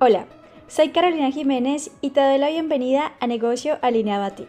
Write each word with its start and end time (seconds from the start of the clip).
Hola, 0.00 0.26
soy 0.66 0.88
Carolina 0.88 1.30
Jiménez 1.30 1.92
y 2.00 2.10
te 2.10 2.20
doy 2.20 2.36
la 2.36 2.48
bienvenida 2.48 3.12
a 3.20 3.28
Negocio 3.28 3.78
Alineado 3.80 4.24
a 4.24 4.30
ti, 4.30 4.48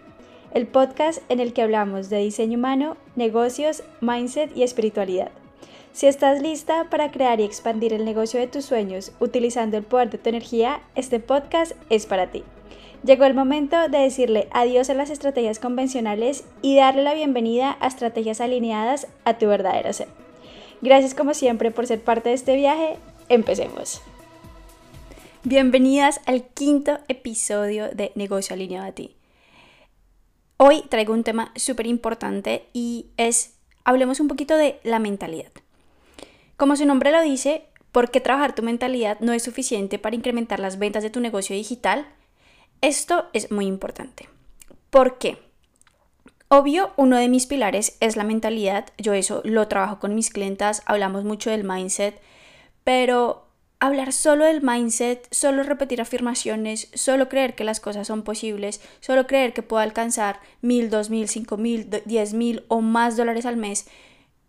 el 0.55 0.65
podcast 0.65 1.21
en 1.29 1.39
el 1.39 1.53
que 1.53 1.61
hablamos 1.61 2.09
de 2.09 2.17
diseño 2.17 2.57
humano, 2.57 2.97
negocios, 3.15 3.83
mindset 4.01 4.57
y 4.57 4.63
espiritualidad. 4.63 5.29
Si 5.93 6.07
estás 6.07 6.41
lista 6.41 6.87
para 6.89 7.11
crear 7.11 7.39
y 7.39 7.43
expandir 7.43 7.93
el 7.93 8.05
negocio 8.05 8.39
de 8.39 8.47
tus 8.47 8.65
sueños 8.65 9.11
utilizando 9.19 9.77
el 9.77 9.83
poder 9.83 10.09
de 10.09 10.17
tu 10.17 10.29
energía, 10.29 10.81
este 10.95 11.19
podcast 11.19 11.73
es 11.91 12.07
para 12.07 12.31
ti. 12.31 12.43
Llegó 13.03 13.25
el 13.25 13.35
momento 13.35 13.77
de 13.87 13.99
decirle 13.99 14.47
adiós 14.51 14.89
a 14.89 14.95
las 14.95 15.11
estrategias 15.11 15.59
convencionales 15.59 16.43
y 16.63 16.75
darle 16.75 17.03
la 17.03 17.13
bienvenida 17.13 17.77
a 17.81 17.87
estrategias 17.87 18.41
alineadas 18.41 19.07
a 19.25 19.37
tu 19.37 19.45
verdadero 19.45 19.93
ser. 19.93 20.07
Gracias 20.81 21.13
como 21.13 21.35
siempre 21.35 21.69
por 21.69 21.85
ser 21.85 22.01
parte 22.01 22.29
de 22.29 22.35
este 22.35 22.55
viaje. 22.55 22.97
Empecemos. 23.29 24.01
Bienvenidas 25.47 26.21
al 26.25 26.47
quinto 26.47 26.97
episodio 27.07 27.89
de 27.89 28.11
Negocio 28.15 28.55
Alineado 28.55 28.87
a 28.87 28.93
ti. 28.93 29.15
Hoy 30.57 30.81
traigo 30.89 31.13
un 31.13 31.23
tema 31.23 31.51
súper 31.55 31.85
importante 31.85 32.65
y 32.73 33.11
es, 33.17 33.53
hablemos 33.83 34.19
un 34.19 34.27
poquito 34.27 34.57
de 34.57 34.79
la 34.81 34.97
mentalidad. 34.97 35.51
Como 36.57 36.75
su 36.75 36.87
nombre 36.87 37.11
lo 37.11 37.21
dice, 37.21 37.67
¿por 37.91 38.09
qué 38.09 38.21
trabajar 38.21 38.55
tu 38.55 38.63
mentalidad 38.63 39.19
no 39.19 39.33
es 39.33 39.43
suficiente 39.43 39.99
para 39.99 40.15
incrementar 40.15 40.59
las 40.59 40.79
ventas 40.79 41.03
de 41.03 41.11
tu 41.11 41.19
negocio 41.19 41.55
digital? 41.55 42.07
Esto 42.81 43.25
es 43.31 43.51
muy 43.51 43.67
importante. 43.67 44.27
¿Por 44.89 45.19
qué? 45.19 45.37
Obvio, 46.47 46.91
uno 46.97 47.17
de 47.17 47.29
mis 47.29 47.45
pilares 47.45 47.97
es 47.99 48.15
la 48.15 48.23
mentalidad. 48.23 48.87
Yo 48.97 49.13
eso 49.13 49.41
lo 49.45 49.67
trabajo 49.67 49.99
con 49.99 50.15
mis 50.15 50.31
clientas, 50.31 50.81
hablamos 50.87 51.23
mucho 51.23 51.51
del 51.51 51.65
mindset, 51.65 52.19
pero 52.83 53.44
hablar 53.85 54.13
solo 54.13 54.45
del 54.45 54.61
mindset, 54.61 55.27
solo 55.31 55.63
repetir 55.63 56.01
afirmaciones, 56.01 56.89
solo 56.93 57.29
creer 57.29 57.55
que 57.55 57.63
las 57.63 57.79
cosas 57.79 58.07
son 58.07 58.23
posibles, 58.23 58.81
solo 58.99 59.27
creer 59.27 59.53
que 59.53 59.63
puedo 59.63 59.81
alcanzar 59.81 60.39
mil, 60.61 60.89
dos 60.89 61.09
mil, 61.09 61.27
cinco 61.27 61.57
mil, 61.57 61.89
diez 62.05 62.33
mil 62.33 62.63
o 62.67 62.81
más 62.81 63.17
dólares 63.17 63.45
al 63.45 63.57
mes, 63.57 63.87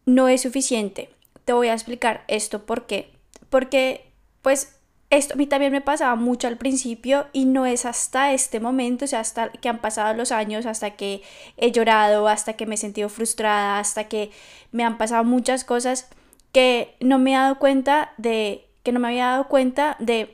no 0.04 0.28
es 0.28 0.42
suficiente. 0.42 1.10
Te 1.44 1.52
voy 1.52 1.68
a 1.68 1.74
explicar 1.74 2.24
esto 2.28 2.66
por 2.66 2.86
qué. 2.86 3.10
Porque, 3.50 4.04
pues, 4.42 4.76
esto 5.10 5.34
a 5.34 5.36
mí 5.36 5.46
también 5.46 5.72
me 5.72 5.80
pasaba 5.80 6.16
mucho 6.16 6.48
al 6.48 6.56
principio 6.56 7.26
y 7.32 7.44
no 7.44 7.64
es 7.64 7.86
hasta 7.86 8.32
este 8.32 8.58
momento, 8.58 9.04
o 9.04 9.08
sea, 9.08 9.20
hasta 9.20 9.50
que 9.50 9.68
han 9.68 9.80
pasado 9.80 10.14
los 10.14 10.32
años, 10.32 10.66
hasta 10.66 10.90
que 10.90 11.22
he 11.56 11.70
llorado, 11.70 12.26
hasta 12.26 12.54
que 12.54 12.66
me 12.66 12.74
he 12.74 12.78
sentido 12.78 13.08
frustrada, 13.08 13.78
hasta 13.78 14.08
que 14.08 14.30
me 14.72 14.82
han 14.82 14.98
pasado 14.98 15.22
muchas 15.22 15.64
cosas 15.64 16.08
que 16.52 16.96
no 17.00 17.18
me 17.18 17.32
he 17.32 17.34
dado 17.34 17.58
cuenta 17.58 18.12
de 18.16 18.65
que 18.86 18.92
no 18.92 19.00
me 19.00 19.08
había 19.08 19.26
dado 19.26 19.48
cuenta 19.48 19.96
de 19.98 20.30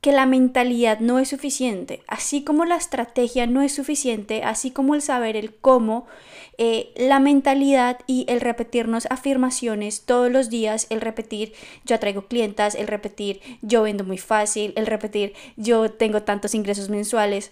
que 0.00 0.12
la 0.12 0.26
mentalidad 0.26 1.00
no 1.00 1.18
es 1.18 1.30
suficiente, 1.30 2.00
así 2.06 2.44
como 2.44 2.64
la 2.64 2.76
estrategia 2.76 3.48
no 3.48 3.62
es 3.62 3.74
suficiente, 3.74 4.44
así 4.44 4.70
como 4.70 4.94
el 4.94 5.02
saber 5.02 5.36
el 5.36 5.52
cómo, 5.52 6.06
eh, 6.56 6.92
la 6.94 7.18
mentalidad 7.18 7.98
y 8.06 8.26
el 8.28 8.40
repetirnos 8.40 9.08
afirmaciones 9.10 10.02
todos 10.02 10.30
los 10.30 10.50
días, 10.50 10.86
el 10.88 11.00
repetir 11.00 11.52
yo 11.84 11.96
atraigo 11.96 12.28
clientas, 12.28 12.76
el 12.76 12.86
repetir 12.86 13.40
yo 13.60 13.82
vendo 13.82 14.04
muy 14.04 14.18
fácil, 14.18 14.72
el 14.76 14.86
repetir 14.86 15.34
yo 15.56 15.90
tengo 15.90 16.22
tantos 16.22 16.54
ingresos 16.54 16.90
mensuales, 16.90 17.50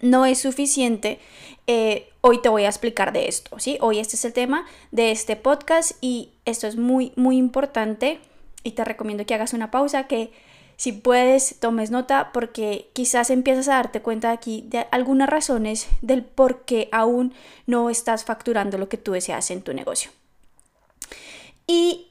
no 0.00 0.24
es 0.24 0.38
suficiente. 0.38 1.18
Eh, 1.66 2.08
hoy 2.22 2.40
te 2.40 2.48
voy 2.48 2.64
a 2.64 2.68
explicar 2.68 3.12
de 3.12 3.28
esto, 3.28 3.58
¿sí? 3.58 3.76
Hoy 3.82 3.98
este 3.98 4.16
es 4.16 4.24
el 4.24 4.32
tema 4.32 4.64
de 4.90 5.10
este 5.10 5.36
podcast 5.36 5.92
y 6.00 6.30
esto 6.46 6.66
es 6.66 6.76
muy, 6.76 7.12
muy 7.14 7.36
importante 7.36 8.18
y 8.62 8.72
te 8.72 8.84
recomiendo 8.84 9.26
que 9.26 9.34
hagas 9.34 9.52
una 9.52 9.70
pausa, 9.70 10.06
que 10.06 10.32
si 10.76 10.92
puedes 10.92 11.60
tomes 11.60 11.90
nota 11.90 12.30
porque 12.32 12.90
quizás 12.92 13.30
empiezas 13.30 13.68
a 13.68 13.74
darte 13.74 14.02
cuenta 14.02 14.32
aquí 14.32 14.64
de 14.66 14.86
algunas 14.90 15.28
razones 15.28 15.86
del 16.00 16.24
por 16.24 16.64
qué 16.64 16.88
aún 16.92 17.34
no 17.66 17.90
estás 17.90 18.24
facturando 18.24 18.78
lo 18.78 18.88
que 18.88 18.96
tú 18.96 19.12
deseas 19.12 19.50
en 19.50 19.62
tu 19.62 19.74
negocio. 19.74 20.10
Y 21.66 22.08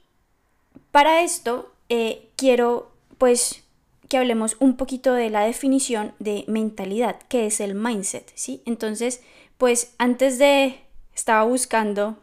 para 0.90 1.22
esto 1.22 1.72
eh, 1.88 2.28
quiero 2.36 2.92
pues 3.18 3.62
que 4.08 4.18
hablemos 4.18 4.56
un 4.58 4.76
poquito 4.76 5.14
de 5.14 5.30
la 5.30 5.42
definición 5.42 6.12
de 6.18 6.44
mentalidad, 6.46 7.16
que 7.28 7.46
es 7.46 7.60
el 7.60 7.74
mindset, 7.74 8.30
¿sí? 8.34 8.62
Entonces, 8.66 9.22
pues 9.56 9.94
antes 9.96 10.38
de, 10.38 10.80
estaba 11.14 11.44
buscando 11.44 12.18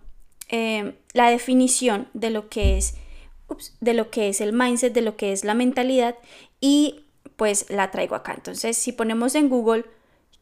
eh, 0.49 0.95
la 1.13 1.29
definición 1.29 2.07
de 2.13 2.29
lo 2.29 2.49
que 2.49 2.77
es 2.77 2.95
de 3.79 3.93
lo 3.93 4.09
que 4.09 4.29
es 4.29 4.41
el 4.41 4.53
mindset, 4.53 4.93
de 4.93 5.01
lo 5.01 5.15
que 5.15 5.31
es 5.31 5.43
la 5.43 5.53
mentalidad 5.53 6.15
y 6.61 7.05
pues 7.35 7.69
la 7.69 7.91
traigo 7.91 8.15
acá. 8.15 8.33
Entonces, 8.33 8.77
si 8.77 8.91
ponemos 8.91 9.35
en 9.35 9.49
Google, 9.49 9.85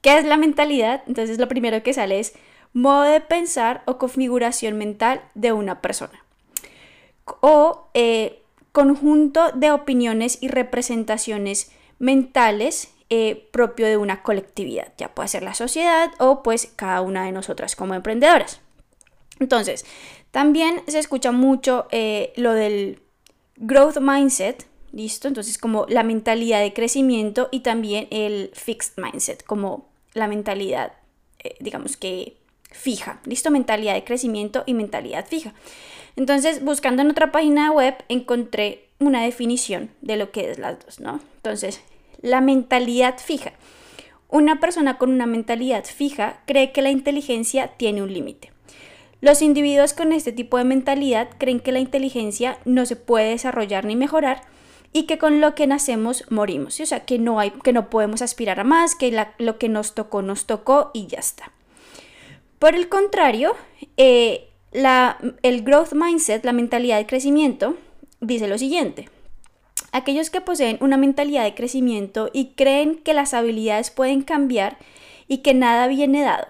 ¿qué 0.02 0.18
es 0.18 0.26
la 0.26 0.38
mentalidad? 0.38 1.04
Entonces 1.08 1.38
lo 1.38 1.48
primero 1.48 1.84
que 1.84 1.94
sale 1.94 2.20
es 2.20 2.34
modo 2.74 3.04
de 3.04 3.22
pensar 3.22 3.84
o 3.86 3.98
configuración 3.98 4.78
mental 4.78 5.22
de 5.36 5.52
una 5.52 5.82
persona. 5.82 6.24
O 7.42 7.90
eh, 7.94 8.42
conjunto 8.72 9.52
de 9.54 9.72
opiniones 9.72 10.38
y 10.42 10.48
representaciones 10.48 11.72
mentales 12.00 12.94
eh, 13.10 13.48
propio 13.52 13.88
de 13.88 13.98
una 13.98 14.22
colectividad. 14.22 14.94
Ya 14.98 15.14
puede 15.14 15.30
ser 15.30 15.44
la 15.44 15.54
sociedad 15.54 16.12
o 16.20 16.44
pues 16.44 16.72
cada 16.76 17.02
una 17.02 17.26
de 17.26 17.32
nosotras 17.32 17.76
como 17.76 17.96
emprendedoras. 17.96 18.62
Entonces, 19.40 19.86
también 20.32 20.82
se 20.88 21.00
escucha 21.00 21.32
mucho 21.32 21.88
eh, 21.92 22.34
lo 22.36 22.54
del 22.54 23.00
growth 23.58 23.98
mindset, 24.00 24.66
¿listo? 24.92 25.28
Entonces 25.28 25.58
como 25.58 25.86
la 25.88 26.04
mentalidad 26.04 26.62
de 26.62 26.74
crecimiento 26.74 27.50
y 27.52 27.62
también 27.62 28.08
el 28.12 28.52
fixed 28.54 28.94
mindset, 29.02 29.44
como 29.44 29.90
la 30.14 30.28
mentalidad, 30.28 30.94
eh, 31.40 31.56
digamos 31.60 31.98
que 31.98 32.38
fija, 32.72 33.22
¿listo? 33.26 33.52
Mentalidad 33.52 33.94
de 33.94 34.04
crecimiento 34.04 34.64
y 34.66 34.74
mentalidad 34.74 35.26
fija. 35.26 35.54
Entonces, 36.16 36.64
buscando 36.64 37.04
en 37.04 37.12
otra 37.12 37.32
página 37.32 37.72
web, 37.72 37.96
encontré 38.10 38.88
una 39.00 39.22
definición 39.22 39.92
de 40.02 40.18
lo 40.18 40.32
que 40.32 40.52
es 40.52 40.58
las 40.58 40.84
dos, 40.84 41.00
¿no? 41.00 41.20
Entonces, 41.38 41.82
la 42.22 42.42
mentalidad 42.42 43.20
fija. 43.20 43.54
Una 44.28 44.60
persona 44.60 44.98
con 44.98 45.12
una 45.12 45.26
mentalidad 45.26 45.86
fija 45.86 46.42
cree 46.46 46.72
que 46.72 46.82
la 46.82 46.90
inteligencia 46.90 47.70
tiene 47.78 48.02
un 48.02 48.14
límite. 48.14 48.52
Los 49.20 49.42
individuos 49.42 49.94
con 49.94 50.14
este 50.14 50.32
tipo 50.32 50.58
de 50.58 50.64
mentalidad 50.64 51.30
creen 51.38 51.60
que 51.60 51.72
la 51.72 51.80
inteligencia 51.80 52.60
no 52.66 52.86
se 52.86 52.96
puede 52.96 53.32
desarrollar 53.32 53.86
ni 53.86 53.96
mejorar 53.96 54.44
y 54.94 55.04
que 55.04 55.18
con 55.18 55.42
lo 55.42 55.56
que 55.56 55.68
nacemos 55.68 56.24
morimos, 56.30 56.80
o 56.80 56.86
sea, 56.86 57.06
que 57.06 57.20
no, 57.20 57.40
hay, 57.40 57.52
que 57.64 57.74
no 57.74 57.90
podemos 57.90 58.22
aspirar 58.22 58.60
a 58.60 58.64
más, 58.64 58.96
que 58.96 59.26
lo 59.38 59.58
que 59.58 59.70
nos 59.70 59.96
tocó 59.96 60.22
nos 60.22 60.46
tocó 60.46 60.92
y 60.94 61.08
ya 61.08 61.20
está. 61.20 61.52
Por 62.60 62.76
el 62.76 62.90
contrario, 62.90 63.56
eh, 63.98 64.50
la, 64.72 65.18
el 65.44 65.64
growth 65.64 65.94
mindset, 65.94 66.44
la 66.46 66.54
mentalidad 66.54 66.98
de 66.98 67.06
crecimiento, 67.06 67.76
dice 68.22 68.48
lo 68.48 68.58
siguiente. 68.58 69.10
Aquellos 69.92 70.30
que 70.30 70.42
poseen 70.42 70.78
una 70.82 70.98
mentalidad 70.98 71.44
de 71.44 71.56
crecimiento 71.56 72.30
y 72.34 72.54
creen 72.54 72.96
que 72.96 73.14
las 73.14 73.34
habilidades 73.34 73.90
pueden 73.92 74.22
cambiar 74.22 74.78
y 75.28 75.40
que 75.40 75.54
nada 75.54 75.88
viene 75.88 76.22
dado, 76.22 76.48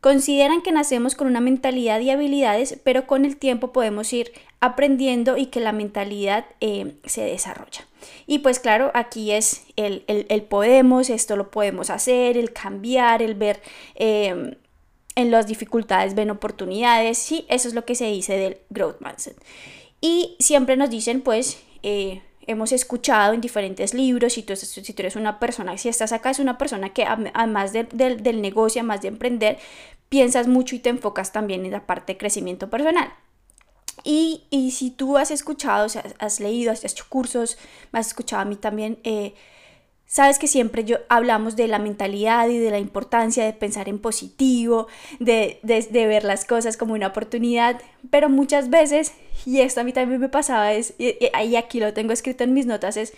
Consideran 0.00 0.62
que 0.62 0.72
nacemos 0.72 1.14
con 1.14 1.26
una 1.26 1.40
mentalidad 1.40 2.00
y 2.00 2.10
habilidades, 2.10 2.80
pero 2.82 3.06
con 3.06 3.26
el 3.26 3.36
tiempo 3.36 3.72
podemos 3.72 4.12
ir 4.14 4.32
aprendiendo 4.58 5.36
y 5.36 5.46
que 5.46 5.60
la 5.60 5.72
mentalidad 5.72 6.46
eh, 6.60 6.94
se 7.04 7.22
desarrolla. 7.22 7.86
Y 8.26 8.38
pues 8.38 8.60
claro, 8.60 8.90
aquí 8.94 9.32
es 9.32 9.64
el, 9.76 10.02
podemos, 10.48 11.10
esto 11.10 11.36
lo 11.36 11.50
podemos 11.50 11.90
hacer, 11.90 12.38
el 12.38 12.52
cambiar, 12.52 13.20
el 13.20 13.34
ver 13.34 13.60
em, 13.94 14.54
en 15.16 15.30
las 15.30 15.46
dificultades, 15.46 16.14
ven 16.14 16.30
oportunidades, 16.30 17.18
sí, 17.18 17.44
eso 17.48 17.68
es 17.68 17.74
lo 17.74 17.84
que 17.84 17.94
se 17.94 18.06
dice 18.06 18.38
del 18.38 18.56
growth 18.70 19.00
mindset. 19.00 19.36
Y 20.00 20.36
siempre 20.38 20.76
nos 20.76 20.88
dicen 20.88 21.20
pues... 21.20 21.62
Eh, 21.82 22.22
hemos 22.46 22.72
escuchado 22.72 23.32
en 23.34 23.40
diferentes 23.40 23.94
libros, 23.94 24.32
si 24.32 24.42
tú, 24.42 24.54
eres 24.98 25.16
una 25.16 25.38
persona, 25.38 25.76
si 25.78 25.88
estás 25.88 26.12
acá, 26.12 26.30
es 26.30 26.38
una 26.38 26.58
persona 26.58 26.92
que 26.92 27.04
además 27.04 27.72
del 27.72 28.42
negocio, 28.42 28.80
además 28.80 29.02
de 29.02 29.08
emprender, 29.08 29.58
piensas 30.08 30.48
mucho 30.48 30.74
y 30.74 30.80
te 30.80 30.90
enfocas 30.90 31.32
también 31.32 31.64
en 31.64 31.72
la 31.72 31.86
parte 31.86 32.14
de 32.14 32.18
crecimiento 32.18 32.70
personal. 32.70 33.12
Y, 34.02 34.44
y 34.50 34.70
si 34.70 34.90
tú 34.90 35.18
has 35.18 35.30
escuchado, 35.30 35.86
o 35.86 35.90
has 36.18 36.40
leído, 36.40 36.72
has 36.72 36.84
hecho 36.84 37.04
cursos, 37.08 37.58
me 37.92 38.00
has 38.00 38.08
escuchado 38.08 38.42
a 38.42 38.46
mí 38.46 38.56
también, 38.56 38.98
eh, 39.04 39.34
Sabes 40.12 40.40
que 40.40 40.48
siempre 40.48 40.84
yo 40.84 40.96
hablamos 41.08 41.54
de 41.54 41.68
la 41.68 41.78
mentalidad 41.78 42.48
y 42.48 42.58
de 42.58 42.72
la 42.72 42.80
importancia 42.80 43.44
de 43.44 43.52
pensar 43.52 43.88
en 43.88 44.00
positivo, 44.00 44.88
de, 45.20 45.60
de, 45.62 46.06
ver 46.08 46.24
las 46.24 46.44
cosas 46.44 46.76
como 46.76 46.94
una 46.94 47.06
oportunidad, 47.06 47.80
pero 48.10 48.28
muchas 48.28 48.70
veces, 48.70 49.12
y 49.46 49.60
esto 49.60 49.82
a 49.82 49.84
mí 49.84 49.92
también 49.92 50.20
me 50.20 50.28
pasaba, 50.28 50.72
es, 50.72 50.94
y, 50.98 51.14
aquí 51.54 51.78
lo 51.78 51.94
tengo 51.94 52.12
escrito 52.12 52.42
en 52.42 52.54
mis 52.54 52.66
notas, 52.66 52.96
es 52.96 53.12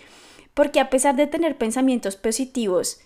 porque 0.52 0.80
a 0.80 0.90
pesar 0.90 1.16
de 1.16 1.26
tener 1.26 1.56
pensamientos 1.56 2.16
positivos 2.16 3.00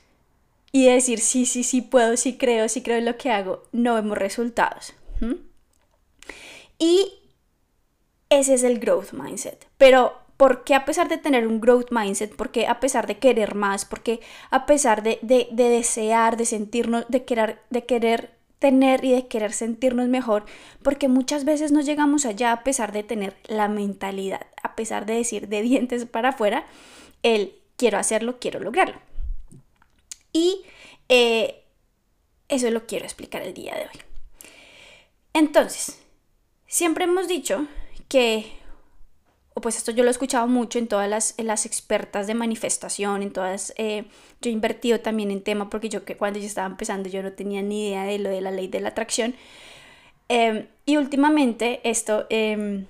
y 0.72 0.86
decir 0.86 1.20
sí, 1.20 1.46
sí, 1.46 1.62
sí 1.62 1.80
puedo, 1.80 2.16
sí 2.16 2.36
creo, 2.36 2.68
sí 2.68 2.82
creo 2.82 2.98
en 2.98 3.04
lo 3.04 3.16
que 3.16 3.30
hago, 3.30 3.62
no 3.70 3.94
vemos 3.94 4.18
resultados. 4.18 4.94
Y 6.80 7.12
ese 8.30 8.54
es 8.54 8.64
el 8.64 8.80
growth 8.80 9.12
mindset. 9.12 9.68
Pero 9.78 10.25
¿por 10.36 10.64
qué 10.64 10.74
a 10.74 10.84
pesar 10.84 11.08
de 11.08 11.18
tener 11.18 11.46
un 11.46 11.60
growth 11.60 11.90
mindset, 11.90 12.34
por 12.34 12.50
qué 12.50 12.66
a 12.66 12.80
pesar 12.80 13.06
de 13.06 13.18
querer 13.18 13.54
más, 13.54 13.84
por 13.84 14.02
qué 14.02 14.20
a 14.50 14.66
pesar 14.66 15.02
de, 15.02 15.18
de, 15.22 15.48
de 15.50 15.68
desear, 15.68 16.36
de 16.36 16.46
sentirnos, 16.46 17.06
de 17.08 17.24
querer, 17.24 17.60
de 17.70 17.84
querer 17.86 18.36
tener 18.58 19.04
y 19.04 19.12
de 19.12 19.28
querer 19.28 19.52
sentirnos 19.52 20.08
mejor, 20.08 20.44
porque 20.82 21.08
muchas 21.08 21.44
veces 21.44 21.72
no 21.72 21.80
llegamos 21.80 22.24
allá 22.24 22.52
a 22.52 22.64
pesar 22.64 22.92
de 22.92 23.02
tener 23.02 23.36
la 23.46 23.68
mentalidad, 23.68 24.46
a 24.62 24.74
pesar 24.76 25.06
de 25.06 25.14
decir 25.14 25.48
de 25.48 25.62
dientes 25.62 26.06
para 26.06 26.30
afuera, 26.30 26.66
el 27.22 27.54
quiero 27.76 27.98
hacerlo, 27.98 28.38
quiero 28.40 28.60
lograrlo. 28.60 28.98
Y 30.32 30.62
eh, 31.08 31.64
eso 32.48 32.70
lo 32.70 32.86
quiero 32.86 33.04
explicar 33.04 33.42
el 33.42 33.54
día 33.54 33.74
de 33.74 33.82
hoy. 33.82 34.00
Entonces, 35.32 35.98
siempre 36.66 37.04
hemos 37.04 37.28
dicho 37.28 37.66
que, 38.08 38.52
o 39.56 39.62
pues 39.62 39.78
esto 39.78 39.90
yo 39.90 40.04
lo 40.04 40.10
he 40.10 40.12
escuchado 40.12 40.46
mucho 40.48 40.78
en 40.78 40.86
todas 40.86 41.08
las, 41.08 41.34
las 41.38 41.64
expertas 41.64 42.26
de 42.26 42.34
manifestación, 42.34 43.22
en 43.22 43.32
todas, 43.32 43.72
eh, 43.78 44.04
yo 44.42 44.50
he 44.50 44.52
invertido 44.52 45.00
también 45.00 45.30
en 45.30 45.40
tema 45.40 45.70
porque 45.70 45.88
yo 45.88 46.04
que 46.04 46.14
cuando 46.14 46.38
yo 46.38 46.44
estaba 46.44 46.66
empezando 46.66 47.08
yo 47.08 47.22
no 47.22 47.32
tenía 47.32 47.62
ni 47.62 47.88
idea 47.88 48.04
de 48.04 48.18
lo 48.18 48.28
de 48.28 48.42
la 48.42 48.50
ley 48.50 48.68
de 48.68 48.80
la 48.80 48.90
atracción. 48.90 49.34
Em, 50.28 50.66
y 50.84 50.98
últimamente 50.98 51.80
esto, 51.84 52.26
em, 52.28 52.84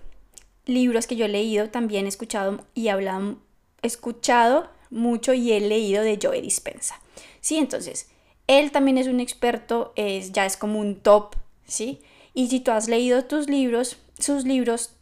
libros 0.65 1.07
que 1.07 1.15
yo 1.15 1.27
he 1.27 1.29
leído, 1.29 1.71
también 1.71 2.07
he 2.07 2.09
escuchado 2.09 2.65
y 2.75 2.89
hablado, 2.89 3.37
escuchado 3.83 4.69
mucho 4.91 5.35
y 5.35 5.53
he 5.53 5.61
leído 5.61 6.03
de 6.03 6.19
Joe 6.21 6.43
Dispensa. 6.43 7.01
Sí, 7.41 7.59
entonces, 7.59 8.11
él 8.49 8.73
también 8.73 8.99
es 8.99 9.07
un 9.07 9.21
experto, 9.21 9.93
es, 9.95 10.33
ya 10.33 10.45
es 10.47 10.57
como 10.57 10.81
un 10.81 10.97
top, 10.97 11.37
¿sí? 11.65 12.01
Y 12.35 12.49
si 12.49 12.59
tú 12.59 12.73
has 12.73 12.89
leído 12.89 13.25
tus 13.25 13.49
libros, 13.49 13.99
sus 14.19 14.45
libros, 14.45 14.97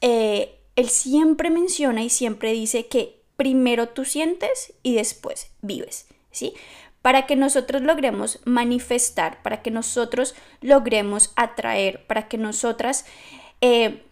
eh, 0.00 0.55
él 0.76 0.90
siempre 0.90 1.50
menciona 1.50 2.02
y 2.04 2.10
siempre 2.10 2.52
dice 2.52 2.86
que 2.86 3.20
primero 3.36 3.88
tú 3.88 4.04
sientes 4.04 4.74
y 4.82 4.94
después 4.94 5.50
vives, 5.62 6.06
¿sí? 6.30 6.54
Para 7.02 7.26
que 7.26 7.36
nosotros 7.36 7.82
logremos 7.82 8.40
manifestar, 8.44 9.42
para 9.42 9.62
que 9.62 9.70
nosotros 9.70 10.34
logremos 10.60 11.32
atraer, 11.36 12.06
para 12.06 12.28
que 12.28 12.36
nosotras 12.36 13.06
eh, 13.60 14.02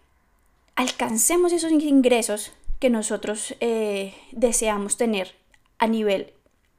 alcancemos 0.75 1.53
esos 1.53 1.71
ingresos 1.71 2.51
que 2.79 2.89
nosotros 2.89 3.55
eh, 3.59 4.13
deseamos 4.31 4.97
tener 4.97 5.35
a 5.77 5.87
nivel 5.87 6.33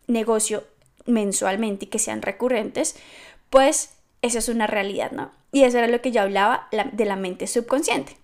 negocio 0.07 0.65
mensualmente 1.07 1.85
y 1.85 1.89
que 1.89 1.99
sean 1.99 2.23
recurrentes, 2.23 2.97
pues 3.51 3.95
esa 4.23 4.39
es 4.39 4.49
una 4.49 4.67
realidad, 4.67 5.13
¿no? 5.13 5.31
Y 5.53 5.63
eso 5.63 5.79
era 5.79 5.87
lo 5.87 6.03
que 6.03 6.11
yo 6.11 6.23
hablaba 6.23 6.69
de 6.71 7.05
la 7.05 7.17
mente 7.17 7.47
subconsciente. 7.47 8.17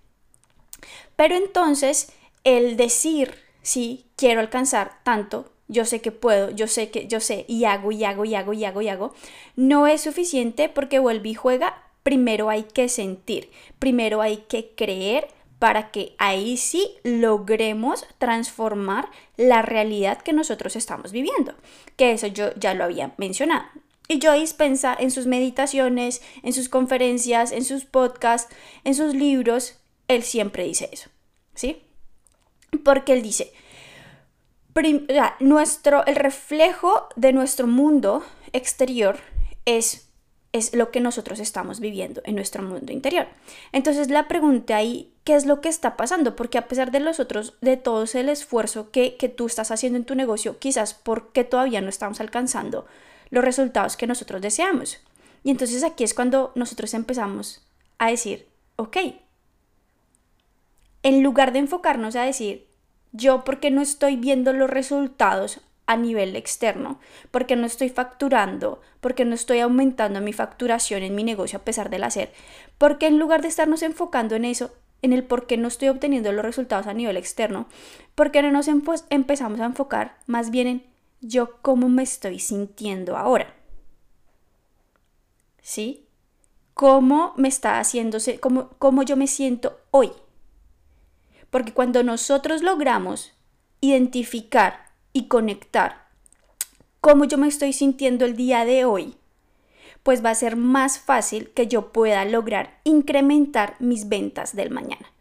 Pero 1.15 1.35
entonces, 1.35 2.11
el 2.43 2.77
decir, 2.77 3.35
sí, 3.61 4.05
quiero 4.15 4.39
alcanzar 4.39 4.99
tanto, 5.03 5.51
yo 5.67 5.85
sé 5.85 6.01
que 6.01 6.11
puedo, 6.11 6.51
yo 6.51 6.67
sé 6.67 6.89
que 6.89 7.07
yo 7.07 7.19
sé, 7.19 7.45
y 7.47 7.65
hago, 7.65 7.91
y 7.91 8.03
hago, 8.03 8.25
y 8.25 8.35
hago, 8.35 8.53
y 8.53 8.65
hago, 8.65 8.81
y 8.81 8.89
hago, 8.89 9.13
no 9.55 9.87
es 9.87 10.01
suficiente 10.01 10.69
porque 10.69 10.99
vuelve 10.99 11.29
y 11.29 11.33
juega. 11.33 11.81
Primero 12.03 12.49
hay 12.49 12.63
que 12.63 12.89
sentir, 12.89 13.49
primero 13.79 14.21
hay 14.21 14.37
que 14.49 14.71
creer 14.75 15.29
para 15.57 15.91
que 15.91 16.13
ahí 16.17 16.57
sí 16.57 16.97
logremos 17.03 18.05
transformar 18.17 19.09
la 19.37 19.61
realidad 19.61 20.21
que 20.21 20.33
nosotros 20.33 20.75
estamos 20.75 21.13
viviendo. 21.13 21.53
Que 21.95 22.11
eso 22.11 22.27
yo 22.27 22.53
ya 22.55 22.73
lo 22.73 22.83
había 22.83 23.13
mencionado. 23.15 23.63
Y 24.09 24.19
Joyce 24.19 24.41
dispensa 24.41 24.93
en 24.99 25.11
sus 25.11 25.25
meditaciones, 25.25 26.21
en 26.43 26.51
sus 26.51 26.67
conferencias, 26.67 27.53
en 27.53 27.63
sus 27.63 27.85
podcasts, 27.85 28.53
en 28.83 28.95
sus 28.95 29.15
libros, 29.15 29.77
él 30.07 30.23
siempre 30.23 30.63
dice 30.63 30.89
eso. 30.91 31.09
¿Sí? 31.55 31.83
Porque 32.83 33.13
él 33.13 33.21
dice, 33.21 33.53
nuestro, 35.39 36.05
el 36.05 36.15
reflejo 36.15 37.07
de 37.15 37.33
nuestro 37.33 37.67
mundo 37.67 38.23
exterior 38.51 39.19
es 39.65 40.09
es 40.53 40.75
lo 40.75 40.91
que 40.91 41.01
nosotros 41.01 41.39
estamos 41.39 41.79
viviendo 41.79 42.21
en 42.25 42.35
nuestro 42.35 42.61
mundo 42.61 42.93
interior. 42.93 43.27
Entonces 43.71 44.09
la 44.09 44.27
pregunta 44.27 44.77
ahí, 44.77 45.11
¿qué 45.23 45.33
es 45.33 45.47
lo 45.47 45.61
que 45.61 45.67
está 45.67 45.97
pasando? 45.97 46.35
Porque 46.35 46.59
a 46.59 46.67
pesar 46.67 46.91
de 46.91 46.99
los 46.99 47.19
otros, 47.19 47.55
de 47.61 47.75
todo 47.75 48.05
el 48.13 48.29
esfuerzo 48.29 48.91
que, 48.91 49.17
que 49.17 49.29
tú 49.29 49.47
estás 49.47 49.71
haciendo 49.71 49.97
en 49.97 50.05
tu 50.05 50.13
negocio, 50.13 50.59
quizás 50.59 50.93
porque 50.93 51.43
todavía 51.43 51.81
no 51.81 51.89
estamos 51.89 52.21
alcanzando 52.21 52.85
los 53.31 53.43
resultados 53.43 53.97
que 53.97 54.05
nosotros 54.05 54.43
deseamos. 54.43 54.99
Y 55.43 55.49
entonces 55.49 55.83
aquí 55.83 56.03
es 56.03 56.13
cuando 56.13 56.51
nosotros 56.53 56.93
empezamos 56.93 57.65
a 57.97 58.11
decir, 58.11 58.47
ok, 58.75 58.97
en 61.03 61.21
lugar 61.21 61.53
de 61.53 61.59
enfocarnos 61.59 62.15
a 62.15 62.23
decir, 62.23 62.67
yo 63.11 63.43
porque 63.43 63.69
no 63.71 63.81
estoy 63.81 64.15
viendo 64.15 64.53
los 64.53 64.69
resultados 64.69 65.61
a 65.85 65.97
nivel 65.97 66.35
externo, 66.35 66.99
porque 67.29 67.55
no 67.55 67.65
estoy 67.65 67.89
facturando, 67.89 68.81
porque 69.01 69.25
no 69.25 69.35
estoy 69.35 69.59
aumentando 69.59 70.21
mi 70.21 70.33
facturación 70.33 71.03
en 71.03 71.13
mi 71.13 71.23
negocio 71.23 71.59
a 71.59 71.63
pesar 71.63 71.89
del 71.89 72.03
hacer, 72.03 72.31
porque 72.77 73.07
en 73.07 73.19
lugar 73.19 73.41
de 73.41 73.49
estarnos 73.49 73.83
enfocando 73.83 74.35
en 74.35 74.45
eso, 74.45 74.73
en 75.01 75.11
el 75.11 75.23
por 75.25 75.45
qué 75.45 75.57
no 75.57 75.67
estoy 75.67 75.89
obteniendo 75.89 76.31
los 76.31 76.45
resultados 76.45 76.87
a 76.87 76.93
nivel 76.93 77.17
externo, 77.17 77.67
porque 78.15 78.41
no 78.41 78.51
nos 78.51 78.69
empezamos 79.09 79.59
a 79.59 79.65
enfocar 79.65 80.17
más 80.25 80.49
bien 80.49 80.67
en 80.67 80.83
yo 81.19 81.57
cómo 81.61 81.89
me 81.89 82.03
estoy 82.03 82.39
sintiendo 82.39 83.17
ahora. 83.17 83.53
¿Sí? 85.61 86.05
¿Cómo 86.73 87.33
me 87.37 87.47
está 87.47 87.79
haciéndose, 87.79 88.39
cómo, 88.39 88.69
cómo 88.79 89.03
yo 89.03 89.15
me 89.15 89.27
siento 89.27 89.79
hoy? 89.91 90.11
Porque 91.53 91.71
cuando 91.71 92.01
nosotros 92.01 92.63
logramos 92.63 93.31
identificar 93.79 94.87
y 95.13 95.27
conectar 95.27 96.07
cómo 96.99 97.25
yo 97.25 97.37
me 97.37 97.47
estoy 97.47 97.73
sintiendo 97.73 98.25
el 98.25 98.35
día 98.35 98.65
de 98.65 98.85
hoy, 98.85 99.17
pues 100.01 100.25
va 100.25 100.31
a 100.31 100.35
ser 100.35 100.55
más 100.55 100.97
fácil 100.97 101.51
que 101.51 101.67
yo 101.67 101.91
pueda 101.93 102.25
lograr 102.25 102.79
incrementar 102.85 103.75
mis 103.77 104.09
ventas 104.09 104.55
del 104.55 104.71
mañana. 104.71 105.13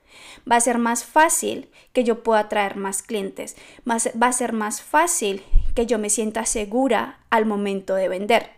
Va 0.50 0.56
a 0.56 0.61
ser 0.62 0.79
más 0.79 1.05
fácil 1.05 1.69
que 1.93 2.02
yo 2.02 2.23
pueda 2.23 2.49
traer 2.49 2.76
más 2.76 3.02
clientes. 3.02 3.55
va 3.87 4.26
a 4.26 4.32
ser 4.32 4.55
más 4.55 4.81
fácil 4.81 5.43
que 5.75 5.85
yo 5.85 5.99
me 5.99 6.08
sienta 6.08 6.46
segura 6.46 7.19
al 7.28 7.44
momento 7.44 7.94
de 7.94 8.08
vender. 8.08 8.49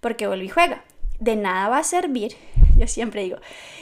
Porque 0.00 0.26
vuelvo 0.26 0.44
y 0.44 0.50
juega. 0.50 0.84
De 1.20 1.36
nada 1.36 1.70
va 1.70 1.78
a 1.78 1.84
servir, 1.84 2.36
yo 2.80 2.88
siempre 2.88 3.22
digo. 3.22 3.36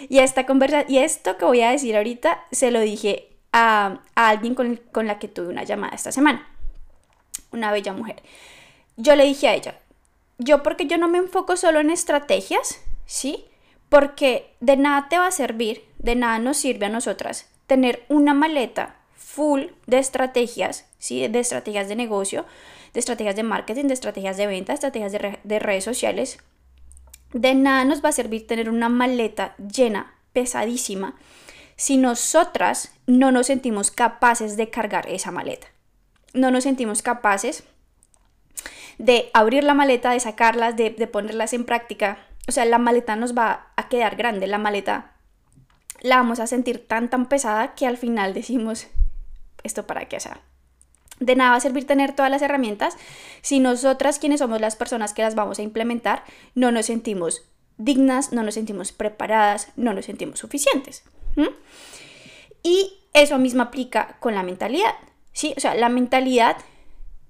Y 0.08 0.18
esta 0.18 0.44
conversa, 0.44 0.84
y 0.88 0.98
esto 0.98 1.38
que 1.38 1.44
voy 1.44 1.62
a 1.62 1.70
decir 1.70 1.96
ahorita 1.96 2.44
se 2.50 2.70
lo 2.70 2.80
dije 2.80 3.28
a, 3.52 4.00
alguien 4.14 4.54
con, 4.54 4.76
con 4.92 5.06
la 5.06 5.18
que 5.18 5.28
tuve 5.28 5.48
una 5.48 5.64
llamada 5.64 5.94
esta 5.94 6.12
semana. 6.12 6.46
Una 7.52 7.72
bella 7.72 7.92
mujer. 7.92 8.22
Yo 8.96 9.14
le 9.16 9.24
dije 9.24 9.48
a 9.48 9.54
ella, 9.54 9.78
yo 10.38 10.62
porque 10.62 10.86
yo 10.86 10.98
no 10.98 11.08
me 11.08 11.18
enfoco 11.18 11.56
solo 11.56 11.80
en 11.80 11.90
estrategias, 11.90 12.80
¿sí? 13.06 13.44
Porque 13.88 14.52
de 14.60 14.76
nada 14.76 15.08
te 15.08 15.16
va 15.16 15.28
a 15.28 15.32
servir, 15.32 15.84
de 15.98 16.16
nada 16.16 16.38
nos 16.38 16.58
sirve 16.58 16.86
a 16.86 16.90
nosotras 16.90 17.48
tener 17.68 18.04
una 18.08 18.34
maleta 18.34 18.96
full 19.14 19.66
de 19.86 19.98
estrategias, 19.98 20.86
¿sí? 20.98 21.28
De 21.28 21.38
estrategias 21.38 21.88
de 21.88 21.94
negocio, 21.94 22.46
de 22.94 23.00
estrategias 23.00 23.36
de 23.36 23.44
marketing, 23.44 23.84
de 23.84 23.94
estrategias 23.94 24.36
de 24.36 24.46
venta, 24.48 24.72
estrategias 24.72 25.12
de, 25.12 25.38
de 25.44 25.58
redes 25.60 25.84
sociales. 25.84 26.38
De 27.32 27.54
nada 27.54 27.84
nos 27.84 28.04
va 28.04 28.08
a 28.08 28.12
servir 28.12 28.46
tener 28.46 28.70
una 28.70 28.88
maleta 28.88 29.54
llena, 29.56 30.14
pesadísima, 30.32 31.14
si 31.76 31.96
nosotras 31.96 32.92
no 33.06 33.30
nos 33.30 33.46
sentimos 33.46 33.90
capaces 33.90 34.56
de 34.56 34.70
cargar 34.70 35.08
esa 35.08 35.30
maleta. 35.30 35.68
No 36.34 36.50
nos 36.50 36.64
sentimos 36.64 37.02
capaces 37.02 37.64
de 38.98 39.30
abrir 39.32 39.64
la 39.64 39.74
maleta, 39.74 40.10
de 40.10 40.20
sacarlas, 40.20 40.76
de, 40.76 40.90
ponerlas 41.06 41.52
en 41.52 41.64
práctica. 41.64 42.18
O 42.48 42.52
sea, 42.52 42.64
la 42.64 42.78
maleta 42.78 43.16
nos 43.16 43.36
va 43.36 43.68
a 43.76 43.88
quedar 43.88 44.16
grande, 44.16 44.46
la 44.46 44.58
maleta 44.58 45.12
la 46.00 46.16
vamos 46.16 46.40
a 46.40 46.46
sentir 46.46 46.86
tan 46.86 47.10
tan 47.10 47.26
pesada 47.26 47.74
que 47.74 47.86
al 47.86 47.96
final 47.96 48.34
decimos, 48.34 48.86
¿esto 49.64 49.86
para 49.86 50.06
qué? 50.06 50.20
sea, 50.20 50.40
de 51.20 51.36
nada 51.36 51.50
va 51.50 51.56
a 51.56 51.60
servir 51.60 51.86
tener 51.86 52.14
todas 52.14 52.30
las 52.30 52.42
herramientas 52.42 52.96
si 53.42 53.60
nosotras, 53.60 54.18
quienes 54.18 54.40
somos 54.40 54.60
las 54.60 54.76
personas 54.76 55.12
que 55.12 55.22
las 55.22 55.34
vamos 55.34 55.58
a 55.58 55.62
implementar, 55.62 56.24
no 56.54 56.70
nos 56.70 56.86
sentimos 56.86 57.42
dignas, 57.76 58.32
no 58.32 58.42
nos 58.42 58.54
sentimos 58.54 58.92
preparadas, 58.92 59.68
no 59.76 59.94
nos 59.94 60.06
sentimos 60.06 60.40
suficientes. 60.40 61.04
Y 62.62 62.98
eso 63.12 63.38
mismo 63.38 63.62
aplica 63.62 64.16
con 64.20 64.34
la 64.34 64.42
mentalidad, 64.42 64.94
¿sí? 65.32 65.54
O 65.56 65.60
sea, 65.60 65.74
la 65.74 65.88
mentalidad, 65.88 66.56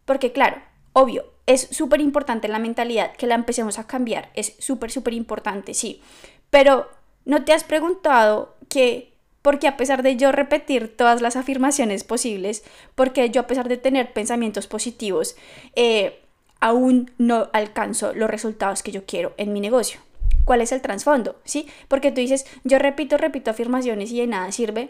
porque 0.05 0.33
claro, 0.33 0.57
obvio, 0.93 1.25
es 1.47 1.69
súper 1.71 2.01
importante 2.01 2.49
la 2.49 2.59
mentalidad, 2.59 3.15
que 3.17 3.27
la 3.27 3.35
empecemos 3.35 3.79
a 3.79 3.87
cambiar, 3.87 4.31
es 4.35 4.55
súper, 4.59 4.91
súper 4.91 5.15
importante, 5.15 5.75
sí. 5.75 6.03
Pero 6.51 6.89
no 7.25 7.45
te 7.45 7.53
has 7.53 7.65
preguntado 7.65 8.57
que, 8.69 9.18
porque 9.43 9.69
a 9.69 9.77
pesar 9.77 10.03
de 10.03 10.17
yo 10.17 10.33
repetir 10.33 10.97
todas 10.97 11.23
las 11.23 11.37
afirmaciones 11.37 12.05
posibles, 12.05 12.65
porque 12.95 13.31
yo 13.31 13.43
a 13.43 13.47
pesar 13.47 13.69
de 13.69 13.77
tener 13.77 14.13
pensamientos 14.13 14.67
positivos, 14.67 15.37
eh, 15.77 16.21
aún 16.61 17.13
no 17.19 17.49
alcanzo 17.53 18.13
los 18.15 18.29
resultados 18.29 18.83
que 18.83 18.93
yo 18.93 19.07
quiero 19.07 19.35
en 19.37 19.53
mi 19.53 19.61
negocio 19.61 20.01
cuál 20.49 20.63
es 20.63 20.73
el 20.73 20.81
trasfondo, 20.81 21.37
¿sí? 21.45 21.69
Porque 21.89 22.11
tú 22.11 22.23
dices, 22.23 22.47
yo 22.65 22.79
repito, 22.79 23.19
repito 23.19 23.51
afirmaciones 23.51 24.11
y 24.13 24.21
de 24.21 24.27
nada 24.27 24.51
sirve. 24.51 24.89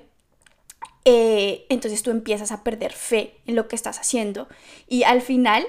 eh, 1.04 1.66
entonces 1.68 2.04
tú 2.04 2.12
empiezas 2.12 2.52
a 2.52 2.62
perder 2.62 2.92
fe 2.92 3.34
en 3.44 3.56
lo 3.56 3.66
que 3.66 3.74
estás 3.74 3.98
haciendo 3.98 4.46
y 4.86 5.02
al 5.02 5.20
final 5.20 5.66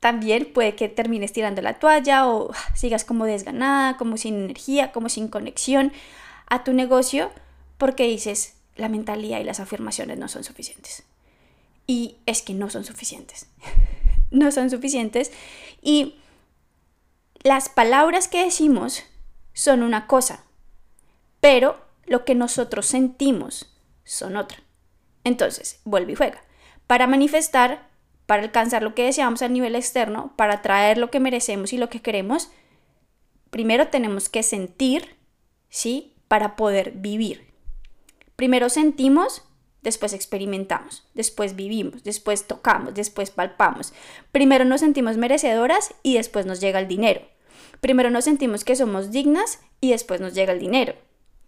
también 0.00 0.52
puede 0.52 0.74
que 0.74 0.88
termines 0.88 1.32
tirando 1.32 1.62
la 1.62 1.78
toalla 1.78 2.26
o 2.28 2.50
sigas 2.74 3.04
como 3.04 3.26
desganada, 3.26 3.96
como 3.96 4.16
sin 4.16 4.34
energía, 4.34 4.90
como 4.90 5.08
sin 5.08 5.28
conexión 5.28 5.92
a 6.48 6.64
tu 6.64 6.72
negocio 6.72 7.30
porque 7.78 8.04
dices 8.04 8.54
la 8.76 8.88
mentalidad 8.88 9.40
y 9.40 9.44
las 9.44 9.60
afirmaciones 9.60 10.18
no 10.18 10.28
son 10.28 10.44
suficientes. 10.44 11.04
Y 11.86 12.16
es 12.26 12.42
que 12.42 12.54
no 12.54 12.70
son 12.70 12.84
suficientes. 12.84 13.46
no 14.30 14.52
son 14.52 14.70
suficientes. 14.70 15.32
Y 15.80 16.16
las 17.42 17.68
palabras 17.68 18.28
que 18.28 18.44
decimos 18.44 19.04
son 19.52 19.82
una 19.82 20.06
cosa, 20.06 20.44
pero 21.40 21.80
lo 22.06 22.24
que 22.24 22.34
nosotros 22.34 22.86
sentimos 22.86 23.74
son 24.04 24.36
otra. 24.36 24.58
Entonces, 25.24 25.80
vuelve 25.84 26.12
y 26.12 26.14
juega. 26.14 26.42
Para 26.86 27.06
manifestar, 27.06 27.88
para 28.26 28.42
alcanzar 28.42 28.82
lo 28.82 28.94
que 28.94 29.04
deseamos 29.04 29.42
a 29.42 29.48
nivel 29.48 29.74
externo, 29.74 30.32
para 30.36 30.62
traer 30.62 30.98
lo 30.98 31.10
que 31.10 31.20
merecemos 31.20 31.72
y 31.72 31.78
lo 31.78 31.88
que 31.88 32.00
queremos, 32.00 32.50
primero 33.50 33.88
tenemos 33.88 34.28
que 34.28 34.42
sentir, 34.42 35.16
¿sí? 35.68 36.14
Para 36.28 36.56
poder 36.56 36.92
vivir. 36.92 37.47
Primero 38.38 38.68
sentimos, 38.68 39.42
después 39.82 40.12
experimentamos, 40.12 41.04
después 41.12 41.56
vivimos, 41.56 42.04
después 42.04 42.46
tocamos, 42.46 42.94
después 42.94 43.32
palpamos. 43.32 43.92
Primero 44.30 44.64
nos 44.64 44.78
sentimos 44.78 45.16
merecedoras 45.16 45.92
y 46.04 46.14
después 46.14 46.46
nos 46.46 46.60
llega 46.60 46.78
el 46.78 46.86
dinero. 46.86 47.22
Primero 47.80 48.10
nos 48.10 48.26
sentimos 48.26 48.62
que 48.62 48.76
somos 48.76 49.10
dignas 49.10 49.58
y 49.80 49.90
después 49.90 50.20
nos 50.20 50.34
llega 50.34 50.52
el 50.52 50.60
dinero. 50.60 50.94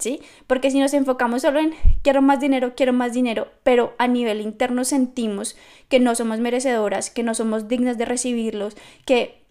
¿Sí? 0.00 0.20
Porque 0.48 0.72
si 0.72 0.80
nos 0.80 0.92
enfocamos 0.92 1.42
solo 1.42 1.60
en 1.60 1.74
quiero 2.02 2.22
más 2.22 2.40
dinero, 2.40 2.74
quiero 2.74 2.92
más 2.92 3.12
dinero, 3.12 3.46
pero 3.62 3.94
a 3.98 4.08
nivel 4.08 4.40
interno 4.40 4.84
sentimos 4.84 5.56
que 5.88 6.00
no 6.00 6.16
somos 6.16 6.40
merecedoras, 6.40 7.10
que 7.10 7.22
no 7.22 7.34
somos 7.34 7.68
dignas 7.68 7.98
de 7.98 8.06
recibirlos, 8.06 8.76
que 9.04 9.44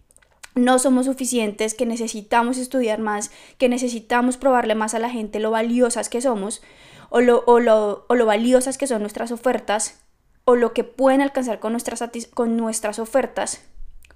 no 0.55 0.77
somos 0.77 1.05
suficientes, 1.05 1.73
que 1.73 1.85
necesitamos 1.85 2.57
estudiar 2.57 2.99
más, 2.99 3.31
que 3.57 3.69
necesitamos 3.69 4.35
probarle 4.35 4.75
más 4.75 4.93
a 4.93 4.99
la 4.99 5.09
gente 5.09 5.39
lo 5.39 5.51
valiosas 5.51 6.09
que 6.09 6.19
somos, 6.19 6.61
o 7.09 7.21
lo, 7.21 7.43
o 7.45 7.59
lo, 7.59 8.05
o 8.07 8.15
lo 8.15 8.25
valiosas 8.25 8.77
que 8.77 8.87
son 8.87 9.01
nuestras 9.01 9.31
ofertas 9.31 10.01
o 10.45 10.55
lo 10.55 10.73
que 10.73 10.83
pueden 10.83 11.21
alcanzar 11.21 11.59
con 11.59 11.73
nuestras, 11.73 12.03
con 12.33 12.57
nuestras 12.57 12.97
ofertas, 12.99 13.61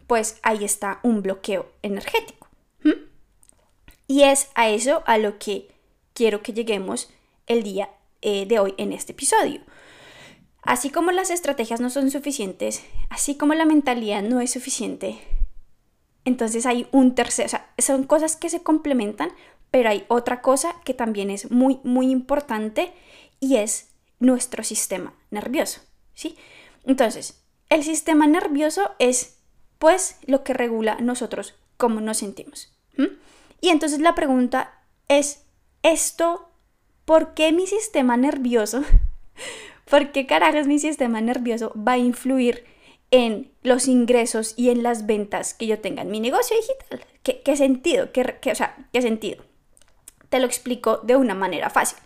pues 0.08 0.40
ahí 0.42 0.64
está 0.64 1.00
un 1.04 1.22
bloqueo 1.22 1.68
energético. 1.82 2.48
Y 4.08 4.24
es 4.24 4.50
a 4.54 4.70
eso 4.70 5.02
a 5.06 5.18
lo 5.18 5.40
que 5.40 5.70
quiero 6.14 6.44
que 6.44 6.54
lleguemos 6.54 7.10
el 7.48 7.64
día 7.64 7.90
eh, 8.22 8.46
de 8.46 8.60
hoy 8.60 8.74
en 8.78 8.94
este 8.94 9.14
episodio. 9.14 9.62
Así 10.62 10.90
como 10.90 11.12
las 11.12 11.30
estrategias 11.30 11.82
no 11.82 11.90
son 11.90 12.12
suficientes, 12.12 12.84
así 13.10 13.36
como 13.36 13.54
la 13.54 13.66
mentalidad 13.66 14.22
no 14.22 14.40
es 14.40 14.52
suficiente, 14.52 15.20
entonces 16.26 16.66
hay 16.66 16.88
un 16.92 17.16
tercer, 17.16 17.46
o 17.46 17.50
sea, 17.50 17.70
son 17.78 18.06
cosas 18.06 18.36
que 18.38 18.50
se 18.50 18.64
complementan, 18.64 19.32
pero 19.74 19.90
hay 19.90 20.06
otra 20.08 20.44
cosa 20.44 20.76
que 20.86 20.94
también 20.94 21.32
es 21.32 21.50
muy, 21.50 21.80
muy 21.84 22.12
importante 22.12 22.94
y 23.40 23.56
es 23.56 23.90
nuestro 24.20 24.64
sistema 24.64 25.16
nervioso, 25.32 25.82
¿sí? 26.14 26.38
Entonces, 26.86 27.42
el 27.70 27.84
sistema 27.84 28.28
nervioso 28.28 28.92
es, 29.00 29.40
pues, 29.80 30.20
lo 30.28 30.44
que 30.44 30.54
regula 30.54 30.98
nosotros 31.02 31.56
cómo 31.78 32.02
nos 32.02 32.18
sentimos. 32.18 32.72
Y 33.62 33.70
entonces 33.70 34.00
la 34.00 34.14
pregunta 34.14 34.80
es, 35.08 35.44
¿esto, 35.82 36.52
por 37.04 37.34
qué 37.34 37.52
mi 37.52 37.66
sistema 37.66 38.16
nervioso, 38.16 38.84
por 39.90 40.12
qué 40.12 40.28
carajos 40.28 40.68
mi 40.68 40.78
sistema 40.78 41.20
nervioso 41.20 41.74
va 41.76 41.94
a 41.94 41.98
influir 41.98 42.64
en 43.10 43.52
los 43.64 43.88
ingresos 43.88 44.54
y 44.56 44.70
en 44.70 44.84
las 44.84 45.08
ventas 45.08 45.56
que 45.56 45.66
yo 45.66 45.80
tenga 45.80 46.04
en 46.04 46.12
mi 46.12 46.20
negocio 46.20 46.56
digital? 46.58 47.08
¿Qué, 47.24 47.58
sentido? 47.58 48.12
¿Qué, 48.12 48.52
o 48.52 48.56
sea, 48.56 48.88
¿qué 48.94 49.02
sentido? 49.02 49.44
Te 50.34 50.40
lo 50.40 50.48
explico 50.48 50.98
de 51.04 51.16
una 51.16 51.36
manera 51.36 51.70
fácil. 51.70 52.00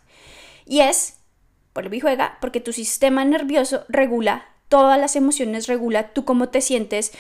Y 0.65 0.81
es, 0.81 1.17
por 1.72 1.93
y 1.93 2.01
juega, 2.01 2.38
porque 2.41 2.60
tu 2.60 2.74
sistema 2.74 3.24
nervioso 3.24 3.86
regula 3.88 4.50
todas 4.67 5.00
las 5.00 5.15
emociones, 5.15 5.67
regula 5.67 6.12
tú 6.12 6.25
cómo 6.25 6.50
te 6.50 6.60
sientes, 6.60 7.13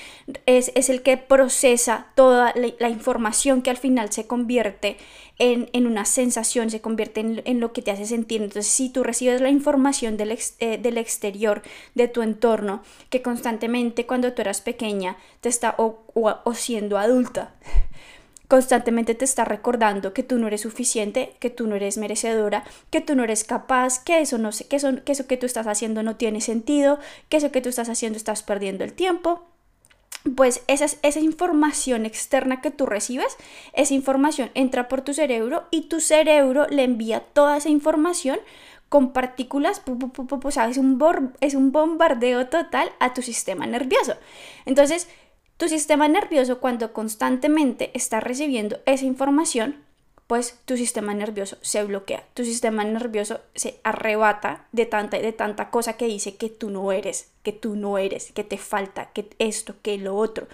es, 0.45 0.89
el 0.89 1.03
que 1.03 1.15
procesa 1.15 2.07
toda 2.15 2.53
la, 2.55 2.89
información 2.89 3.61
que 3.61 3.69
al 3.69 3.77
final 3.77 4.11
se 4.11 4.27
convierte 4.27 4.97
en, 5.39 5.87
una 5.87 6.03
sensación, 6.03 6.69
se 6.69 6.81
convierte 6.81 7.21
en, 7.21 7.59
lo 7.61 7.71
que 7.71 7.81
te 7.81 7.91
hace 7.91 8.05
sentir. 8.05 8.41
Entonces, 8.41 8.67
si 8.67 8.89
tú 8.89 9.01
recibes 9.01 9.39
la 9.39 9.49
información 9.49 10.17
eh, 10.19 10.77
del 10.77 10.97
exterior, 10.97 11.61
de 11.95 12.09
tu 12.09 12.21
entorno, 12.21 12.83
que 13.09 13.21
constantemente 13.21 14.05
cuando 14.05 14.33
tú 14.33 14.41
eras 14.41 14.59
pequeña 14.59 15.15
te 15.39 15.47
está 15.47 15.73
o 15.77 16.53
siendo 16.53 16.97
adulta, 16.97 17.55
constantemente 18.47 19.15
te 19.15 19.25
está 19.25 19.45
recordando 19.45 20.13
que 20.13 20.23
tú 20.23 20.37
no 20.37 20.47
eres 20.47 20.61
suficiente, 20.61 21.35
que 21.39 21.49
tú 21.49 21.67
no 21.67 21.75
eres 21.75 21.97
merecedora, 21.97 22.63
que 22.89 23.01
tú 23.01 23.15
no 23.15 23.23
eres 23.23 23.43
capaz, 23.43 23.99
que 23.99 24.19
eso 24.19 24.37
no 24.37 24.51
sé, 24.51 24.67
que 24.67 24.77
que 25.03 25.11
eso 25.11 25.27
que 25.27 25.37
tú 25.37 25.45
estás 25.45 25.67
haciendo 25.67 26.03
no 26.03 26.15
tiene 26.15 26.41
sentido, 26.41 26.99
que 27.29 27.37
eso 27.37 27.51
que 27.51 27.61
tú 27.61 27.69
estás 27.69 27.89
haciendo 27.89 28.17
estás 28.17 28.43
perdiendo 28.43 28.83
el 28.83 28.93
tiempo. 28.93 29.43
Pues 30.35 30.61
esa, 30.67 30.85
esa 31.03 31.19
información 31.19 32.05
externa 32.05 32.61
que 32.61 32.71
tú 32.71 32.85
recibes, 32.85 33.37
esa 33.73 33.93
información 33.93 34.49
entra 34.55 34.87
por 34.87 35.01
tu 35.01 35.13
cerebro 35.13 35.65
y 35.71 35.83
tu 35.83 36.01
cerebro 36.01 36.67
le 36.69 36.83
envía 36.83 37.21
toda 37.21 37.57
esa 37.57 37.69
información 37.69 38.39
con 38.89 39.11
partículas, 39.11 39.81
es 40.69 40.77
un, 40.77 41.33
es 41.41 41.55
un 41.55 41.71
bombardeo 41.71 42.47
total 42.47 42.89
a 42.99 43.13
tu 43.13 43.21
sistema 43.21 43.67
nervioso. 43.67 44.15
Entonces, 44.65 45.09
tu 45.57 45.67
sistema 45.67 46.07
nervioso 46.07 46.59
cuando 46.59 46.93
constantemente 46.93 47.91
está 47.93 48.19
recibiendo 48.19 48.79
esa 48.85 49.05
información, 49.05 49.75
pues 50.27 50.59
tu 50.65 50.77
sistema 50.77 51.13
nervioso 51.13 51.57
se 51.61 51.83
bloquea, 51.83 52.23
tu 52.33 52.43
sistema 52.43 52.83
nervioso 52.83 53.39
se 53.55 53.79
arrebata 53.83 54.67
de 54.71 54.85
tanta 54.85 55.17
de 55.17 55.31
tanta 55.31 55.69
cosa 55.69 55.93
que 55.93 56.05
dice 56.05 56.35
que 56.35 56.49
tú 56.49 56.69
no 56.69 56.91
eres, 56.91 57.31
que 57.43 57.53
tú 57.53 57.75
no 57.75 57.97
eres, 57.97 58.31
que 58.33 58.43
te 58.43 58.57
falta, 58.57 59.09
que 59.13 59.29
esto, 59.39 59.75
que 59.81 59.97
lo 59.97 60.15
otro, 60.17 60.47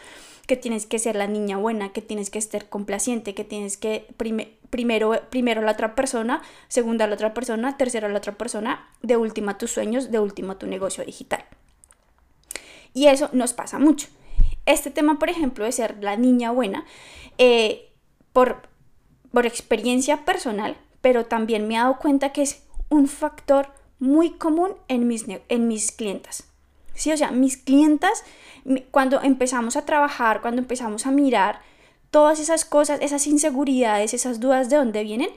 que 0.46 0.56
tienes 0.56 0.86
que 0.86 1.00
ser 1.00 1.16
la 1.16 1.28
niña 1.28 1.58
buena, 1.58 1.92
que 1.92 2.04
tienes 2.04 2.30
que 2.30 2.38
estar 2.38 2.70
complaciente, 2.70 3.34
que 3.34 3.44
tienes 3.44 3.76
que 3.76 4.06
primero 4.70 5.20
primero 5.32 5.62
la 5.64 5.72
otra 5.72 5.96
persona, 5.96 6.44
segunda 6.68 7.08
la 7.08 7.16
otra 7.16 7.34
persona, 7.34 7.76
tercera 7.76 8.08
la 8.08 8.20
otra 8.20 8.38
persona, 8.38 8.88
de 9.02 9.18
última 9.18 9.58
tus 9.58 9.72
sueños, 9.72 10.12
de 10.12 10.20
última 10.20 10.60
tu 10.60 10.68
negocio 10.68 11.04
digital. 11.04 11.44
Y 12.94 13.08
eso 13.08 13.32
nos 13.34 13.54
pasa 13.54 13.80
mucho 13.80 14.08
este 14.66 14.92
tema, 14.92 15.20
por 15.20 15.30
ejemplo, 15.30 15.66
de 15.66 15.72
ser 15.72 15.98
la 16.02 16.16
niña 16.16 16.52
buena, 16.52 16.86
eh, 17.38 17.90
por, 18.32 18.68
por 19.32 19.46
experiencia 19.46 20.26
personal, 20.26 20.78
pero 21.02 21.26
también 21.26 21.68
me 21.68 21.76
he 21.76 21.78
dado 21.78 21.98
cuenta 21.98 22.32
que 22.32 22.42
es 22.42 22.64
un 22.90 23.08
factor 23.08 23.74
muy 24.00 24.32
común 24.32 24.72
en 24.88 25.08
mis, 25.08 25.26
en 25.50 25.68
mis 25.68 25.92
clientas. 25.92 26.46
Sí, 26.94 27.12
o 27.12 27.18
sea, 27.18 27.32
mis 27.32 27.58
clientas, 27.58 28.24
cuando 28.92 29.22
empezamos 29.22 29.76
a 29.76 29.86
trabajar, 29.86 30.42
cuando 30.42 30.62
empezamos 30.62 31.06
a 31.06 31.12
mirar 31.12 31.62
todas 32.12 32.40
esas 32.40 32.66
cosas, 32.66 33.00
esas 33.02 33.26
inseguridades, 33.26 34.14
esas 34.14 34.40
dudas 34.40 34.70
de 34.70 34.78
dónde 34.78 35.04
vienen, 35.04 35.30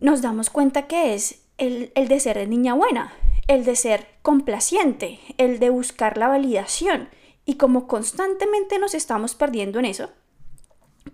nos 0.00 0.22
damos 0.22 0.50
cuenta 0.50 0.86
que 0.86 1.14
es 1.14 1.40
el, 1.58 1.90
el 1.94 2.08
de 2.08 2.20
ser 2.20 2.48
niña 2.48 2.74
buena, 2.74 3.12
el 3.48 3.64
de 3.64 3.74
ser 3.74 4.06
complaciente, 4.22 5.18
el 5.38 5.58
de 5.58 5.70
buscar 5.70 6.18
la 6.18 6.28
validación, 6.28 7.08
y 7.46 7.54
como 7.54 7.86
constantemente 7.86 8.78
nos 8.78 8.94
estamos 8.94 9.34
perdiendo 9.34 9.78
en 9.78 9.86
eso, 9.86 10.10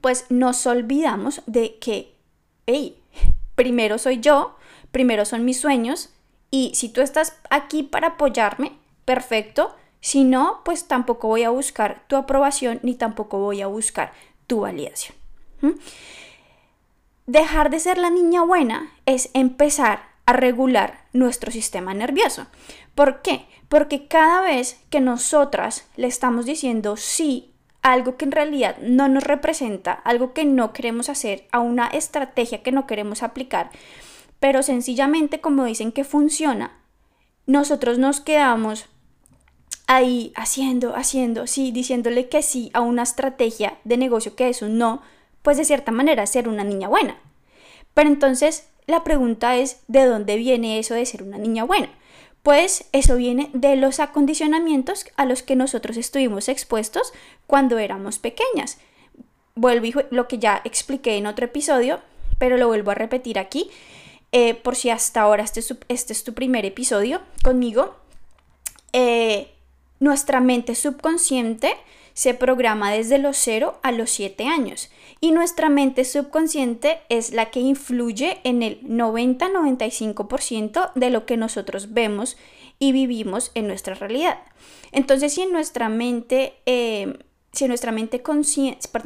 pues 0.01 0.27
nos 0.31 0.67
olvidamos 0.67 1.43
de 1.47 1.79
que, 1.79 2.17
hey, 2.67 2.99
primero 3.55 3.99
soy 3.99 4.19
yo, 4.21 4.57
primero 4.91 5.25
son 5.25 5.45
mis 5.45 5.61
sueños, 5.61 6.09
y 6.51 6.75
si 6.75 6.89
tú 6.89 7.01
estás 7.01 7.37
aquí 7.51 7.83
para 7.83 8.09
apoyarme, 8.09 8.73
perfecto. 9.05 9.75
Si 10.01 10.25
no, 10.25 10.61
pues 10.65 10.87
tampoco 10.87 11.29
voy 11.29 11.45
a 11.45 11.51
buscar 11.51 12.05
tu 12.09 12.17
aprobación 12.17 12.81
ni 12.83 12.95
tampoco 12.95 13.39
voy 13.39 13.63
a 13.63 13.69
buscar 13.69 14.13
tu 14.47 14.61
validación. 14.61 15.17
Dejar 17.27 17.71
de 17.71 17.81
ser 17.81 17.99
la 17.99 18.11
niña 18.11 18.43
buena 18.43 18.93
es 19.07 19.31
empezar 19.33 20.03
a 20.27 20.35
regular 20.35 21.07
nuestro 21.13 21.51
sistema 21.51 21.95
nervioso. 21.95 22.47
¿Por 22.95 23.23
qué? 23.23 23.47
Porque 23.73 24.07
cada 24.07 24.43
vez 24.43 24.79
que 24.91 25.01
nosotras 25.01 25.87
le 25.97 26.07
estamos 26.07 26.45
diciendo 26.45 26.99
sí 26.99 27.55
a 27.81 27.95
algo 27.95 28.19
que 28.19 28.27
en 28.27 28.33
realidad 28.33 28.77
no 28.83 29.09
nos 29.09 29.25
representa, 29.25 29.95
algo 29.95 30.35
que 30.35 30.45
no 30.45 30.75
queremos 30.75 31.09
hacer, 31.09 31.47
a 31.53 31.61
una 31.61 31.87
estrategia 31.87 32.63
que 32.63 32.71
no 32.71 32.87
queremos 32.87 33.23
aplicar, 33.23 33.71
pero 34.41 34.63
sencillamente 34.63 35.41
como 35.41 35.65
dicen 35.65 35.91
que 35.91 36.05
funciona, 36.05 36.83
nosotros 37.47 37.97
nos 37.97 38.21
quedamos 38.21 38.91
ahí 39.87 40.35
haciendo, 40.37 40.95
haciendo, 40.95 41.47
sí, 41.47 41.73
diciéndole 41.73 42.29
que 42.29 42.43
sí 42.43 42.71
a 42.75 42.83
una 42.83 43.05
estrategia 43.05 43.79
de 43.85 43.97
negocio 43.97 44.37
que 44.37 44.51
es 44.51 44.61
un 44.61 44.77
no, 44.77 45.01
pues 45.41 45.57
de 45.57 45.65
cierta 45.65 45.93
manera 45.93 46.27
ser 46.27 46.47
una 46.47 46.63
niña 46.63 46.89
buena. 46.89 47.17
Pero 47.95 48.11
entonces 48.11 48.69
la 48.87 49.03
pregunta 49.03 49.57
es, 49.57 49.81
¿de 49.89 50.05
dónde 50.05 50.37
viene 50.37 50.79
eso 50.79 50.93
de 50.93 51.07
ser 51.07 51.23
una 51.23 51.39
niña 51.39 51.65
buena? 51.65 51.89
Pues 52.43 52.85
eso 52.93 53.17
viene 53.17 53.51
de 53.53 53.77
los 53.77 54.01
acondicionamientos 54.01 55.07
a 55.17 55.27
los 55.27 55.43
que 55.43 55.55
nosotros 55.55 55.97
estuvimos 55.97 56.49
expuestos 56.49 57.13
cuando 57.47 57.79
éramos 57.79 58.19
pequeñas. 58.19 58.79
Vuelvo 59.55 59.87
y 59.87 59.95
lo 60.11 60.27
que 60.27 60.39
ya 60.39 60.61
expliqué 60.65 61.17
en 61.17 61.27
otro 61.27 61.45
episodio, 61.45 62.01
pero 62.39 62.57
lo 62.57 62.67
vuelvo 62.67 62.91
a 62.91 62.95
repetir 62.95 63.39
aquí, 63.39 63.71
eh, 64.33 64.55
por 64.55 64.75
si 64.75 64.91
hasta 64.91 65.21
ahora 65.21 65.45
este, 65.45 65.61
este, 65.89 66.13
es 66.13 66.25
tu 66.25 66.35
primer 66.35 66.65
episodio 66.65 67.21
conmigo. 67.45 67.95
Eh, 68.93 69.53
nuestra 70.01 70.41
mente 70.41 70.75
subconsciente 70.75 71.77
se 72.15 72.35
programa 72.35 72.93
desde 72.93 73.19
los 73.19 73.37
0 73.39 73.79
a 73.83 73.93
los 73.93 74.11
7 74.11 74.47
años 74.47 74.91
y 75.21 75.33
nuestra 75.33 75.69
mente 75.69 76.05
subconsciente 76.05 77.01
es 77.09 77.33
la 77.33 77.51
que 77.51 77.61
influye 77.61 78.39
en 78.45 78.63
el 78.63 78.83
90-95% 78.83 80.93
de 80.95 81.11
lo 81.11 81.27
que 81.27 81.37
nosotros 81.37 81.93
vemos 81.93 82.37
y 82.79 82.93
vivimos 82.93 83.51
en 83.55 83.69
nuestra 83.69 83.95
realidad. 83.95 84.39
Entonces, 84.91 85.35
si 85.35 85.43
en 85.43 85.53
nuestra 85.53 85.89
mente, 85.89 86.55
eh, 86.67 87.19
si 87.53 87.65
en 87.65 87.69
nuestra 87.69 87.93
mente 87.93 88.23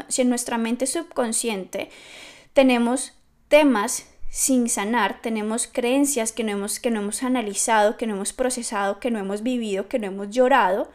si 0.09 0.23
en 0.23 0.29
nuestra 0.29 0.57
mente 0.57 0.87
subconsciente 0.87 1.91
tenemos 2.55 3.13
temas 3.49 4.07
sin 4.31 4.69
sanar, 4.69 5.21
tenemos 5.23 5.67
creencias 5.67 6.33
que 6.33 6.45
no 6.45 6.53
hemos, 6.53 6.81
que 6.81 6.91
no 6.91 7.01
hemos 7.01 7.23
analizado, 7.23 7.97
que 7.97 8.07
no 8.07 8.15
hemos 8.15 8.33
procesado, 8.33 9.01
que 9.01 9.11
no 9.11 9.19
hemos 9.19 9.43
vivido, 9.43 9.89
que 9.89 9.99
no 9.99 10.07
hemos 10.07 10.31
llorado, 10.31 10.91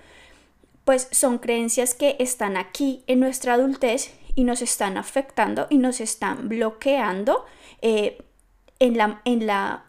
pues 0.86 1.08
son 1.12 1.38
creencias 1.38 1.94
que 1.94 2.16
están 2.20 2.58
aquí 2.58 3.04
en 3.08 3.20
nuestra 3.20 3.54
adultez 3.54 4.14
y 4.36 4.44
nos 4.44 4.62
están 4.62 4.98
afectando 4.98 5.68
y 5.70 5.78
nos 5.78 6.02
están 6.02 6.50
bloqueando 6.50 7.46
eh, 7.82 8.24
en, 8.80 8.98
la, 8.98 9.22
en, 9.26 9.46
la, 9.46 9.86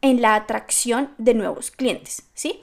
en 0.00 0.22
la 0.22 0.34
atracción 0.34 1.10
de 1.18 1.34
nuevos 1.34 1.70
clientes, 1.70 2.24
¿sí? 2.34 2.60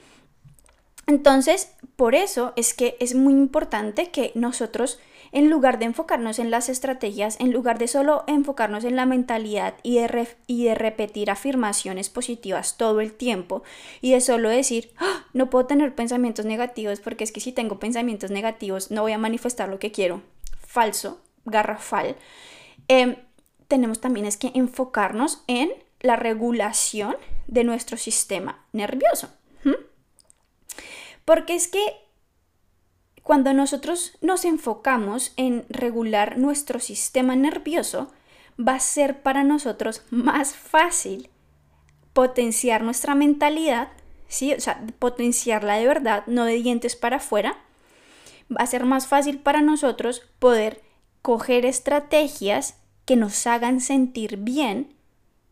Entonces, 1.06 1.72
por 1.96 2.14
eso 2.14 2.52
es 2.56 2.74
que 2.74 2.96
es 3.00 3.14
muy 3.14 3.34
importante 3.34 4.10
que 4.10 4.32
nosotros 4.34 4.98
en 5.32 5.50
lugar 5.50 5.78
de 5.78 5.86
enfocarnos 5.86 6.38
en 6.38 6.50
las 6.50 6.68
estrategias, 6.68 7.40
en 7.40 7.52
lugar 7.52 7.78
de 7.78 7.88
solo 7.88 8.24
enfocarnos 8.26 8.84
en 8.84 8.96
la 8.96 9.06
mentalidad 9.06 9.74
y 9.82 9.98
de, 9.98 10.28
y 10.46 10.64
de 10.64 10.74
repetir 10.74 11.30
afirmaciones 11.30 12.10
positivas 12.10 12.76
todo 12.76 13.00
el 13.00 13.12
tiempo 13.12 13.62
y 14.00 14.12
de 14.12 14.20
solo 14.20 14.50
decir, 14.50 14.92
¡Ah! 14.98 15.24
no 15.32 15.50
puedo 15.50 15.66
tener 15.66 15.94
pensamientos 15.94 16.44
negativos 16.44 17.00
porque 17.00 17.24
es 17.24 17.32
que 17.32 17.40
si 17.40 17.52
tengo 17.52 17.78
pensamientos 17.78 18.30
negativos 18.30 18.90
no 18.90 19.02
voy 19.02 19.12
a 19.12 19.18
manifestar 19.18 19.68
lo 19.68 19.78
que 19.78 19.90
quiero. 19.90 20.22
Falso, 20.60 21.20
garrafal. 21.44 22.16
Em, 22.88 23.16
tenemos 23.68 24.00
también 24.00 24.26
es 24.26 24.36
que 24.36 24.52
enfocarnos 24.54 25.42
en 25.46 25.70
la 26.00 26.16
regulación 26.16 27.16
de 27.46 27.64
nuestro 27.64 27.96
sistema 27.96 28.64
nervioso. 28.72 29.28
Porque 31.24 31.54
es 31.54 31.68
que 31.68 31.80
cuando 33.22 33.52
nosotros 33.52 34.12
nos 34.20 34.44
enfocamos 34.44 35.32
en 35.36 35.64
regular 35.68 36.38
nuestro 36.38 36.80
sistema 36.80 37.36
nervioso, 37.36 38.10
va 38.58 38.74
a 38.74 38.80
ser 38.80 39.22
para 39.22 39.44
nosotros 39.44 40.02
más 40.10 40.54
fácil 40.54 41.30
potenciar 42.12 42.82
nuestra 42.82 43.14
mentalidad, 43.14 43.88
¿sí? 44.28 44.52
o 44.52 44.60
sea, 44.60 44.84
potenciarla 44.98 45.76
de 45.76 45.86
verdad, 45.86 46.24
no 46.26 46.44
de 46.44 46.54
dientes 46.54 46.96
para 46.96 47.16
afuera. 47.16 47.56
Va 48.50 48.62
a 48.62 48.66
ser 48.66 48.84
más 48.84 49.06
fácil 49.06 49.38
para 49.38 49.62
nosotros 49.62 50.22
poder 50.38 50.82
coger 51.22 51.64
estrategias 51.64 52.76
que 53.04 53.16
nos 53.16 53.46
hagan 53.46 53.80
sentir 53.80 54.36
bien 54.38 54.94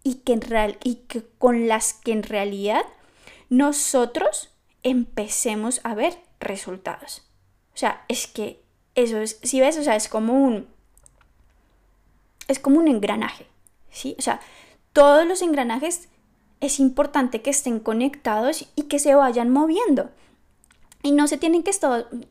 y 0.03 0.17
que, 0.17 0.33
en 0.33 0.41
real, 0.41 0.79
y 0.83 0.97
que 0.97 1.25
con 1.39 1.69
las 1.69 1.95
que 1.95 2.13
en 2.13 2.23
realidad 2.23 2.83
nosotros 3.49 4.51
empecemos 4.83 5.81
a 5.85 5.95
ver 5.95 6.19
resultados. 6.41 7.30
O 7.75 7.77
sea, 7.77 8.05
es 8.09 8.27
que 8.27 8.63
eso 8.95 9.19
es, 9.19 9.39
si 9.43 9.61
ves, 9.61 9.79
o 9.79 9.83
sea, 9.83 9.97
es 9.97 10.09
como 10.09 10.35
un, 10.35 10.67
es 12.49 12.59
como 12.59 12.79
un 12.79 12.89
engranaje, 12.89 13.47
¿sí? 13.91 14.17
O 14.19 14.23
sea, 14.23 14.41
todos 14.93 15.27
los 15.27 15.43
engranajes 15.43 16.09
es 16.61 16.81
importante 16.81 17.43
que 17.43 17.51
estén 17.51 17.81
conectados 17.81 18.69
y 18.75 18.85
que 18.85 18.99
se 18.99 19.15
vayan 19.15 19.51
moviendo. 19.51 20.11
Y 21.03 21.13
no 21.13 21.27
se 21.29 21.39
tienen 21.39 21.63
que, 21.63 21.73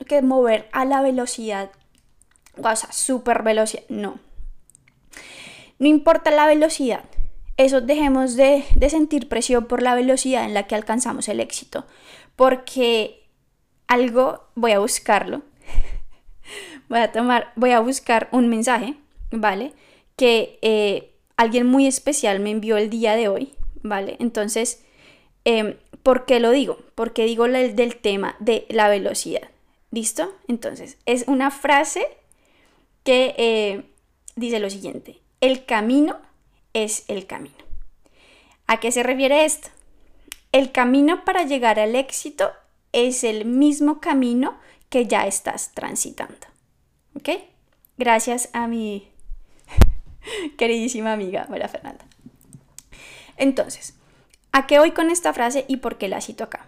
que 0.05 0.21
mover 0.21 0.69
a 0.71 0.85
la 0.85 1.01
velocidad, 1.01 1.71
o 2.57 2.75
sea, 2.75 2.91
super 2.91 3.41
velocidad, 3.41 3.83
no. 3.89 4.19
No 5.79 5.87
importa 5.87 6.29
la 6.29 6.45
velocidad, 6.45 7.05
eso 7.57 7.81
dejemos 7.81 8.35
de, 8.35 8.65
de 8.75 8.89
sentir 8.89 9.27
presión 9.27 9.65
por 9.65 9.81
la 9.81 9.95
velocidad 9.95 10.45
en 10.45 10.53
la 10.53 10.67
que 10.67 10.75
alcanzamos 10.75 11.27
el 11.29 11.39
éxito, 11.39 11.85
porque 12.35 13.28
algo, 13.89 14.45
voy 14.55 14.71
a 14.71 14.79
buscarlo. 14.79 15.41
voy 16.89 16.99
a 16.99 17.11
tomar, 17.11 17.51
voy 17.57 17.71
a 17.71 17.81
buscar 17.81 18.29
un 18.31 18.47
mensaje, 18.47 18.95
¿vale? 19.31 19.73
Que 20.15 20.59
eh, 20.61 21.11
alguien 21.35 21.65
muy 21.67 21.87
especial 21.87 22.39
me 22.39 22.51
envió 22.51 22.77
el 22.77 22.89
día 22.89 23.15
de 23.15 23.27
hoy, 23.27 23.53
¿vale? 23.81 24.15
Entonces, 24.19 24.85
em, 25.43 25.75
¿por 26.03 26.25
qué 26.25 26.39
lo 26.39 26.51
digo? 26.51 26.79
Porque 26.95 27.25
digo 27.25 27.45
el 27.45 27.75
del 27.75 27.97
tema 27.97 28.35
de 28.39 28.65
la 28.69 28.87
velocidad. 28.87 29.49
¿Listo? 29.91 30.31
Entonces, 30.47 30.97
es 31.07 31.25
una 31.27 31.49
frase 31.49 32.07
que 33.03 33.33
eh, 33.37 33.83
dice 34.35 34.59
lo 34.59 34.69
siguiente, 34.69 35.19
el 35.41 35.65
camino 35.65 36.17
es 36.73 37.05
el 37.07 37.25
camino. 37.25 37.55
¿A 38.67 38.79
qué 38.79 38.91
se 38.91 39.01
refiere 39.01 39.45
esto? 39.45 39.69
El 40.51 40.71
camino 40.71 41.25
para 41.25 41.43
llegar 41.43 41.79
al 41.79 41.95
éxito 41.95 42.51
es 42.91 43.23
el 43.23 43.45
mismo 43.45 43.99
camino 43.99 44.57
que 44.89 45.05
ya 45.05 45.27
estás 45.27 45.71
transitando. 45.73 46.47
¿Ok? 47.15 47.29
Gracias 47.97 48.49
a 48.53 48.67
mi 48.67 49.11
queridísima 50.57 51.13
amiga 51.13 51.47
María 51.49 51.67
Fernanda. 51.67 52.05
Entonces, 53.37 53.95
¿a 54.51 54.67
qué 54.67 54.79
voy 54.79 54.91
con 54.91 55.09
esta 55.09 55.33
frase 55.33 55.65
y 55.67 55.77
por 55.77 55.97
qué 55.97 56.07
la 56.07 56.21
cito 56.21 56.43
acá? 56.43 56.67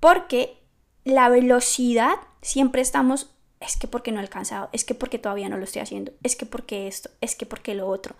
Porque 0.00 0.58
la 1.04 1.28
velocidad 1.28 2.16
siempre 2.42 2.82
estamos 2.82 3.34
es 3.60 3.76
que 3.76 3.86
porque 3.86 4.10
no 4.10 4.18
he 4.18 4.22
alcanzado, 4.22 4.70
es 4.72 4.84
que 4.84 4.94
porque 4.94 5.18
todavía 5.18 5.50
no 5.50 5.58
lo 5.58 5.64
estoy 5.64 5.82
haciendo, 5.82 6.12
es 6.22 6.34
que 6.34 6.46
porque 6.46 6.88
esto, 6.88 7.10
es 7.20 7.36
que 7.36 7.44
porque 7.44 7.74
lo 7.74 7.88
otro, 7.88 8.16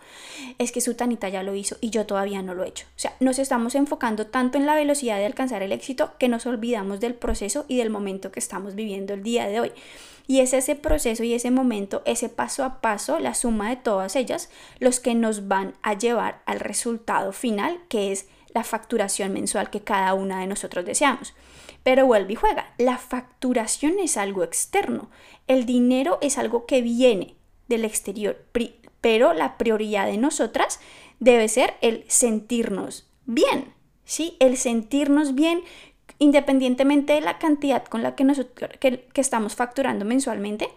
es 0.59 0.71
que 0.71 0.83
su 0.83 0.95
tanita 0.95 1.31
ya 1.31 1.43
lo 1.43 1.55
hizo 1.55 1.77
y 1.81 1.89
yo 1.89 2.05
todavía 2.05 2.43
no 2.43 2.55
lo 2.55 2.63
he 2.63 2.69
hecho. 2.69 2.87
O 2.95 2.99
sea, 2.99 3.17
nos 3.21 3.39
estamos 3.39 3.75
enfocando 3.75 4.27
tanto 4.27 4.59
en 4.59 4.67
la 4.67 4.75
velocidad 4.75 5.17
de 5.17 5.25
alcanzar 5.25 5.63
el 5.63 5.73
éxito 5.73 6.13
que 6.19 6.29
nos 6.29 6.45
olvidamos 6.45 7.01
del 7.01 7.15
proceso 7.15 7.65
y 7.69 7.79
del 7.79 7.89
momento 7.89 8.31
que 8.31 8.39
estamos 8.39 8.75
viviendo 8.75 9.15
el 9.15 9.23
día 9.23 9.47
de 9.47 9.61
hoy. 9.61 9.73
Y 10.27 10.41
es 10.41 10.53
ese 10.53 10.77
proceso 10.77 11.25
y 11.25 11.33
ese 11.33 11.51
momento, 11.51 12.03
ese 12.05 12.29
paso 12.29 12.63
a 12.63 12.81
paso, 12.83 13.19
la 13.19 13.35
suma 13.35 13.71
de 13.71 13.77
todas 13.77 14.17
ellas, 14.17 14.51
los 14.79 15.01
que 15.01 15.15
nos 15.15 15.49
van 15.49 15.75
a 15.83 15.95
llevar 15.95 16.43
al 16.45 16.61
resultado 16.61 17.33
final, 17.33 17.81
que 17.89 18.13
es 18.13 18.29
la 18.55 18.63
facturación 18.63 19.33
mensual 19.33 19.71
que 19.71 19.81
cada 19.81 20.13
una 20.13 20.41
de 20.41 20.47
nosotros 20.47 20.85
deseamos. 20.85 21.35
Pero 21.83 22.07
vuelve 22.07 22.35
y 22.35 22.37
juega. 22.37 22.73
La 22.79 22.99
facturación 22.99 23.99
es 23.99 24.17
algo 24.17 24.45
externo. 24.45 25.11
El 25.47 25.67
dinero 25.67 26.19
es 26.21 26.39
algo 26.39 26.67
que 26.67 26.83
viene 26.83 27.37
del 27.69 27.85
exterior. 27.85 28.45
Pero 29.01 29.33
la 29.33 29.57
prioridad 29.57 30.07
de 30.07 30.19
nosotras 30.19 30.81
debe 31.19 31.49
ser 31.49 31.75
el 31.81 32.05
sentirnos 32.09 33.09
bien. 33.25 33.73
¿sí? 34.05 34.37
El 34.41 34.57
sentirnos 34.57 35.35
bien 35.35 35.63
independientemente 36.19 37.15
de 37.15 37.23
la 37.23 37.39
cantidad 37.39 37.85
con 37.85 38.03
la 38.03 38.15
que, 38.15 38.27
que, 38.79 39.21
estamos 39.21 39.55
facturando 39.55 40.05
mensualmente. 40.05 40.69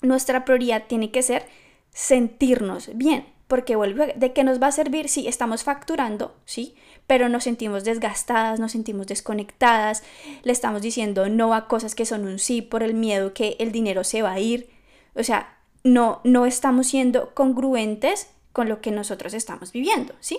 Nuestra 0.00 0.44
prioridad 0.44 0.84
tiene 0.86 1.10
que 1.10 1.22
ser 1.22 1.46
sentirnos 1.92 2.90
bien 2.94 3.33
porque 3.48 3.76
vuelve 3.76 4.14
de 4.16 4.32
qué 4.32 4.44
nos 4.44 4.60
va 4.60 4.68
a 4.68 4.72
servir 4.72 5.08
si 5.08 5.28
estamos 5.28 5.64
facturando, 5.64 6.34
¿sí? 6.44 6.74
pero 7.06 7.28
nos 7.28 7.44
sentimos 7.44 7.84
desgastadas, 7.84 8.60
nos 8.60 8.72
sentimos 8.72 9.06
desconectadas, 9.06 10.02
le 10.42 10.52
estamos 10.52 10.82
diciendo 10.82 11.28
no 11.28 11.54
a 11.54 11.68
cosas 11.68 11.94
que 11.94 12.06
son 12.06 12.26
un 12.26 12.38
sí 12.38 12.62
por 12.62 12.82
el 12.82 12.94
miedo 12.94 13.34
que 13.34 13.56
el 13.58 13.72
dinero 13.72 14.04
se 14.04 14.22
va 14.22 14.32
a 14.32 14.40
ir. 14.40 14.70
O 15.14 15.22
sea, 15.22 15.58
no, 15.82 16.20
no 16.24 16.46
estamos 16.46 16.86
siendo 16.86 17.34
congruentes 17.34 18.28
con 18.52 18.68
lo 18.68 18.80
que 18.80 18.90
nosotros 18.90 19.34
estamos 19.34 19.72
viviendo, 19.72 20.14
¿sí? 20.20 20.38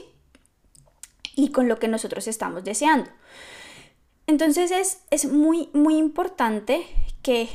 Y 1.36 1.50
con 1.50 1.68
lo 1.68 1.78
que 1.78 1.88
nosotros 1.88 2.28
estamos 2.28 2.63
deseando. 2.63 3.12
Entonces 4.26 4.72
es, 4.72 5.02
es 5.12 5.26
muy, 5.26 5.70
muy 5.74 5.98
importante 5.98 6.88
que 7.22 7.48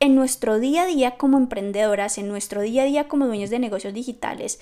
en 0.00 0.14
nuestro 0.14 0.58
día 0.58 0.82
a 0.82 0.86
día 0.86 1.16
como 1.16 1.38
emprendedoras, 1.38 2.18
en 2.18 2.28
nuestro 2.28 2.62
día 2.62 2.82
a 2.82 2.86
día 2.86 3.08
como 3.08 3.26
dueños 3.26 3.50
de 3.50 3.58
negocios 3.58 3.94
digitales, 3.94 4.60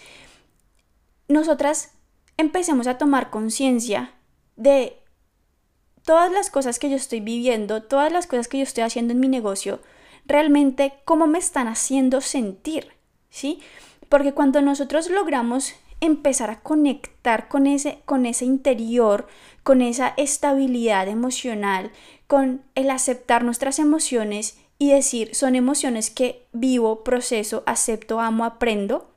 nosotras 1.29 1.92
empecemos 2.37 2.87
a 2.87 2.99
tomar 2.99 3.31
conciencia 3.31 4.12
de 4.57 4.99
todas 6.05 6.31
las 6.31 6.51
cosas 6.51 6.79
que 6.79 6.88
yo 6.88 6.96
estoy 6.96 7.20
viviendo, 7.20 7.83
todas 7.83 8.12
las 8.12 8.27
cosas 8.27 8.49
que 8.49 8.59
yo 8.59 8.62
estoy 8.62 8.85
haciendo 8.85 9.12
en 9.12 9.20
mi 9.20 9.29
negocio, 9.29 9.81
realmente 10.25 10.94
cómo 11.05 11.27
me 11.27 11.38
están 11.38 11.68
haciendo 11.68 12.20
sentir, 12.20 12.92
¿sí? 13.29 13.61
Porque 14.09 14.33
cuando 14.33 14.62
nosotros 14.62 15.11
logramos 15.11 15.75
empezar 16.01 16.51
a 16.51 16.61
conectar 16.61 17.49
con 17.49 17.66
ese, 17.66 18.03
con 18.05 18.27
ese 18.27 18.44
interior, 18.44 19.27
con 19.62 19.83
esa 19.83 20.14
estabilidad 20.16 21.09
emocional, 21.09 21.90
con 22.27 22.62
el 22.75 22.90
aceptar 22.90 23.44
nuestras 23.44 23.79
emociones 23.79 24.59
y 24.79 24.91
decir, 24.93 25.35
son 25.35 25.55
emociones 25.55 26.11
que 26.11 26.47
vivo, 26.53 27.03
proceso, 27.03 27.62
acepto, 27.67 28.21
amo, 28.21 28.45
aprendo, 28.45 29.11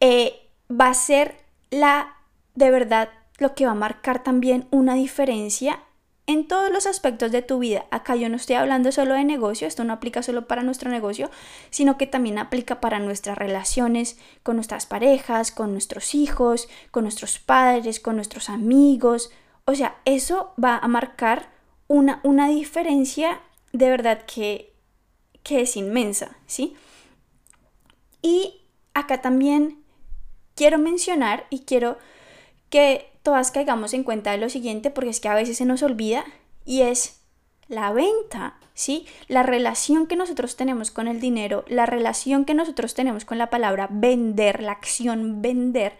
eh, 0.00 0.48
va 0.70 0.88
a 0.88 0.94
ser 0.94 1.36
la, 1.70 2.16
de 2.54 2.70
verdad, 2.70 3.08
lo 3.38 3.54
que 3.54 3.66
va 3.66 3.72
a 3.72 3.76
marcar 3.76 4.22
también 4.22 4.66
una 4.70 4.94
diferencia 4.94 5.80
en 6.26 6.46
todos 6.46 6.70
los 6.70 6.86
aspectos 6.86 7.32
de 7.32 7.42
tu 7.42 7.58
vida. 7.58 7.86
Acá 7.90 8.14
yo 8.14 8.28
no 8.28 8.36
estoy 8.36 8.56
hablando 8.56 8.92
solo 8.92 9.14
de 9.14 9.24
negocio, 9.24 9.66
esto 9.66 9.84
no 9.84 9.92
aplica 9.92 10.22
solo 10.22 10.46
para 10.46 10.62
nuestro 10.62 10.90
negocio, 10.90 11.30
sino 11.70 11.98
que 11.98 12.06
también 12.06 12.38
aplica 12.38 12.80
para 12.80 13.00
nuestras 13.00 13.36
relaciones 13.36 14.18
con 14.42 14.56
nuestras 14.56 14.86
parejas, 14.86 15.50
con 15.50 15.72
nuestros 15.72 16.14
hijos, 16.14 16.68
con 16.90 17.04
nuestros 17.04 17.38
padres, 17.38 17.98
con 17.98 18.16
nuestros 18.16 18.48
amigos. 18.48 19.30
O 19.64 19.74
sea, 19.74 19.96
eso 20.04 20.54
va 20.62 20.78
a 20.78 20.88
marcar 20.88 21.50
una, 21.88 22.20
una 22.22 22.48
diferencia 22.48 23.40
de 23.72 23.90
verdad 23.90 24.22
que, 24.26 24.72
que 25.42 25.62
es 25.62 25.76
inmensa, 25.76 26.36
¿sí? 26.46 26.74
Y 28.20 28.62
acá 28.94 29.20
también 29.20 29.82
quiero 30.54 30.78
mencionar 30.78 31.46
y 31.50 31.60
quiero 31.60 31.98
que 32.70 33.10
todas 33.22 33.50
caigamos 33.50 33.94
en 33.94 34.04
cuenta 34.04 34.32
de 34.32 34.38
lo 34.38 34.48
siguiente, 34.48 34.90
porque 34.90 35.10
es 35.10 35.20
que 35.20 35.28
a 35.28 35.34
veces 35.34 35.56
se 35.56 35.64
nos 35.64 35.82
olvida, 35.82 36.24
y 36.64 36.82
es 36.82 37.20
la 37.68 37.92
venta, 37.92 38.58
¿sí? 38.74 39.06
La 39.28 39.42
relación 39.42 40.06
que 40.06 40.16
nosotros 40.16 40.56
tenemos 40.56 40.90
con 40.90 41.08
el 41.08 41.20
dinero, 41.20 41.64
la 41.68 41.86
relación 41.86 42.44
que 42.44 42.54
nosotros 42.54 42.94
tenemos 42.94 43.24
con 43.24 43.38
la 43.38 43.50
palabra 43.50 43.88
vender, 43.90 44.62
la 44.62 44.72
acción 44.72 45.42
vender, 45.42 45.94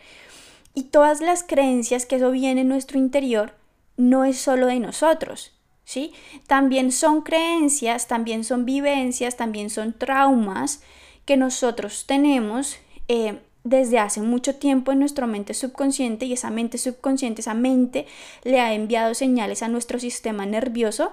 y 0.74 0.84
todas 0.84 1.20
las 1.20 1.42
creencias 1.42 2.06
que 2.06 2.16
eso 2.16 2.30
viene 2.30 2.62
en 2.62 2.68
nuestro 2.68 2.98
interior, 2.98 3.54
no 3.96 4.24
es 4.24 4.38
solo 4.38 4.66
de 4.66 4.80
nosotros, 4.80 5.52
¿sí? 5.84 6.12
También 6.46 6.92
son 6.92 7.22
creencias, 7.22 8.08
también 8.08 8.44
son 8.44 8.64
vivencias, 8.64 9.36
también 9.36 9.70
son 9.70 9.92
traumas 9.92 10.82
que 11.24 11.36
nosotros 11.36 12.04
tenemos 12.06 12.78
eh, 13.08 13.40
desde 13.64 13.98
hace 13.98 14.20
mucho 14.20 14.56
tiempo 14.56 14.92
en 14.92 14.98
nuestra 14.98 15.26
mente 15.26 15.54
subconsciente 15.54 16.26
y 16.26 16.32
esa 16.32 16.50
mente 16.50 16.78
subconsciente, 16.78 17.42
esa 17.42 17.54
mente 17.54 18.06
le 18.42 18.60
ha 18.60 18.74
enviado 18.74 19.14
señales 19.14 19.62
a 19.62 19.68
nuestro 19.68 19.98
sistema 19.98 20.46
nervioso 20.46 21.12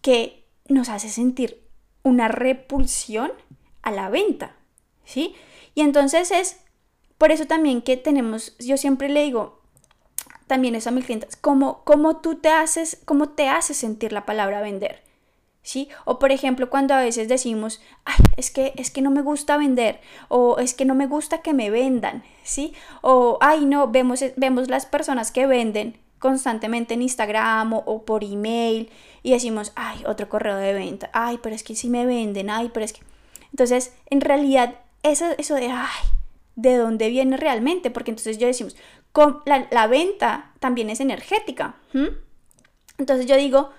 que 0.00 0.44
nos 0.68 0.88
hace 0.88 1.08
sentir 1.08 1.62
una 2.02 2.28
repulsión 2.28 3.32
a 3.82 3.90
la 3.90 4.08
venta, 4.08 4.56
¿sí? 5.04 5.34
Y 5.74 5.82
entonces 5.82 6.30
es 6.30 6.60
por 7.18 7.32
eso 7.32 7.46
también 7.46 7.82
que 7.82 7.96
tenemos, 7.96 8.56
yo 8.58 8.76
siempre 8.76 9.08
le 9.08 9.24
digo 9.24 9.63
también 10.46 10.74
eso 10.74 10.90
a 10.90 10.92
mis 10.92 11.04
clientes, 11.04 11.36
cómo, 11.36 11.82
tú 12.22 12.36
te 12.36 12.48
haces, 12.48 13.00
cómo 13.04 13.30
te 13.30 13.48
hace 13.48 13.74
sentir 13.74 14.12
la 14.12 14.26
palabra 14.26 14.60
vender. 14.60 15.02
¿sí? 15.62 15.88
O 16.04 16.18
por 16.18 16.30
ejemplo, 16.30 16.68
cuando 16.68 16.94
a 16.94 17.00
veces 17.00 17.28
decimos, 17.28 17.80
Ay, 18.04 18.16
es 18.36 18.50
que 18.50 18.74
es 18.76 18.90
que 18.90 19.00
no 19.00 19.10
me 19.10 19.22
gusta 19.22 19.56
vender 19.56 20.00
o 20.28 20.58
es 20.58 20.74
que 20.74 20.84
no 20.84 20.94
me 20.94 21.06
gusta 21.06 21.40
que 21.40 21.54
me 21.54 21.70
vendan, 21.70 22.22
¿sí? 22.42 22.74
O 23.00 23.38
ay, 23.40 23.64
no, 23.64 23.88
vemos 23.88 24.22
vemos 24.36 24.68
las 24.68 24.84
personas 24.84 25.32
que 25.32 25.46
venden 25.46 25.98
constantemente 26.24 26.94
en 26.94 27.02
Instagram 27.02 27.74
o, 27.74 28.04
por 28.06 28.24
email 28.24 28.88
y 29.22 29.32
decimos, 29.32 29.72
ay, 29.76 30.02
otro 30.06 30.30
correo 30.30 30.56
de 30.56 30.72
venta, 30.72 31.10
ay, 31.12 31.38
pero 31.42 31.54
es 31.54 31.62
que 31.62 31.76
si 31.76 31.90
me 31.90 32.06
venden, 32.06 32.48
ay, 32.48 32.70
pero 32.72 32.86
es 32.86 32.94
que... 32.94 33.00
Entonces, 33.50 33.94
en 34.08 34.22
realidad, 34.22 34.76
eso, 35.02 35.26
eso 35.36 35.54
de, 35.54 35.68
ay, 35.68 36.08
¿de 36.56 36.78
dónde 36.78 37.10
viene 37.10 37.36
realmente? 37.36 37.90
Porque 37.90 38.10
entonces 38.10 38.38
yo 38.38 38.46
decimos, 38.46 38.74
la, 39.44 39.86
venta 39.86 40.52
también 40.60 40.90
es 40.90 41.00
energética. 41.00 41.76
Entonces 42.98 43.26
yo 43.26 43.36
digo, 43.36 43.70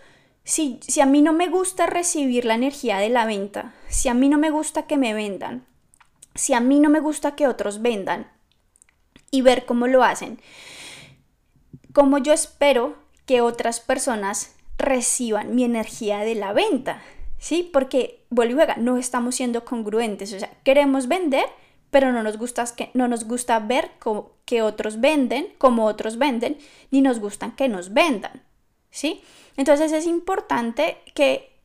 si, 0.44 0.80
a 1.02 1.06
mí 1.06 1.22
no 1.22 1.34
me 1.34 1.50
gusta 1.50 1.88
recibir 1.88 2.46
la 2.46 2.56
energía 2.56 2.98
de 2.98 3.10
la 3.10 3.26
venta, 3.26 3.74
si 3.90 4.10
a 4.10 4.14
mí 4.14 4.30
no 4.30 4.38
me 4.38 4.52
gusta 4.52 4.84
que 4.84 4.98
me 4.98 5.14
vendan, 5.14 5.66
si 6.36 6.54
a 6.54 6.60
mí 6.60 6.80
no 6.80 6.90
me 6.90 7.00
gusta 7.00 7.36
que 7.36 7.48
otros 7.48 7.82
vendan 7.82 8.32
y 9.32 9.42
ver 9.42 9.66
cómo 9.66 9.88
lo 9.88 10.04
hacen, 10.04 10.40
como 11.94 12.18
yo 12.18 12.34
espero 12.34 12.96
que 13.26 13.42
otras 13.42 13.80
personas 13.80 14.56
reciban 14.78 15.56
mi 15.56 15.64
energía 15.64 16.20
de 16.20 16.36
la 16.36 16.54
venta, 16.54 17.02
¿sí? 17.40 17.68
Porque, 17.72 18.26
vuelvo 18.30 18.52
y 18.52 18.56
juega, 18.56 18.76
no 18.76 18.98
estamos 18.98 19.36
siendo 19.36 19.66
congruentes, 19.66 20.34
o 20.34 20.40
sea, 20.40 20.52
queremos 20.64 21.08
vender, 21.08 21.46
pero 21.92 22.12
no 22.12 22.24
nos 22.24 22.38
gusta, 22.38 22.66
que, 22.76 22.92
no 22.94 23.08
nos 23.08 23.26
gusta 23.26 23.60
ver 23.60 23.92
cómo, 24.00 24.32
que 24.46 24.62
otros 24.62 25.00
venden, 25.00 25.54
como 25.58 25.86
otros 25.86 26.18
venden, 26.18 26.58
ni 26.92 27.02
nos 27.02 27.20
gustan 27.20 27.56
que 27.56 27.68
nos 27.68 27.94
vendan, 27.94 28.44
¿sí? 28.92 29.22
Entonces 29.58 29.92
es 29.92 30.06
importante 30.06 30.98
que 31.14 31.56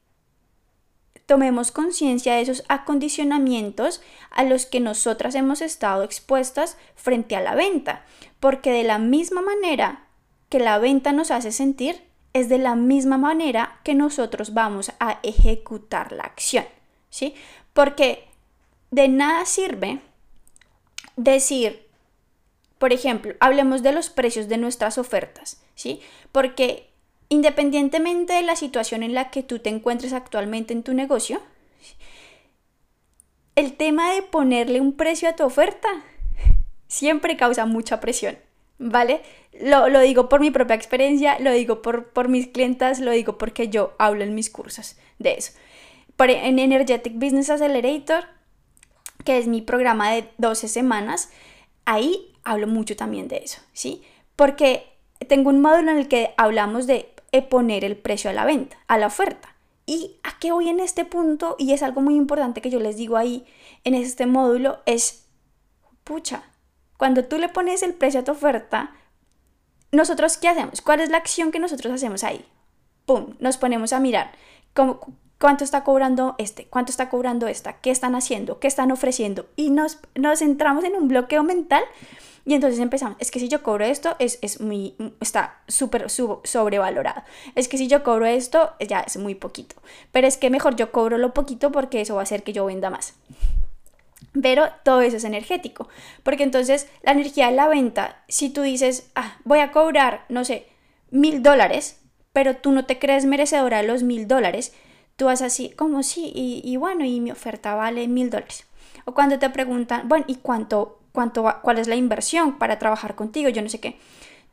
tomemos 1.27 1.71
conciencia 1.71 2.35
de 2.35 2.41
esos 2.41 2.65
acondicionamientos 2.69 4.03
a 4.31 4.43
los 4.43 4.67
que 4.67 4.81
nosotras 4.81 5.35
hemos 5.37 5.61
estado 5.61 6.03
expuestas 6.03 6.77
frente 6.97 7.37
a 7.37 7.41
la 7.41 7.55
venta, 7.55 8.05
porque 8.41 8.73
de 8.73 8.83
la 8.83 8.99
misma 8.99 9.43
manera 9.43 10.07
que 10.49 10.59
la 10.59 10.79
venta 10.79 11.13
nos 11.13 11.31
hace 11.31 11.53
sentir, 11.53 12.03
es 12.33 12.49
de 12.49 12.59
la 12.59 12.75
misma 12.75 13.19
manera 13.19 13.81
que 13.85 13.95
nosotros 13.95 14.55
vamos 14.55 14.93
a 15.01 15.19
ejecutar 15.23 16.13
la 16.13 16.25
acción, 16.25 16.65
¿sí? 17.09 17.35
Porque 17.73 18.29
de 18.91 19.09
nada 19.09 19.45
sirve 19.47 20.01
decir, 21.25 21.87
por 22.79 22.93
ejemplo, 22.93 23.35
hablemos 23.41 23.83
de 23.83 23.93
los 23.93 24.11
precios 24.11 24.49
de 24.49 24.59
nuestras 24.59 24.99
ofertas, 24.99 25.63
¿sí? 25.75 26.01
Porque 26.33 26.91
Independientemente 27.33 28.33
de 28.33 28.43
la 28.43 28.57
situación 28.57 29.05
en 29.05 29.15
la 29.15 29.31
que 29.31 29.45
tú 29.45 29.61
te 29.61 29.71
encuentres 29.71 30.13
actualmente 30.13 30.73
en 30.73 30.83
tu 30.83 30.95
negocio, 30.95 31.41
el 33.55 33.75
tema 33.75 34.13
de 34.13 34.23
ponerle 34.23 34.81
un 34.81 34.95
precio 34.95 35.29
a 35.29 35.37
tu 35.37 35.45
oferta 35.45 35.89
siempre 36.89 37.37
causa 37.37 37.67
mucha 37.67 38.01
presión, 38.01 38.37
¿vale? 38.79 39.23
Lo, 39.61 40.01
digo 40.01 40.29
por 40.29 40.41
mi 40.41 40.51
propia 40.51 40.75
experiencia, 40.75 41.39
lo 41.39 41.53
digo 41.53 41.83
por, 41.83 42.09
por, 42.09 42.29
mis 42.29 42.49
clientas, 42.49 42.99
lo 42.99 43.13
digo 43.13 43.39
porque 43.39 43.69
yo 43.69 43.95
hablo 44.01 44.25
en 44.25 44.35
mis 44.35 44.51
cursos 44.51 44.97
de 45.21 45.35
eso. 45.35 45.53
en 46.19 46.59
Energetic 46.59 47.15
Business 47.15 47.49
Accelerator, 47.49 48.25
que 49.25 49.39
es 49.39 49.47
mi 49.47 49.63
programa 49.63 50.11
de 50.11 50.31
12 50.39 50.69
semanas, 50.69 51.31
ahí 51.85 52.33
hablo 52.43 52.67
mucho 52.67 52.97
también 52.97 53.29
de 53.29 53.39
eso, 53.39 53.61
¿sí? 53.73 54.03
Porque 54.37 54.87
tengo 55.29 55.51
un 55.51 55.61
módulo 55.61 55.91
en 55.91 55.99
el 55.99 56.09
que 56.09 56.35
hablamos 56.37 56.87
de 56.87 57.15
poner 57.49 57.85
el 57.85 57.97
precio 57.97 58.31
a 58.31 58.33
la 58.33 58.45
venta, 58.45 58.79
a 58.89 58.99
la 58.99 59.07
oferta. 59.07 59.55
¿Y 59.87 60.17
a 60.23 60.39
qué 60.39 60.53
voy 60.53 60.69
en 60.69 60.81
este 60.81 61.05
punto? 61.05 61.57
Y 61.59 61.73
es 61.73 61.83
algo 61.83 62.01
muy 62.01 62.15
importante 62.15 62.61
que 62.61 62.71
yo 62.71 62.81
les 62.81 62.97
digo 62.97 63.17
ahí 63.17 63.45
en 63.85 63.95
este 63.95 64.27
módulo, 64.27 64.79
es, 64.87 65.27
pucha, 66.05 66.45
cuando 66.97 67.25
tú 67.25 67.39
le 67.39 67.49
pones 67.49 67.83
el 67.83 67.95
precio 67.95 68.21
a 68.21 68.25
tu 68.25 68.33
oferta, 68.33 68.95
nosotros 69.93 70.37
qué 70.37 70.49
hacemos? 70.49 70.81
¿Cuál 70.81 71.01
es 71.01 71.11
la 71.11 71.17
acción 71.17 71.51
que 71.51 71.59
nosotros 71.59 71.93
hacemos 71.93 72.25
ahí? 72.25 72.45
¡Pum! 73.07 73.35
Nos 73.41 73.57
ponemos 73.57 73.93
a 73.93 74.01
mirar 74.01 74.33
cómo, 74.75 75.01
cuánto 75.41 75.65
está 75.65 75.83
cobrando 75.83 76.35
este, 76.39 76.67
cuánto 76.67 76.91
está 76.91 77.09
cobrando 77.09 77.49
esta, 77.49 77.81
qué 77.81 77.91
están 77.91 78.15
haciendo, 78.15 78.61
qué 78.61 78.69
están 78.69 78.93
ofreciendo. 78.93 79.47
Y 79.57 79.71
nos, 79.71 79.99
nos 80.15 80.43
entramos 80.43 80.85
en 80.85 80.95
un 80.95 81.09
bloqueo 81.09 81.43
mental 81.43 81.83
y 82.45 82.55
entonces 82.55 82.79
empezamos, 82.79 83.17
es 83.21 83.31
que 83.31 83.41
si 83.41 83.49
yo 83.49 83.63
cobro 83.63 83.85
esto, 83.85 84.17
es, 84.19 84.39
es 84.43 84.61
muy, 84.61 84.95
está 85.21 85.61
súper 85.67 86.11
sobrevalorado. 86.11 87.23
Es 87.55 87.69
que 87.69 87.79
si 87.79 87.89
yo 87.89 88.03
cobro 88.03 88.27
esto, 88.27 88.75
ya 88.87 89.01
es 89.01 89.17
muy 89.17 89.35
poquito. 89.35 89.77
Pero 90.13 90.27
es 90.27 90.37
que 90.37 90.51
mejor 90.51 90.77
yo 90.77 90.93
cobro 90.93 91.17
lo 91.17 91.33
poquito 91.33 91.73
porque 91.73 92.01
eso 92.03 92.15
va 92.15 92.21
a 92.21 92.25
hacer 92.25 92.43
que 92.43 92.53
yo 92.53 92.67
venda 92.67 92.91
más. 92.91 93.15
Pero 94.41 94.69
todo 94.85 95.01
eso 95.01 95.17
es 95.17 95.25
energético. 95.25 95.89
Porque 96.23 96.43
entonces 96.43 96.87
la 97.03 97.13
energía 97.13 97.47
de 97.47 97.57
la 97.57 97.69
venta, 97.69 98.23
si 98.29 98.51
tú 98.51 98.63
dices, 98.63 99.11
ah, 99.15 99.39
voy 99.45 99.61
a 99.61 99.73
cobrar, 99.73 100.25
no 100.29 100.45
sé, 100.45 100.67
mil 101.11 101.43
dólares, 101.43 102.01
pero 102.33 102.57
tú 102.57 102.73
no 102.73 102.85
te 102.85 102.99
crees 102.99 103.25
merecedora 103.25 103.79
de 103.79 103.89
los 103.89 104.03
mil 104.03 104.29
dólares, 104.29 104.73
tú 105.21 105.27
vas 105.27 105.43
así, 105.43 105.69
como 105.69 106.03
sí, 106.03 106.33
y, 106.35 106.63
y 106.65 106.79
bueno, 106.79 107.05
y 107.05 107.21
mi 107.21 107.31
oferta 107.31 107.75
vale 107.75 108.09
mil 108.09 108.31
dólares. 108.31 108.65
O 109.05 109.13
cuando 109.13 109.39
te 109.39 109.51
preguntan, 109.51 110.09
bueno, 110.09 110.25
¿y 110.27 110.37
cuánto 110.37 110.97
cuánto 111.13 111.45
cuál 111.61 111.79
es 111.79 111.89
la 111.89 111.95
inversión 111.95 112.57
para 112.59 112.79
trabajar 112.79 113.17
contigo, 113.17 113.51
yo 113.51 113.61
no 113.61 113.69
sé 113.69 113.81
qué. 113.81 113.99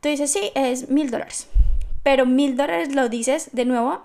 Tú 0.02 0.10
dices, 0.10 0.30
sí, 0.30 0.50
es 0.54 0.90
mil 0.90 1.10
dólares. 1.10 1.48
Pero 2.02 2.26
mil 2.26 2.54
dólares 2.54 2.94
lo 2.94 3.08
dices 3.08 3.48
de 3.52 3.64
nuevo 3.64 4.02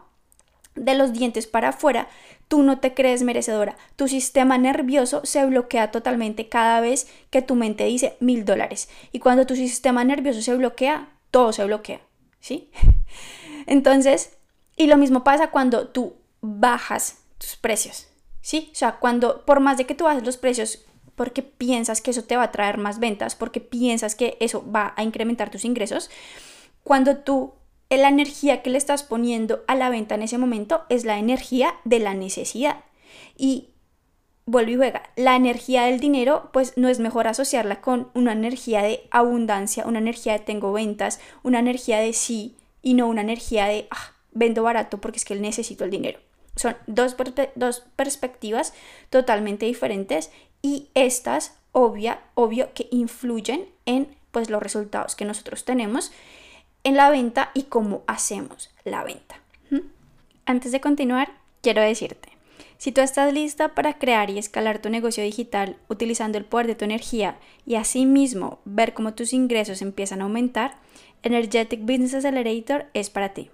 de 0.76 0.96
los 0.96 1.12
dientes 1.12 1.48
para 1.48 1.70
afuera, 1.70 2.08
tú 2.48 2.64
no 2.64 2.80
te 2.80 2.94
crees 2.94 3.24
merecedora. 3.24 3.76
Tu 3.98 4.08
sistema 4.08 4.58
nervioso 4.58 5.20
se 5.26 5.46
bloquea 5.46 5.92
totalmente 5.92 6.48
cada 6.48 6.80
vez 6.80 7.08
que 7.30 7.42
tu 7.42 7.56
mente 7.56 7.84
dice 7.84 8.16
mil 8.22 8.46
dólares. 8.46 8.88
Y 9.12 9.20
cuando 9.20 9.46
tu 9.46 9.58
sistema 9.58 10.06
nervioso 10.06 10.42
se 10.42 10.56
bloquea, 10.56 11.10
todo 11.30 11.52
se 11.52 11.66
bloquea. 11.66 12.00
¿Sí? 12.40 12.72
Entonces, 13.68 14.38
y 14.78 14.88
lo 14.88 14.96
mismo 14.96 15.26
pasa 15.26 15.52
cuando 15.52 15.90
tú 15.90 16.14
bajas 16.44 17.24
tus 17.40 17.56
precios. 17.56 18.08
¿Sí? 18.42 18.70
O 18.74 18.76
sea, 18.76 19.00
cuando 19.00 19.46
por 19.46 19.62
más 19.62 19.78
de 19.78 19.86
que 19.86 19.96
tú 19.96 20.04
bajes 20.04 20.24
los 20.24 20.38
precios 20.38 20.86
porque 21.16 21.42
piensas 21.44 22.02
que 22.02 22.12
eso 22.12 22.24
te 22.24 22.36
va 22.38 22.44
a 22.44 22.52
traer 22.52 22.78
más 22.78 23.00
ventas, 23.00 23.36
porque 23.36 23.62
piensas 23.62 24.16
que 24.16 24.38
eso 24.40 24.70
va 24.70 24.94
a 24.98 25.04
incrementar 25.04 25.50
tus 25.50 25.64
ingresos, 25.64 26.10
cuando 26.84 27.18
tú 27.18 27.54
la 27.98 28.10
energía 28.10 28.62
que 28.62 28.70
le 28.70 28.78
estás 28.78 29.04
poniendo 29.04 29.64
a 29.68 29.76
la 29.76 29.90
venta 29.90 30.16
en 30.16 30.24
ese 30.24 30.38
momento 30.38 30.84
es 30.90 31.06
la 31.06 31.18
energía 31.18 31.76
de 31.84 32.00
la 32.00 32.14
necesidad. 32.14 32.84
Y 33.38 33.70
vuelve 34.46 34.72
y 34.74 34.76
juega. 34.76 35.04
La 35.16 35.36
energía 35.36 35.84
del 35.84 36.00
dinero, 36.00 36.50
pues 36.54 36.74
no 36.78 36.90
es 36.90 37.00
mejor 37.00 37.28
asociarla 37.28 37.82
con 37.82 38.10
una 38.14 38.34
energía 38.34 38.82
de 38.82 39.08
abundancia, 39.12 39.86
una 39.86 40.00
energía 40.00 40.34
de 40.34 40.40
tengo 40.40 40.74
ventas, 40.74 41.20
una 41.44 41.60
energía 41.60 42.00
de 42.00 42.14
sí 42.14 42.58
y 42.82 42.94
no 42.96 43.08
una 43.08 43.22
energía 43.22 43.66
de 43.66 43.88
ah, 43.92 44.14
vendo 44.32 44.64
barato 44.64 45.00
porque 45.00 45.18
es 45.18 45.26
que 45.26 45.36
necesito 45.36 45.84
el 45.84 45.92
dinero. 45.92 46.20
Son 46.56 46.76
dos, 46.88 47.16
dos 47.56 47.84
perspectivas 47.96 48.74
totalmente 49.10 49.66
diferentes 49.66 50.32
y 50.62 50.90
estas, 50.94 51.58
obvia, 51.72 52.22
obvio, 52.36 52.74
que 52.74 52.88
influyen 52.92 53.68
en 53.86 54.08
pues, 54.32 54.50
los 54.50 54.62
resultados 54.62 55.16
que 55.16 55.26
nosotros 55.26 55.66
tenemos 55.66 56.12
en 56.84 56.98
la 56.98 57.10
venta 57.10 57.52
y 57.54 57.64
cómo 57.64 58.04
hacemos 58.08 58.70
la 58.84 59.04
venta. 59.04 59.40
¿Mm? 59.70 59.80
Antes 60.46 60.72
de 60.72 60.82
continuar, 60.82 61.32
quiero 61.62 61.82
decirte, 61.82 62.30
si 62.78 62.92
tú 62.92 63.00
estás 63.00 63.34
lista 63.34 63.76
para 63.76 63.98
crear 63.98 64.30
y 64.30 64.38
escalar 64.38 64.80
tu 64.80 64.90
negocio 64.90 65.24
digital 65.24 65.78
utilizando 65.88 66.38
el 66.38 66.44
poder 66.44 66.68
de 66.68 66.76
tu 66.76 66.84
energía 66.84 67.38
y 67.66 67.76
asimismo 67.76 68.60
ver 68.66 68.94
cómo 68.94 69.14
tus 69.14 69.32
ingresos 69.32 69.82
empiezan 69.82 70.20
a 70.20 70.26
aumentar, 70.26 70.76
Energetic 71.24 71.80
Business 71.82 72.14
Accelerator 72.14 72.88
es 72.94 73.10
para 73.10 73.30
ti. 73.30 73.50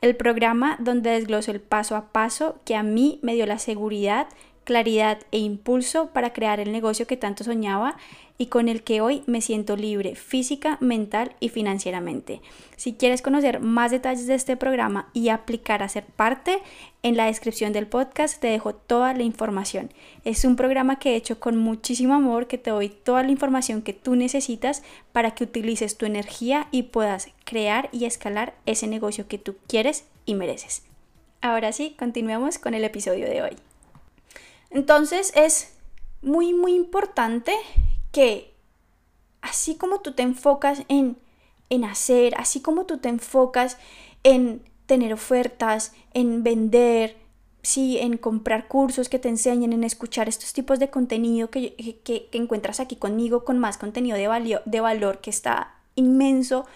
El 0.00 0.16
programa 0.16 0.76
donde 0.78 1.10
desgloso 1.10 1.50
el 1.50 1.60
paso 1.60 1.96
a 1.96 2.12
paso 2.12 2.60
que 2.64 2.76
a 2.76 2.82
mí 2.82 3.18
me 3.22 3.34
dio 3.34 3.46
la 3.46 3.58
seguridad, 3.58 4.28
claridad 4.66 5.20
e 5.30 5.38
impulso 5.38 6.08
para 6.08 6.32
crear 6.32 6.58
el 6.58 6.72
negocio 6.72 7.06
que 7.06 7.16
tanto 7.16 7.44
soñaba 7.44 7.96
y 8.36 8.46
con 8.46 8.68
el 8.68 8.82
que 8.82 9.00
hoy 9.00 9.22
me 9.26 9.40
siento 9.40 9.76
libre 9.76 10.16
física, 10.16 10.76
mental 10.80 11.36
y 11.40 11.50
financieramente. 11.50 12.42
Si 12.76 12.92
quieres 12.92 13.22
conocer 13.22 13.60
más 13.60 13.92
detalles 13.92 14.26
de 14.26 14.34
este 14.34 14.56
programa 14.56 15.08
y 15.14 15.28
aplicar 15.28 15.82
a 15.82 15.88
ser 15.88 16.04
parte, 16.04 16.58
en 17.04 17.16
la 17.16 17.26
descripción 17.26 17.72
del 17.72 17.86
podcast 17.86 18.40
te 18.40 18.48
dejo 18.48 18.74
toda 18.74 19.14
la 19.14 19.22
información. 19.22 19.90
Es 20.24 20.44
un 20.44 20.56
programa 20.56 20.98
que 20.98 21.12
he 21.12 21.16
hecho 21.16 21.38
con 21.38 21.56
muchísimo 21.56 22.14
amor, 22.14 22.48
que 22.48 22.58
te 22.58 22.70
doy 22.70 22.88
toda 22.88 23.22
la 23.22 23.30
información 23.30 23.82
que 23.82 23.92
tú 23.92 24.16
necesitas 24.16 24.82
para 25.12 25.30
que 25.30 25.44
utilices 25.44 25.96
tu 25.96 26.06
energía 26.06 26.66
y 26.72 26.82
puedas 26.82 27.28
crear 27.44 27.88
y 27.92 28.04
escalar 28.04 28.54
ese 28.66 28.88
negocio 28.88 29.28
que 29.28 29.38
tú 29.38 29.54
quieres 29.68 30.04
y 30.26 30.34
mereces. 30.34 30.82
Ahora 31.40 31.72
sí, 31.72 31.94
continuemos 31.96 32.58
con 32.58 32.74
el 32.74 32.82
episodio 32.82 33.30
de 33.30 33.42
hoy. 33.42 33.56
Entonces 34.70 35.32
es 35.34 35.74
muy 36.22 36.52
muy 36.54 36.74
importante 36.74 37.54
que 38.12 38.54
así 39.42 39.76
como 39.76 40.00
tú 40.00 40.12
te 40.12 40.22
enfocas 40.22 40.82
en, 40.88 41.18
en 41.70 41.84
hacer, 41.84 42.34
así 42.36 42.60
como 42.60 42.86
tú 42.86 42.98
te 42.98 43.08
enfocas 43.08 43.78
en 44.22 44.62
tener 44.86 45.12
ofertas, 45.12 45.92
en 46.14 46.42
vender, 46.42 47.16
sí, 47.62 47.98
en 47.98 48.16
comprar 48.16 48.68
cursos 48.68 49.08
que 49.08 49.18
te 49.18 49.28
enseñen, 49.28 49.72
en 49.72 49.84
escuchar 49.84 50.28
estos 50.28 50.52
tipos 50.52 50.78
de 50.78 50.90
contenido 50.90 51.50
que, 51.50 51.74
que, 52.04 52.28
encuentras 52.32 52.80
aquí 52.80 52.96
conmigo, 52.96 53.44
con 53.44 53.58
más 53.58 53.78
contenido 53.78 54.16
de, 54.16 54.60
de 54.64 54.80
valor 54.80 55.20
que 55.20 55.30
está 55.30 55.74
inmenso 55.96 56.66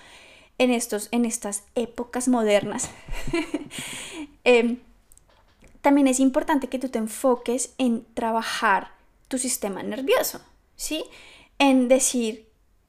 en, 0.58 0.70
estos, 0.70 1.08
en 1.12 1.24
estas 1.24 1.64
épocas 1.74 2.28
modernas. 2.28 2.90
Em, 4.44 4.78
también 5.80 6.08
es 6.08 6.20
importante 6.20 6.68
que 6.68 6.78
tú 6.78 6.88
te 6.88 6.98
enfoques 6.98 7.74
en 7.78 8.04
trabajar 8.14 8.92
tu 9.28 9.38
sistema 9.38 9.82
nervioso. 9.82 10.40
¿sí? 10.80 11.04
En 11.58 11.88
decir, 11.88 12.48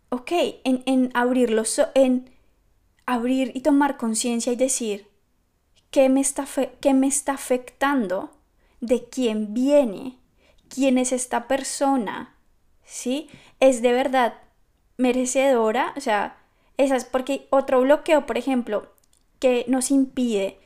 ok, 0.09 0.31
en, 0.63 0.81
en 0.85 1.11
abrirlo, 1.13 1.63
en 1.93 2.31
abrir 3.05 3.51
y 3.53 3.61
tomar 3.61 3.97
conciencia 3.97 4.53
y 4.53 4.55
decir, 4.55 5.07
¿qué 5.89 6.07
me, 6.07 6.21
está 6.21 6.47
¿qué 6.79 6.93
me 6.93 7.07
está 7.07 7.33
afectando? 7.33 8.31
¿De 8.79 9.03
quién 9.09 9.53
viene? 9.53 10.17
¿Quién 10.69 10.97
es 10.97 11.11
esta 11.11 11.49
persona? 11.49 12.33
¿Sí? 12.85 13.29
¿Es 13.59 13.81
de 13.81 13.91
verdad 13.91 14.35
merecedora? 14.97 15.93
O 15.97 15.99
sea, 15.99 16.37
esas, 16.77 17.03
porque 17.03 17.47
otro 17.49 17.81
bloqueo, 17.81 18.25
por 18.25 18.37
ejemplo, 18.37 18.93
que 19.39 19.65
nos 19.67 19.91
impide 19.91 20.59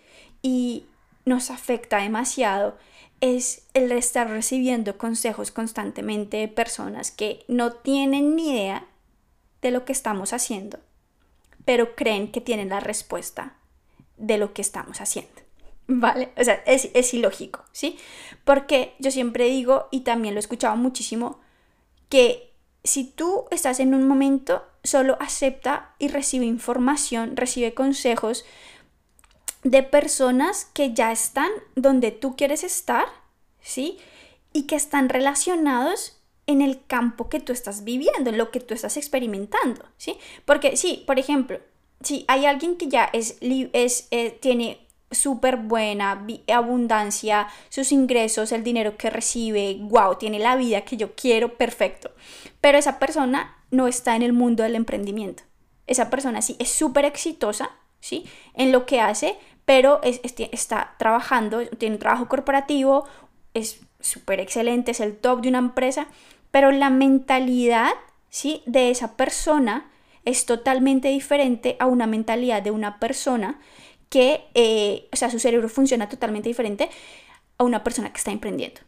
y 0.43 0.85
nos 1.25 1.51
afecta 1.51 1.97
demasiado 1.97 2.77
es 3.21 3.67
el 3.73 3.91
estar 3.91 4.29
recibiendo 4.29 4.97
consejos 4.97 5.51
constantemente 5.51 6.37
de 6.37 6.47
personas 6.47 7.11
que 7.11 7.43
no 7.47 7.73
tienen 7.73 8.35
ni 8.35 8.51
idea 8.51 8.87
de 9.61 9.71
lo 9.71 9.85
que 9.85 9.93
estamos 9.93 10.33
haciendo, 10.33 10.79
pero 11.65 11.95
creen 11.95 12.31
que 12.31 12.41
tienen 12.41 12.69
la 12.69 12.79
respuesta 12.79 13.55
de 14.17 14.37
lo 14.37 14.53
que 14.53 14.61
estamos 14.61 15.01
haciendo. 15.01 15.41
¿Vale? 15.87 16.31
O 16.37 16.43
sea, 16.43 16.61
es, 16.65 16.89
es 16.93 17.13
ilógico, 17.13 17.63
¿sí? 17.71 17.97
Porque 18.43 18.93
yo 18.99 19.11
siempre 19.11 19.45
digo, 19.45 19.87
y 19.91 20.01
también 20.01 20.35
lo 20.35 20.39
he 20.39 20.41
escuchado 20.41 20.75
muchísimo, 20.77 21.39
que 22.09 22.53
si 22.83 23.05
tú 23.05 23.45
estás 23.49 23.79
en 23.79 23.95
un 23.95 24.07
momento, 24.07 24.63
solo 24.83 25.17
acepta 25.19 25.95
y 25.97 26.07
recibe 26.09 26.45
información, 26.45 27.35
recibe 27.35 27.73
consejos 27.73 28.45
de 29.65 29.81
personas 29.81 30.65
que 30.73 30.93
ya 30.93 31.11
están 31.11 31.49
donde 31.75 32.11
tú 32.11 32.35
quieres 32.35 32.63
estar, 32.63 33.07
¿sí? 33.61 33.97
Y 34.53 34.67
que 34.67 34.75
están 34.75 35.09
relacionados 35.09 36.21
en 36.45 36.61
el 36.61 36.85
campo 36.85 37.29
que 37.29 37.39
tú 37.39 37.51
estás 37.51 37.83
viviendo, 37.83 38.29
en 38.29 38.37
lo 38.37 38.51
que 38.51 38.59
tú 38.59 38.75
estás 38.75 38.95
experimentando, 38.95 39.83
¿sí? 39.97 40.17
Porque 40.45 40.77
sí, 40.77 41.03
por 41.07 41.17
ejemplo, 41.17 41.59
si 42.01 42.25
hay 42.27 42.45
alguien 42.45 42.77
que 42.77 42.89
ya 42.89 43.09
es, 43.11 43.37
eh, 43.41 44.37
tiene 44.39 44.87
súper 45.09 45.57
buena 45.57 46.23
abundancia, 46.47 47.47
sus 47.69 47.91
ingresos, 47.91 48.51
el 48.51 48.63
dinero 48.63 48.97
que 48.97 49.09
recibe, 49.09 49.77
wow, 49.79 50.17
tiene 50.19 50.37
la 50.37 50.55
vida 50.55 50.81
que 50.81 50.95
yo 50.95 51.15
quiero, 51.15 51.57
perfecto. 51.57 52.11
Pero 52.61 52.77
esa 52.77 52.99
persona 52.99 53.57
no 53.71 53.87
está 53.87 54.15
en 54.15 54.21
el 54.21 54.33
mundo 54.33 54.61
del 54.61 54.75
emprendimiento. 54.75 55.41
Esa 55.87 56.11
persona 56.11 56.43
sí 56.43 56.55
es 56.59 56.69
súper 56.69 57.05
exitosa, 57.05 57.71
¿sí? 57.99 58.25
En 58.53 58.71
lo 58.71 58.85
que 58.85 59.01
hace, 59.01 59.35
pero 59.65 59.99
está 60.03 60.95
trabajando, 60.97 61.65
tiene 61.67 61.95
un 61.95 61.99
trabajo 61.99 62.27
corporativo, 62.27 63.05
es 63.53 63.79
súper 63.99 64.39
excelente, 64.39 64.91
es 64.91 64.99
el 64.99 65.17
top 65.17 65.41
de 65.41 65.49
una 65.49 65.57
empresa, 65.57 66.07
pero 66.51 66.71
la 66.71 66.89
mentalidad 66.89 67.91
¿sí? 68.29 68.61
de 68.67 68.91
esa 68.91 69.17
persona 69.17 69.89
es 70.23 70.45
totalmente 70.45 71.09
diferente 71.09 71.75
a 71.79 71.87
una 71.87 72.07
mentalidad 72.07 72.61
de 72.61 72.71
una 72.71 72.99
persona 72.99 73.59
que, 74.09 74.45
eh, 74.53 75.07
o 75.11 75.15
sea, 75.15 75.29
su 75.29 75.39
cerebro 75.39 75.67
funciona 75.67 76.09
totalmente 76.09 76.47
diferente 76.47 76.89
a 77.57 77.63
una 77.63 77.83
persona 77.83 78.11
que 78.11 78.17
está 78.17 78.31
emprendiendo. 78.31 78.81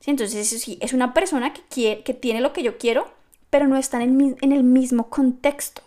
¿Sí? 0.00 0.10
Entonces, 0.10 0.48
sí, 0.48 0.78
es 0.80 0.92
una 0.92 1.14
persona 1.14 1.52
que, 1.52 1.62
quiere, 1.68 2.02
que 2.02 2.14
tiene 2.14 2.40
lo 2.40 2.52
que 2.52 2.62
yo 2.62 2.78
quiero, 2.78 3.12
pero 3.50 3.68
no 3.68 3.76
está 3.76 4.02
en 4.02 4.36
el 4.40 4.62
mismo 4.62 5.10
contexto. 5.10 5.82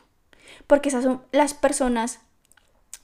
Porque 0.68 0.90
esas 0.90 1.04
son 1.04 1.22
las 1.32 1.54
personas 1.54 2.20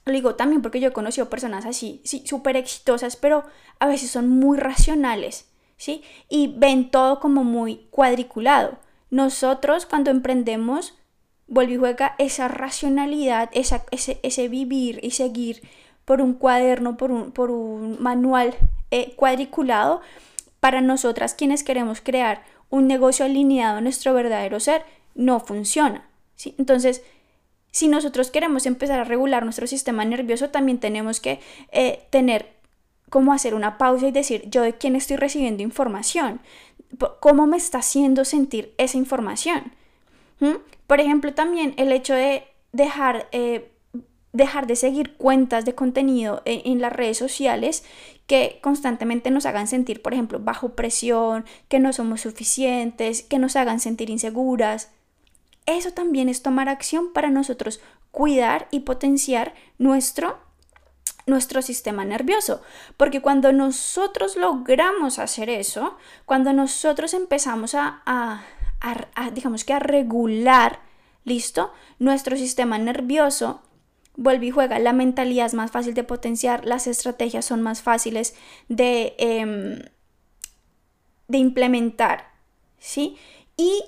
lo 0.04 0.12
digo 0.12 0.34
también 0.34 0.62
porque 0.62 0.80
yo 0.80 0.88
he 0.88 0.92
conocido 0.92 1.28
personas 1.30 1.64
así, 1.64 2.00
sí, 2.04 2.24
súper 2.26 2.56
exitosas, 2.56 3.16
pero 3.16 3.44
a 3.78 3.86
veces 3.86 4.10
son 4.10 4.28
muy 4.28 4.58
racionales, 4.58 5.48
¿sí? 5.76 6.02
Y 6.28 6.54
ven 6.56 6.90
todo 6.90 7.20
como 7.20 7.44
muy 7.44 7.86
cuadriculado. 7.90 8.78
Nosotros 9.10 9.86
cuando 9.86 10.10
emprendemos, 10.10 10.94
vuelve 11.46 11.74
y 11.74 11.76
juega 11.76 12.14
esa 12.18 12.48
racionalidad, 12.48 13.50
esa, 13.52 13.84
ese, 13.90 14.18
ese, 14.22 14.48
vivir 14.48 14.98
y 15.02 15.12
seguir 15.12 15.62
por 16.04 16.20
un 16.20 16.34
cuaderno, 16.34 16.96
por 16.96 17.12
un, 17.12 17.30
por 17.30 17.50
un 17.50 18.02
manual 18.02 18.54
eh, 18.90 19.14
cuadriculado, 19.16 20.00
para 20.60 20.80
nosotras 20.80 21.34
quienes 21.34 21.62
queremos 21.62 22.00
crear 22.00 22.44
un 22.70 22.86
negocio 22.86 23.24
alineado 23.24 23.78
a 23.78 23.80
nuestro 23.80 24.14
verdadero 24.14 24.58
ser, 24.60 24.84
no 25.14 25.40
funciona. 25.40 26.08
¿sí? 26.36 26.54
Entonces, 26.58 27.02
si 27.72 27.88
nosotros 27.88 28.30
queremos 28.30 28.66
empezar 28.66 29.00
a 29.00 29.04
regular 29.04 29.44
nuestro 29.44 29.66
sistema 29.66 30.04
nervioso, 30.04 30.50
también 30.50 30.78
tenemos 30.78 31.20
que 31.20 31.40
eh, 31.72 32.06
tener 32.10 32.52
cómo 33.08 33.32
hacer 33.32 33.54
una 33.54 33.78
pausa 33.78 34.06
y 34.06 34.12
decir, 34.12 34.48
yo 34.48 34.62
de 34.62 34.74
quién 34.74 34.94
estoy 34.94 35.16
recibiendo 35.16 35.62
información, 35.62 36.40
cómo 37.20 37.46
me 37.46 37.56
está 37.56 37.78
haciendo 37.78 38.24
sentir 38.26 38.74
esa 38.76 38.98
información. 38.98 39.72
¿Mm? 40.40 40.56
Por 40.86 41.00
ejemplo, 41.00 41.32
también 41.32 41.72
el 41.78 41.92
hecho 41.92 42.14
de 42.14 42.44
dejar, 42.72 43.28
eh, 43.32 43.70
dejar 44.34 44.66
de 44.66 44.76
seguir 44.76 45.16
cuentas 45.16 45.64
de 45.64 45.74
contenido 45.74 46.42
en, 46.44 46.60
en, 46.64 46.80
las 46.82 46.92
redes 46.92 47.16
sociales 47.16 47.84
que 48.26 48.58
constantemente 48.62 49.30
nos 49.30 49.46
hagan 49.46 49.66
sentir, 49.66 50.02
por 50.02 50.12
ejemplo, 50.12 50.40
bajo 50.40 50.70
presión, 50.70 51.46
que 51.68 51.78
no 51.78 51.94
somos 51.94 52.20
suficientes, 52.20 53.22
que 53.22 53.38
nos 53.38 53.56
hagan 53.56 53.80
sentir 53.80 54.10
inseguras. 54.10 54.90
Eso 55.66 55.92
también 55.92 56.28
es 56.28 56.42
tomar 56.42 56.68
acción 56.68 57.12
para 57.12 57.30
nosotros 57.30 57.80
cuidar 58.10 58.68
y 58.70 58.80
potenciar 58.80 59.54
nuestro 59.78 60.38
nuestro 61.26 61.62
sistema 61.62 62.04
nervioso. 62.04 62.62
Porque 62.96 63.22
cuando 63.22 63.52
nosotros 63.52 64.36
logramos 64.36 65.18
hacer 65.18 65.50
eso, 65.50 65.96
cuando 66.26 66.52
nosotros 66.52 67.14
empezamos 67.14 67.74
a, 67.74 68.42
digamos 69.32 69.64
que 69.64 69.72
a 69.72 69.78
regular, 69.78 70.80
¿listo? 71.24 71.72
Nuestro 71.98 72.36
sistema 72.36 72.78
nervioso, 72.78 73.62
vuelve 74.16 74.46
y 74.46 74.50
juega, 74.50 74.78
la 74.78 74.92
mentalidad 74.92 75.46
es 75.46 75.54
más 75.54 75.70
fácil 75.70 75.94
de 75.94 76.04
potenciar, 76.04 76.64
las 76.64 76.86
estrategias 76.86 77.44
son 77.44 77.62
más 77.62 77.82
fáciles 77.82 78.34
de, 78.68 79.14
em, 79.18 79.78
de 81.28 81.38
implementar, 81.38 82.32
¿sí? 82.78 83.16
Y 83.56 83.80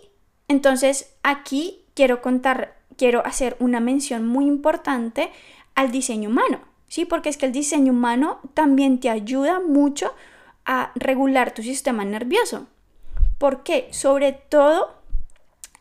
entonces 0.48 1.14
aquí 1.22 1.84
quiero 1.94 2.22
contar, 2.22 2.76
quiero 2.96 3.24
hacer 3.24 3.56
una 3.60 3.80
mención 3.80 4.26
muy 4.26 4.46
importante 4.46 5.30
al 5.74 5.90
diseño 5.90 6.28
humano. 6.28 6.60
¿sí? 6.88 7.04
Porque 7.04 7.28
es 7.28 7.36
que 7.36 7.46
el 7.46 7.52
diseño 7.52 7.92
humano 7.92 8.38
también 8.54 9.00
te 9.00 9.10
ayuda 9.10 9.58
mucho 9.60 10.14
a 10.64 10.92
regular 10.94 11.52
tu 11.52 11.62
sistema 11.62 12.04
nervioso. 12.04 12.68
¿Por 13.38 13.64
qué? 13.64 13.88
Sobre 13.90 14.32
todo 14.32 14.94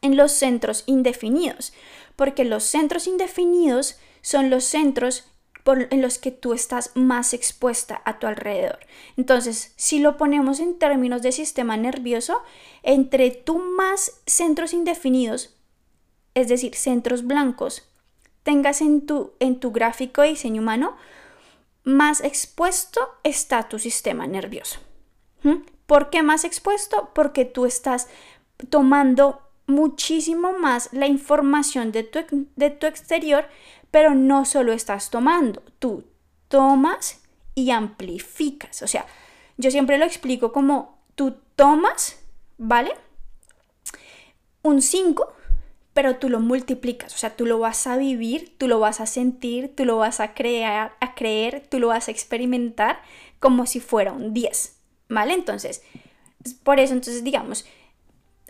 en 0.02 0.18
los 0.18 0.32
centros 0.32 0.84
indefinidos, 0.88 1.72
porque 2.16 2.44
los 2.46 2.64
centros 2.64 3.06
indefinidos 3.08 4.00
son 4.22 4.50
los 4.50 4.64
centros 4.64 5.32
en 5.66 6.02
los 6.02 6.18
que 6.18 6.32
tú 6.32 6.54
estás 6.54 6.92
más 6.96 7.34
expuesta 7.34 8.02
a 8.06 8.20
tu 8.20 8.28
alrededor. 8.28 8.80
Entonces, 9.18 9.74
si 9.78 10.00
lo 10.00 10.18
ponemos 10.18 10.60
en 10.60 10.78
términos 10.78 11.22
de 11.22 11.32
sistema 11.32 11.78
nervioso, 11.78 12.42
entre 12.84 13.32
tú 13.32 13.60
más 13.60 14.22
centros 14.26 14.74
indefinidos, 14.74 15.56
es 16.34 16.48
decir, 16.48 16.76
centros 16.76 17.26
blancos, 17.26 17.88
tengas 18.44 18.82
en 18.82 19.06
tu, 19.06 19.34
en 19.40 19.60
tu 19.60 19.72
gráfico 19.72 20.22
de 20.22 20.30
diseño 20.30 20.62
humano, 20.62 20.98
más 21.84 22.22
expuesto 22.22 23.02
está 23.24 23.70
tu 23.70 23.80
sistema 23.80 24.28
nervioso. 24.28 24.80
¿Mm? 25.44 25.64
¿Por 25.86 26.10
qué 26.10 26.24
más 26.24 26.44
expuesto? 26.44 27.12
Porque 27.14 27.46
tú 27.46 27.66
estás 27.66 28.08
tomando 28.70 29.42
muchísimo 29.68 30.54
más 30.58 30.90
la 30.92 31.08
información 31.08 31.92
de 31.92 32.04
tu, 32.04 32.48
de 32.56 32.70
tu 32.70 32.86
exterior, 32.86 33.46
pero 33.94 34.16
no 34.16 34.44
solo 34.44 34.74
estás 34.74 35.12
tomando, 35.12 35.62
tú 35.78 36.04
tomas 36.48 37.22
y 37.54 37.70
amplificas. 37.70 38.82
O 38.82 38.88
sea, 38.88 39.06
yo 39.58 39.70
siempre 39.70 40.00
lo 40.00 40.06
explico 40.06 40.52
como 40.52 40.98
tú 41.14 41.36
tomas, 41.56 42.20
¿vale? 42.58 42.92
Un 44.64 44.82
5 44.82 45.32
pero 45.94 46.16
tú 46.16 46.28
lo 46.28 46.40
multiplicas, 46.40 47.14
o 47.14 47.18
sea, 47.20 47.36
tú 47.36 47.46
lo 47.46 47.60
vas 47.60 47.86
a 47.86 47.98
vivir, 47.98 48.58
tú 48.58 48.68
lo 48.68 48.80
vas 48.80 49.00
a 49.00 49.06
sentir, 49.06 49.76
tú 49.76 49.86
lo 49.86 49.98
vas 49.98 50.20
a 50.22 50.34
crear, 50.34 50.96
a 51.00 51.14
creer, 51.14 51.68
tú 51.70 51.78
lo 51.78 51.90
vas 51.90 52.08
a 52.08 52.12
experimentar 52.12 53.00
como 53.40 53.68
si 53.68 53.80
fuera 53.80 54.12
un 54.12 54.34
10, 54.34 54.76
¿vale? 55.10 55.36
Entonces, 55.36 55.84
por 56.64 56.80
eso, 56.80 56.94
entonces, 56.94 57.24
digamos, 57.24 57.68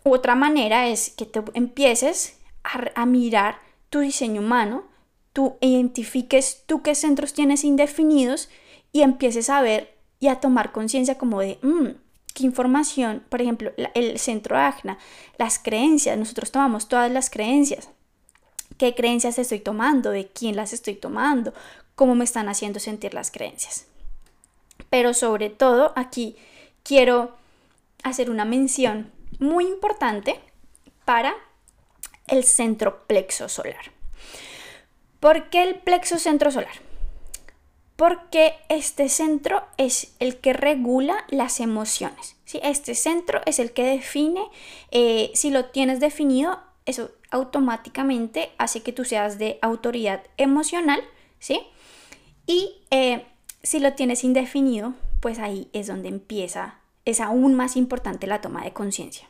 otra 0.04 0.36
manera 0.36 0.88
es 0.88 1.10
que 1.10 1.26
te 1.26 1.44
empieces 1.54 2.40
a, 2.64 2.80
a 2.96 3.06
mirar 3.06 3.58
tu 3.90 4.00
diseño 4.00 4.40
humano, 4.40 4.93
tú 5.34 5.58
identifiques 5.60 6.64
tú 6.66 6.82
qué 6.82 6.96
centros 6.96 7.34
tienes 7.34 7.64
indefinidos 7.64 8.50
y 8.92 9.02
empieces 9.02 9.50
a 9.50 9.62
ver 9.62 9.96
y 10.20 10.28
a 10.28 10.40
tomar 10.40 10.72
conciencia 10.72 11.18
como 11.18 11.42
de, 11.42 11.60
mmm, 11.62 11.90
qué 12.34 12.44
información, 12.44 13.24
por 13.30 13.42
ejemplo, 13.42 13.72
el 13.94 14.18
centro 14.20 14.58
AGNA, 14.58 14.98
las 15.38 15.60
creencias, 15.60 16.18
nosotros 16.18 16.52
tomamos 16.52 16.88
todas 16.88 17.12
las 17.12 17.30
creencias. 17.30 17.90
¿Qué 18.78 18.96
creencias 18.96 19.38
estoy 19.38 19.60
tomando? 19.60 20.12
¿De 20.12 20.28
quién 20.28 20.56
las 20.56 20.74
estoy 20.74 20.96
tomando? 20.96 21.54
¿Cómo 21.96 22.16
me 22.16 22.24
están 22.24 22.50
haciendo 22.50 22.80
sentir 22.80 23.14
las 23.14 23.30
creencias? 23.30 23.86
Pero 24.90 25.14
sobre 25.14 25.50
todo 25.50 25.94
aquí 25.96 26.36
quiero 26.84 27.36
hacer 28.04 28.30
una 28.30 28.46
mención 28.46 29.12
muy 29.40 29.66
importante 29.66 30.40
para 31.06 31.36
el 32.28 32.44
centro 32.44 33.06
plexo 33.08 33.50
solar. 33.50 33.93
¿Por 35.24 35.50
qué 35.50 35.64
el 35.64 35.76
plexo 35.76 36.20
centro 36.20 36.52
solar? 36.52 36.74
porque 37.96 38.56
este 38.68 39.08
centro 39.08 39.64
es 39.78 40.16
el 40.20 40.38
que 40.38 40.52
regula 40.52 41.26
las 41.30 41.60
emociones. 41.60 42.36
¿sí? 42.44 42.60
Este 42.64 42.96
centro 42.96 43.42
es 43.46 43.60
el 43.60 43.72
que 43.72 43.84
define, 43.84 44.44
eh, 44.92 45.32
si 45.36 45.52
lo 45.52 45.66
tienes 45.66 46.02
definido, 46.02 46.60
eso 46.86 47.12
automáticamente 47.32 48.50
hace 48.58 48.82
que 48.82 48.92
tú 48.92 49.06
seas 49.06 49.38
de 49.38 49.58
autoridad 49.62 50.24
emocional, 50.36 51.02
¿sí? 51.40 51.62
Y 52.46 52.82
eh, 52.92 53.26
si 53.62 53.80
lo 53.80 53.94
tienes 53.94 54.26
indefinido, 54.26 54.96
pues 55.22 55.40
ahí 55.40 55.70
es 55.72 55.88
donde 55.88 56.10
empieza, 56.10 56.80
es 57.06 57.22
aún 57.22 57.54
más 57.54 57.78
importante 57.78 58.28
la 58.28 58.42
toma 58.42 58.64
de 58.66 58.74
conciencia. 58.74 59.30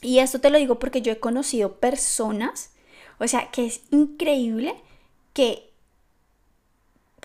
Y 0.00 0.20
esto 0.20 0.40
te 0.40 0.50
lo 0.50 0.58
digo 0.58 0.78
porque 0.78 1.02
yo 1.02 1.12
he 1.12 1.18
conocido 1.18 1.80
personas, 1.80 2.72
o 3.18 3.26
sea, 3.26 3.50
que 3.50 3.66
es 3.66 3.80
increíble 3.90 4.76
que 5.32 5.70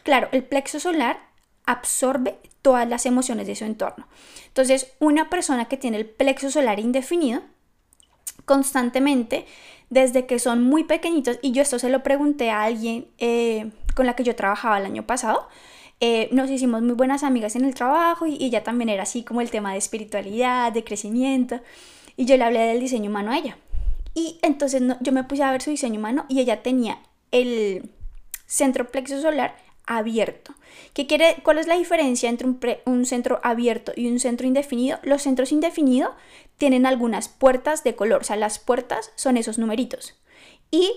Claro, 0.05 0.29
el 0.31 0.43
plexo 0.43 0.79
solar 0.79 1.19
absorbe 1.65 2.37
todas 2.61 2.87
las 2.87 3.07
emociones 3.07 3.47
de 3.47 3.55
su 3.55 3.65
entorno. 3.65 4.07
Entonces, 4.45 4.93
una 4.99 5.31
persona 5.31 5.65
que 5.65 5.77
tiene 5.77 5.97
el 5.97 6.05
plexo 6.05 6.51
solar 6.51 6.79
indefinido, 6.79 7.41
constantemente, 8.45 9.47
desde 9.89 10.27
que 10.27 10.37
son 10.37 10.61
muy 10.61 10.83
pequeñitos, 10.83 11.39
y 11.41 11.53
yo 11.53 11.63
esto 11.63 11.79
se 11.79 11.89
lo 11.89 12.03
pregunté 12.03 12.51
a 12.51 12.61
alguien 12.61 13.07
eh, 13.17 13.71
con 13.95 14.05
la 14.05 14.15
que 14.15 14.23
yo 14.23 14.35
trabajaba 14.35 14.77
el 14.77 14.85
año 14.85 15.07
pasado, 15.07 15.47
eh, 15.99 16.29
nos 16.31 16.51
hicimos 16.51 16.83
muy 16.83 16.93
buenas 16.93 17.23
amigas 17.23 17.55
en 17.55 17.65
el 17.65 17.73
trabajo 17.73 18.27
y 18.27 18.37
ella 18.39 18.63
también 18.63 18.89
era 18.89 19.03
así 19.03 19.23
como 19.23 19.41
el 19.41 19.49
tema 19.49 19.71
de 19.71 19.79
espiritualidad, 19.79 20.71
de 20.71 20.83
crecimiento, 20.83 21.61
y 22.15 22.25
yo 22.25 22.37
le 22.37 22.43
hablé 22.43 22.59
del 22.59 22.79
diseño 22.79 23.09
humano 23.09 23.31
a 23.31 23.39
ella. 23.39 23.57
Y 24.13 24.37
entonces 24.43 24.83
yo 25.01 25.11
me 25.11 25.23
puse 25.23 25.41
a 25.41 25.51
ver 25.51 25.63
su 25.63 25.71
diseño 25.71 25.97
humano 25.97 26.25
y 26.29 26.41
ella 26.41 26.61
tenía 26.61 26.99
el 27.31 27.89
centro 28.45 28.91
plexo 28.91 29.21
solar 29.21 29.55
abierto. 29.85 30.53
¿Qué 30.93 31.07
quiere, 31.07 31.37
¿Cuál 31.43 31.57
es 31.57 31.67
la 31.67 31.77
diferencia 31.77 32.29
entre 32.29 32.81
un, 32.85 33.05
centro 33.05 33.39
abierto 33.43 33.91
y 33.95 34.07
un 34.07 34.19
centro 34.19 34.47
indefinido? 34.47 34.99
Los 35.03 35.23
centros 35.23 35.51
indefinidos 35.51 36.11
tienen 36.57 36.85
algunas 36.85 37.27
puertas 37.27 37.83
de 37.83 37.95
color, 37.95 38.21
o 38.21 38.23
sea, 38.23 38.35
las 38.35 38.59
puertas 38.59 39.11
son 39.15 39.37
esos 39.37 39.57
numeritos. 39.57 40.15
Y 40.71 40.91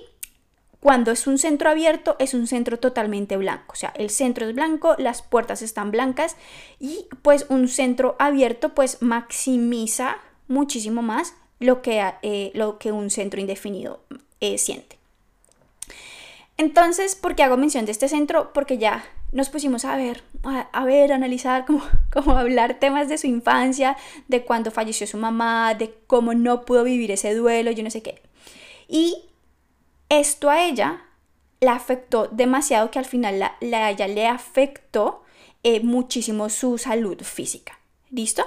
cuando 0.81 1.11
es 1.11 1.27
un 1.27 1.39
centro 1.39 1.69
abierto, 1.71 2.17
es 2.19 2.35
un 2.35 2.47
centro 2.47 2.79
totalmente 2.79 3.37
blanco. 3.37 3.73
O 3.73 3.77
sea, 3.77 3.93
el 3.97 4.11
centro 4.11 4.47
es 4.47 4.55
blanco, 4.55 4.95
las 4.99 5.23
puertas 5.23 5.63
están 5.63 5.91
blancas 5.91 6.37
y 6.79 7.07
pues 7.23 7.47
un 7.49 7.69
centro 7.69 8.17
abierto 8.19 8.75
pues 8.75 9.03
maximiza 9.03 10.19
muchísimo 10.47 11.03
más 11.03 11.35
lo 11.59 11.83
que, 11.83 12.01
eh, 12.23 12.53
lo 12.55 12.79
que 12.79 12.93
un 12.93 13.11
centro 13.11 13.41
indefinido 13.41 14.05
eh, 14.41 14.59
siente. 14.59 14.98
Entonces, 16.59 17.15
¿por 17.15 17.37
qué 17.37 17.45
hago 17.45 17.57
mención 17.57 17.87
de 17.87 17.93
este 17.93 18.09
centro? 18.09 18.53
Porque 18.53 18.79
ya 18.79 19.05
nos 19.31 19.49
pusimos 19.49 19.85
a 19.85 19.97
ver, 19.97 20.25
a, 20.43 20.85
ver, 20.85 21.13
analizar, 21.13 21.65
como, 21.65 21.83
como 22.13 22.33
hablar 22.37 22.81
temas 22.81 23.09
de 23.09 23.17
su 23.17 23.29
infancia, 23.29 23.97
de 24.27 24.45
cuando 24.45 24.73
falleció 24.73 25.07
su 25.07 25.19
mamá, 25.19 25.75
de 25.75 25.95
cómo 26.09 26.35
no 26.35 26.65
pudo 26.65 26.83
vivir 26.83 27.13
ese 27.13 27.35
duelo, 27.35 27.71
yo 27.71 27.85
no 27.85 27.91
sé 27.91 28.03
qué. 28.03 28.21
Y 28.89 29.25
esto 30.09 30.51
a 30.51 30.65
ella 30.65 31.03
la 31.61 31.75
afectó 31.75 32.27
demasiado 32.27 32.91
que 32.91 32.99
al 32.99 33.05
final 33.05 33.39
la, 33.39 33.57
la 33.61 33.91
ella 33.91 34.09
le 34.09 34.27
afectó 34.27 35.23
eh, 35.63 35.81
muchísimo 35.81 36.49
su 36.51 36.77
salud 36.77 37.23
física. 37.23 37.79
¿Listo? 38.11 38.45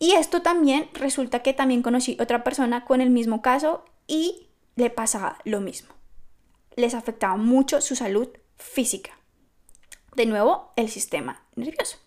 Y 0.00 0.12
esto 0.12 0.42
también 0.42 0.88
resulta 0.94 1.42
que 1.42 1.52
también 1.52 1.82
conocí 1.82 2.16
otra 2.20 2.42
persona 2.42 2.84
con 2.84 3.00
el 3.00 3.10
mismo 3.10 3.42
caso 3.42 3.84
y 4.08 4.48
le 4.74 4.90
pasaba 4.90 5.38
lo 5.44 5.60
mismo 5.60 5.97
les 6.78 6.94
afectaba 6.94 7.36
mucho 7.36 7.80
su 7.80 7.96
salud 7.96 8.28
física. 8.56 9.10
De 10.14 10.26
nuevo, 10.26 10.72
el 10.76 10.88
sistema 10.88 11.42
nervioso. 11.54 11.98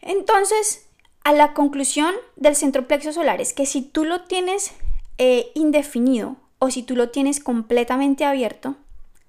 Entonces, 0.00 0.86
a 1.24 1.32
la 1.32 1.54
conclusión 1.54 2.14
del 2.36 2.56
centro 2.56 2.86
plexo 2.88 3.12
solar 3.12 3.40
es 3.40 3.52
que 3.52 3.66
si 3.66 3.82
tú 3.82 4.04
lo 4.04 4.22
tienes 4.22 4.72
eh, 5.18 5.50
indefinido 5.54 6.36
o 6.58 6.70
si 6.70 6.82
tú 6.82 6.96
lo 6.96 7.10
tienes 7.10 7.40
completamente 7.40 8.24
abierto, 8.24 8.76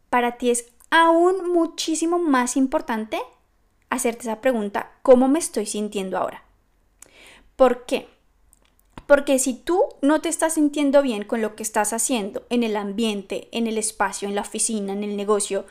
para 0.10 0.38
ti 0.38 0.50
es 0.50 0.66
aún 0.90 1.52
muchísimo 1.52 2.20
más 2.20 2.58
importante 2.58 3.20
hacerte 3.90 4.22
esa 4.22 4.42
pregunta, 4.42 4.92
¿cómo 5.02 5.28
me 5.28 5.40
estoy 5.40 5.66
sintiendo 5.66 6.18
ahora? 6.18 6.44
¿Por 7.56 7.86
qué? 7.86 8.08
Porque 9.12 9.40
si 9.40 9.54
tú 9.54 9.84
no 10.02 10.22
te 10.22 10.30
estás 10.30 10.54
sintiendo 10.54 11.02
bien 11.02 11.26
con 11.26 11.42
lo 11.42 11.54
que 11.58 11.64
estás 11.64 11.92
haciendo 11.92 12.44
en 12.50 12.64
el 12.64 12.78
ambiente, 12.78 13.50
en 13.52 13.68
el 13.68 13.78
espacio, 13.78 14.30
en 14.30 14.36
la 14.36 14.42
oficina, 14.42 14.94
en 14.94 15.04
el 15.04 15.18
negocio, 15.18 15.66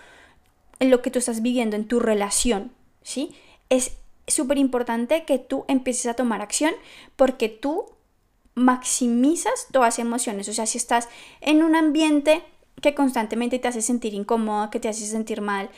en 0.79 0.91
lo 0.91 1.01
que 1.01 1.11
tú 1.11 1.21
estás 1.21 1.41
viviendo, 1.41 1.75
en 1.75 1.89
tu 1.89 2.01
relación, 2.01 2.71
¿sí? 3.03 3.35
Es 3.71 3.97
súper 4.27 4.59
importante 4.59 5.25
que 5.25 5.39
tú 5.39 5.65
empieces 5.69 6.05
a 6.05 6.13
tomar 6.13 6.43
acción 6.43 6.75
porque 7.17 7.49
tú 7.49 7.87
maximizas 8.57 9.69
todas 9.73 9.95
las 9.95 9.99
emociones. 10.01 10.47
O 10.51 10.53
sea, 10.53 10.67
si 10.67 10.77
estás 10.77 11.09
en 11.41 11.63
un 11.63 11.77
ambiente 11.77 12.43
que 12.83 12.95
constantemente 12.95 13.59
te 13.59 13.69
hace 13.69 13.81
sentir 13.81 14.13
incómoda, 14.13 14.69
que 14.69 14.81
te 14.81 14.91
hace 14.91 15.07
sentir 15.07 15.41
mal, 15.41 15.71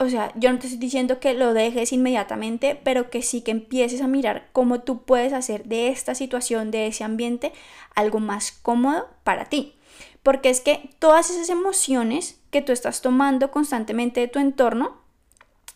o 0.00 0.08
sea, 0.08 0.32
yo 0.36 0.52
no 0.52 0.60
te 0.60 0.68
estoy 0.68 0.78
diciendo 0.78 1.18
que 1.18 1.34
lo 1.34 1.54
dejes 1.54 1.92
inmediatamente, 1.92 2.80
pero 2.84 3.10
que 3.10 3.20
sí 3.20 3.40
que 3.40 3.50
empieces 3.50 4.00
a 4.00 4.06
mirar 4.06 4.48
cómo 4.52 4.80
tú 4.80 5.02
puedes 5.02 5.32
hacer 5.32 5.64
de 5.64 5.88
esta 5.88 6.14
situación, 6.14 6.70
de 6.70 6.86
ese 6.86 7.02
ambiente, 7.02 7.52
algo 7.96 8.20
más 8.20 8.52
cómodo 8.52 9.08
para 9.24 9.46
ti. 9.46 9.74
Porque 10.22 10.50
es 10.50 10.60
que 10.60 10.90
todas 11.00 11.30
esas 11.30 11.48
emociones 11.48 12.38
que 12.50 12.62
tú 12.62 12.70
estás 12.70 13.02
tomando 13.02 13.50
constantemente 13.50 14.20
de 14.20 14.28
tu 14.28 14.38
entorno 14.38 14.98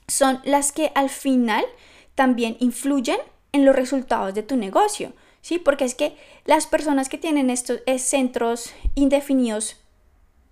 son 0.07 0.41
las 0.45 0.71
que 0.71 0.93
al 0.95 1.11
final 1.11 1.65
también 2.15 2.57
influyen 2.61 3.19
en 3.51 3.65
los 3.65 3.75
resultados 3.75 4.35
de 4.35 4.45
tu 4.45 4.57
negocio. 4.57 5.13
¿Sí? 5.41 5.59
Porque 5.59 5.85
es 5.85 5.97
que 5.97 6.17
las 6.45 6.69
personas 6.69 7.09
que 7.09 7.19
tienen 7.19 7.51
estos 7.51 7.81
eh, 7.87 7.99
centros 7.99 8.73
indefinidos 8.95 9.81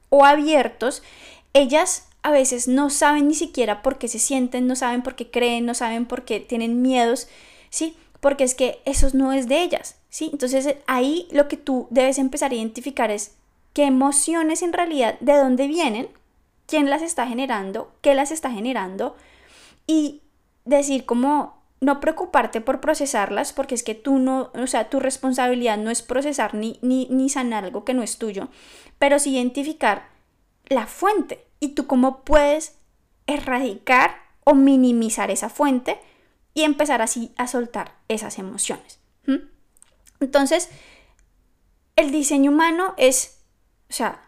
o 0.09 0.25
abiertos, 0.25 1.05
ellas 1.53 2.10
a 2.23 2.31
veces 2.31 2.68
no 2.68 2.91
saben 2.91 3.29
ni 3.29 3.35
siquiera 3.35 3.83
por 3.83 3.99
qué 3.99 4.09
se 4.09 4.18
sienten, 4.18 4.66
no 4.66 4.77
saben 4.77 5.03
por 5.03 5.14
qué 5.14 5.31
creen, 5.31 5.66
no 5.66 5.75
saben 5.75 6.07
por 6.07 6.25
qué 6.25 6.41
tienen 6.41 6.83
miedos, 6.83 7.29
¿sí? 7.71 7.97
Porque 8.21 8.45
es 8.45 8.55
que 8.55 8.81
eso 8.85 9.09
no 9.14 9.33
es 9.33 9.49
de 9.49 9.62
ellas, 9.62 9.97
¿sí? 10.11 10.31
Entonces 10.33 10.77
ahí 10.87 11.27
lo 11.31 11.49
que 11.49 11.57
tú 11.57 11.87
debes 11.91 12.18
empezar 12.18 12.53
a 12.53 12.55
identificar 12.55 13.11
es 13.11 13.37
qué 13.73 13.85
emociones 13.85 14.62
en 14.62 14.73
realidad, 14.73 15.18
de 15.21 15.37
dónde 15.37 15.66
vienen, 15.66 16.09
quién 16.66 16.91
las 16.91 17.03
está 17.03 17.27
generando, 17.27 17.93
qué 18.03 18.14
las 18.14 18.31
está 18.31 18.51
generando 18.51 19.16
y 19.87 20.21
decir 20.64 21.07
como 21.07 21.59
no 21.81 21.99
preocuparte 22.01 22.61
por 22.61 22.81
procesarlas 22.81 23.55
porque 23.55 23.75
es 23.75 23.83
que 23.83 23.95
tú 23.95 24.18
no, 24.18 24.51
o 24.55 24.66
sea, 24.66 24.91
tu 24.91 25.01
responsabilidad 25.01 25.79
no 25.79 25.91
es 25.91 26.03
procesar 26.03 26.55
ni, 26.55 26.79
ni, 26.83 27.09
ni 27.11 27.31
sanar 27.31 27.64
algo 27.64 27.85
que 27.85 27.95
no 27.95 28.03
es 28.03 28.18
tuyo, 28.18 28.49
pero 28.99 29.18
sí 29.18 29.31
identificar 29.31 30.10
la 30.71 30.87
fuente, 30.87 31.47
y 31.59 31.71
tú 31.71 31.87
cómo 31.87 32.25
puedes 32.25 32.77
erradicar 33.27 34.16
o 34.45 34.55
minimizar 34.55 35.31
esa 35.31 35.51
fuente 35.51 36.01
y 36.55 36.62
empezar 36.62 37.03
así 37.03 37.33
a 37.37 37.47
soltar 37.47 37.97
esas 38.09 38.39
emociones. 38.39 38.99
Entonces, 40.21 40.71
el 41.97 42.11
diseño 42.11 42.51
humano 42.51 42.95
es, 42.97 43.43
o 43.89 43.93
sea, 43.93 44.23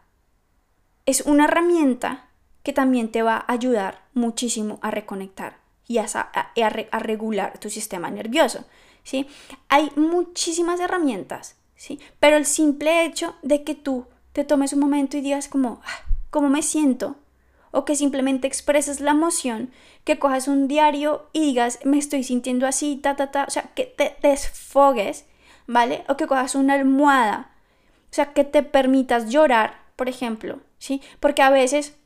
es 1.07 1.23
una 1.23 1.45
herramienta 1.45 2.29
que 2.63 2.73
también 2.73 3.11
te 3.11 3.23
va 3.23 3.37
a 3.37 3.53
ayudar 3.53 4.05
muchísimo 4.15 4.79
a 4.83 4.91
reconectar 4.91 5.59
y 5.87 5.99
a, 5.99 6.07
a, 6.07 6.99
regular 7.01 7.59
tu 7.59 7.71
sistema 7.71 8.11
nervioso. 8.11 8.65
¿sí? 9.03 9.27
Hay 9.69 9.91
muchísimas 9.97 10.81
herramientas, 10.81 11.57
¿sí? 11.77 12.01
pero 12.21 12.37
el 12.37 12.47
simple 12.47 13.05
hecho 13.05 13.35
de 13.43 13.65
que 13.65 13.75
tú 13.75 14.07
te 14.33 14.45
tomes 14.45 14.73
un 14.73 14.81
momento 14.81 15.17
y 15.17 15.21
digas 15.21 15.49
como, 15.49 15.83
ah, 15.85 16.12
¿cómo 16.33 16.49
me 16.49 16.63
siento? 16.63 17.15
o 17.73 17.85
que 17.85 17.97
simplemente 17.97 18.47
expreses 18.47 19.01
la 19.01 19.11
emoción, 19.11 19.73
que 20.05 20.19
cojas 20.19 20.47
un 20.47 20.69
diario 20.69 21.27
y 21.33 21.41
digas, 21.41 21.81
me 21.85 21.99
estoy 21.99 22.23
sintiendo 22.23 22.67
así, 22.67 22.97
ta, 22.97 23.17
ta, 23.17 23.31
ta, 23.31 23.45
o 23.49 23.51
sea, 23.51 23.63
que 23.75 23.87
te 23.87 24.15
desfogues, 24.23 25.25
¿vale? 25.67 26.05
O 26.09 26.17
que 26.17 26.27
cojas 26.27 26.55
una 26.55 26.75
almohada, 26.75 27.51
o 28.11 28.15
sea, 28.15 28.35
que 28.35 28.45
te 28.45 28.63
permitas 28.63 29.31
llorar, 29.31 29.81
por 29.97 30.09
ejemplo, 30.09 30.61
¿sí? 30.79 31.01
Porque 31.19 31.43
a 31.43 31.51
veces 31.51 31.97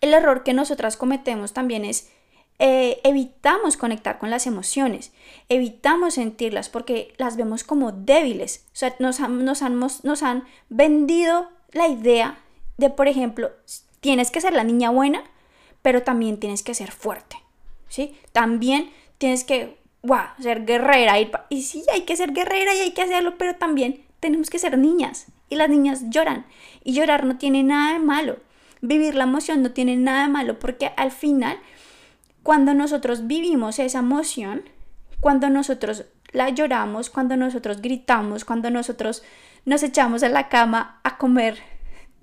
el 0.00 0.12
error 0.12 0.42
que 0.44 0.52
nosotras 0.52 0.96
cometemos 0.96 1.54
también 1.54 1.84
es 1.84 2.10
eh, 2.58 3.00
evitamos 3.04 3.76
conectar 3.76 4.18
con 4.18 4.30
las 4.30 4.46
emociones, 4.46 5.12
evitamos 5.48 6.14
sentirlas 6.14 6.68
porque 6.68 7.14
las 7.16 7.36
vemos 7.36 7.64
como 7.64 7.90
débiles. 7.90 8.66
O 8.66 8.76
sea, 8.76 8.94
nos, 8.98 9.18
nos, 9.18 9.62
han, 9.62 9.78
nos 9.78 10.22
han 10.22 10.44
vendido 10.68 11.48
la 11.72 11.88
idea 11.88 12.38
de, 12.76 12.90
por 12.90 13.08
ejemplo, 13.08 13.50
tienes 14.00 14.30
que 14.30 14.40
ser 14.40 14.52
la 14.52 14.64
niña 14.64 14.90
buena, 14.90 15.22
pero 15.82 16.02
también 16.02 16.38
tienes 16.38 16.62
que 16.62 16.74
ser 16.74 16.90
fuerte, 16.90 17.36
¿sí? 17.88 18.16
También 18.32 18.90
tienes 19.18 19.44
que, 19.44 19.78
wow, 20.02 20.26
ser 20.40 20.64
guerrera. 20.64 21.14
Y, 21.48 21.62
sí, 21.62 21.84
hay 21.92 22.02
que 22.02 22.16
ser 22.16 22.32
guerrera 22.32 22.74
y 22.74 22.80
hay 22.80 22.92
que 22.92 23.02
hacerlo, 23.02 23.34
pero 23.38 23.56
también 23.56 24.02
tenemos 24.20 24.50
que 24.50 24.58
ser 24.58 24.78
niñas. 24.78 25.26
Y 25.48 25.56
las 25.56 25.68
niñas 25.68 26.04
lloran. 26.08 26.46
Y 26.82 26.94
llorar 26.94 27.24
no 27.24 27.38
tiene 27.38 27.62
nada 27.62 27.92
de 27.92 27.98
malo. 27.98 28.38
Vivir 28.80 29.14
la 29.14 29.24
emoción 29.24 29.62
no 29.62 29.70
tiene 29.72 29.96
nada 29.96 30.22
de 30.22 30.32
malo, 30.32 30.58
porque 30.58 30.92
al 30.96 31.10
final, 31.10 31.58
cuando 32.42 32.74
nosotros 32.74 33.26
vivimos 33.26 33.78
esa 33.78 34.00
emoción, 34.00 34.62
cuando 35.20 35.48
nosotros 35.48 36.04
la 36.32 36.50
lloramos, 36.50 37.08
cuando 37.08 37.36
nosotros 37.36 37.80
gritamos, 37.80 38.44
cuando 38.44 38.70
nosotros 38.70 39.22
nos 39.64 39.82
echamos 39.82 40.22
a 40.22 40.28
la 40.28 40.48
cama 40.48 41.00
a 41.04 41.16
comer 41.16 41.73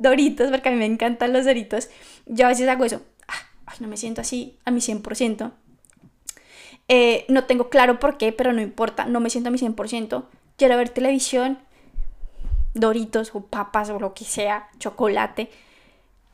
Doritos, 0.01 0.49
porque 0.49 0.69
a 0.69 0.71
mí 0.71 0.77
me 0.77 0.85
encantan 0.85 1.31
los 1.31 1.45
Doritos, 1.45 1.89
yo 2.25 2.45
a 2.45 2.49
veces 2.49 2.67
hago 2.67 2.85
eso. 2.85 3.01
Ah, 3.27 3.73
no 3.79 3.87
me 3.87 3.97
siento 3.97 4.21
así 4.21 4.57
a 4.65 4.71
mi 4.71 4.81
100%. 4.81 5.51
Eh, 6.87 7.25
no 7.29 7.45
tengo 7.45 7.69
claro 7.69 7.99
por 7.99 8.17
qué, 8.17 8.33
pero 8.33 8.51
no 8.51 8.61
importa, 8.61 9.05
no 9.05 9.19
me 9.19 9.29
siento 9.29 9.49
a 9.49 9.51
mi 9.51 9.59
100%. 9.59 10.25
Quiero 10.57 10.77
ver 10.77 10.89
televisión, 10.89 11.59
Doritos 12.73 13.31
o 13.35 13.45
papas 13.45 13.89
o 13.89 13.99
lo 13.99 14.13
que 14.13 14.25
sea, 14.25 14.69
chocolate. 14.79 15.49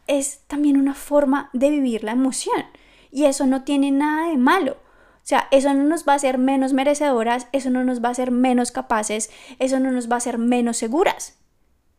Es 0.07 0.41
también 0.47 0.77
una 0.77 0.93
forma 0.93 1.49
de 1.53 1.69
vivir 1.69 2.03
la 2.03 2.13
emoción. 2.13 2.63
Y 3.11 3.25
eso 3.25 3.45
no 3.45 3.63
tiene 3.63 3.91
nada 3.91 4.29
de 4.29 4.37
malo. 4.37 4.73
O 4.73 5.29
sea, 5.29 5.47
eso 5.51 5.73
no 5.73 5.83
nos 5.83 6.07
va 6.07 6.13
a 6.13 6.15
hacer 6.15 6.37
menos 6.37 6.71
merecedoras, 6.71 7.47
eso 7.51 7.69
no 7.69 7.83
nos 7.83 8.01
va 8.01 8.07
a 8.07 8.11
hacer 8.11 8.31
menos 8.31 8.71
capaces, 8.71 9.29
eso 9.59 9.79
no 9.79 9.91
nos 9.91 10.09
va 10.09 10.15
a 10.15 10.17
hacer 10.17 10.37
menos 10.37 10.77
seguras. 10.77 11.37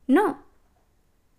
No, 0.06 0.38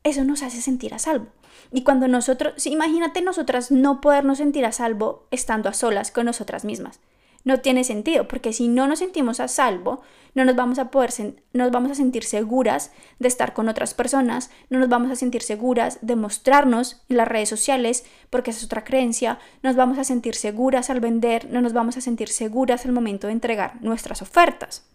eso 0.10 0.24
nos 0.24 0.44
hace 0.44 0.62
sentir 0.62 0.94
a 0.94 1.00
salvo. 1.00 1.28
Y 1.72 1.84
cuando 1.84 2.08
nosotros, 2.08 2.66
imagínate 2.66 3.22
nosotras 3.22 3.72
no 3.72 4.02
podernos 4.02 4.40
sentir 4.40 4.66
a 4.66 4.72
salvo 4.72 5.28
estando 5.32 5.70
a 5.70 5.74
solas 5.74 6.12
con 6.12 6.26
nosotras 6.26 6.66
mismas. 6.66 7.00
No 7.46 7.62
tiene 7.62 7.84
sentido, 7.84 8.28
porque 8.28 8.52
si 8.52 8.68
no 8.68 8.88
nos 8.88 9.00
sentimos 9.00 9.40
a 9.40 9.48
salvo, 9.48 10.02
no 10.36 10.44
nos 10.46 10.56
vamos 10.56 10.78
a 10.78 10.92
poder, 10.92 11.12
nos 11.54 11.72
vamos 11.72 11.92
a 11.92 11.96
sentir 11.96 12.24
seguras 12.26 12.92
de 13.18 13.28
estar 13.28 13.54
con 13.54 13.70
otras 13.70 13.94
personas, 13.94 14.50
no 14.70 14.80
nos 14.80 14.90
vamos 14.90 15.10
a 15.10 15.16
sentir 15.16 15.42
seguras 15.42 16.00
de 16.02 16.16
mostrarnos 16.16 17.02
en 17.08 17.18
las 17.18 17.28
redes 17.28 17.50
sociales, 17.50 18.04
porque 18.30 18.52
esa 18.52 18.60
es 18.60 18.66
otra 18.66 18.84
creencia, 18.84 19.40
nos 19.64 19.76
vamos 19.76 19.98
a 19.98 20.04
sentir 20.04 20.36
seguras 20.36 20.90
al 20.90 21.00
vender, 21.00 21.50
no 21.50 21.62
nos 21.62 21.74
vamos 21.74 21.98
a 21.98 22.02
sentir 22.02 22.28
seguras 22.28 22.86
al 22.86 22.92
momento 22.92 23.28
de 23.28 23.34
entregar 23.34 23.82
nuestras 23.82 24.22
ofertas. 24.22 24.86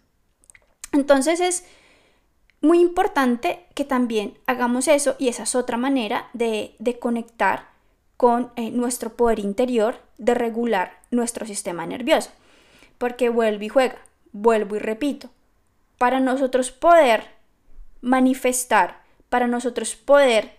Entonces 0.91 1.39
es 1.39 1.65
muy 2.65 2.81
importante 2.81 3.65
que 3.75 3.85
también 3.85 4.37
hagamos 4.47 4.87
eso 4.87 5.15
y 5.19 5.27
esa 5.29 5.43
es 5.43 5.55
otra 5.55 5.77
manera 5.77 6.29
de, 6.33 6.75
conectar 6.99 7.67
con 8.17 8.51
eh, 8.55 8.71
nuestro 8.71 9.13
poder 9.13 9.39
interior, 9.39 9.99
de 10.17 10.33
regular 10.33 10.99
nuestro 11.11 11.45
sistema 11.45 11.85
nervioso. 11.85 12.31
Porque 12.97 13.29
vuelvo 13.29 13.63
y 13.63 13.69
juega, 13.69 13.97
vuelvo 14.31 14.75
y 14.75 14.79
repito, 14.79 15.29
para 15.97 16.19
nosotros 16.19 16.71
poder 16.71 17.25
manifestar, 18.01 19.01
para 19.29 19.47
nosotros 19.47 19.95
poder 19.95 20.55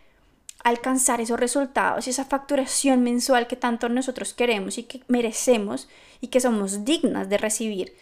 alcanzar 0.63 1.21
esos 1.21 1.41
resultados 1.41 2.07
y 2.07 2.11
esa 2.11 2.25
facturación 2.25 3.03
mensual 3.03 3.47
que 3.47 3.57
tanto 3.57 3.89
nosotros 3.89 4.33
queremos 4.33 4.79
y 4.79 4.85
que 4.85 5.03
merecemos 5.09 5.89
y 6.21 6.29
que 6.29 6.41
somos 6.41 6.85
dignas 6.85 7.29
de 7.29 7.39
recibir, 7.39 7.97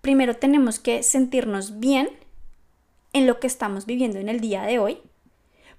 primero 0.00 0.36
tenemos 0.36 0.78
que 0.78 1.02
sentirnos 1.02 1.78
bien 1.78 2.08
en 3.12 3.26
lo 3.26 3.40
que 3.40 3.46
estamos 3.46 3.86
viviendo 3.86 4.18
en 4.18 4.28
el 4.28 4.40
día 4.40 4.62
de 4.62 4.78
hoy, 4.78 4.98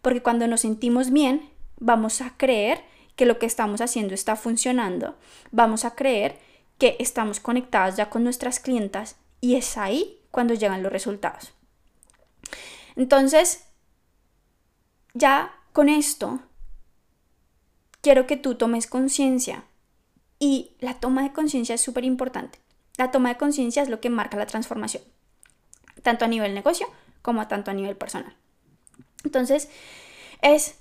porque 0.02 0.22
cuando 0.22 0.48
nos 0.48 0.62
sentimos 0.62 1.12
bien, 1.12 1.50
vamos 1.78 2.22
a 2.22 2.36
creer 2.38 2.84
que 3.16 3.26
lo 3.26 3.40
que 3.40 3.46
estamos 3.46 3.82
haciendo 3.82 4.14
está 4.14 4.36
funcionando, 4.36 5.18
vamos 5.52 5.86
a 5.86 5.96
creer 5.96 6.40
que 6.78 6.96
estamos 7.00 7.40
conectadas 7.40 7.98
ya 7.98 8.10
con 8.10 8.24
nuestras 8.24 8.60
clientas 8.60 9.18
y 9.42 9.56
es 9.56 9.78
ahí 9.78 10.20
cuando 10.32 10.54
llegan 10.54 10.84
los 10.84 10.92
resultados. 10.92 11.54
Entonces, 12.96 13.66
ya 15.14 15.54
con 15.74 15.90
esto, 15.90 16.40
quiero 18.02 18.26
que 18.26 18.38
tú 18.38 18.56
tomes 18.56 18.88
conciencia 18.88 19.66
y 20.40 20.72
la 20.80 21.00
toma 21.00 21.24
de 21.24 21.34
conciencia 21.34 21.76
es 21.76 21.82
súper 21.82 22.06
importante. 22.06 22.60
La 22.98 23.12
toma 23.12 23.30
de 23.30 23.38
conciencia 23.38 23.84
es 23.84 23.90
lo 23.90 24.00
que 24.00 24.10
marca 24.10 24.38
la 24.38 24.46
transformación, 24.46 25.04
tanto 26.04 26.26
a 26.26 26.30
nivel 26.30 26.54
negocio 26.54 26.88
como 27.22 27.48
tanto 27.48 27.72
a 27.72 27.74
nivel 27.74 27.96
personal. 27.96 28.36
Entonces, 29.24 29.70
es 30.42 30.76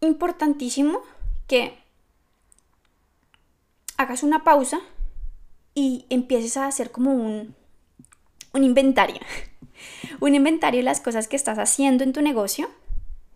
importantísimo 0.00 1.00
que 1.46 1.78
hagas 3.96 4.22
una 4.22 4.44
pausa 4.44 4.80
y 5.74 6.06
empieces 6.10 6.56
a 6.56 6.66
hacer 6.66 6.90
como 6.90 7.12
un, 7.12 7.54
un 8.52 8.64
inventario. 8.64 9.20
un 10.20 10.34
inventario 10.34 10.80
de 10.80 10.84
las 10.84 11.00
cosas 11.00 11.28
que 11.28 11.36
estás 11.36 11.58
haciendo 11.58 12.04
en 12.04 12.12
tu 12.12 12.22
negocio, 12.22 12.70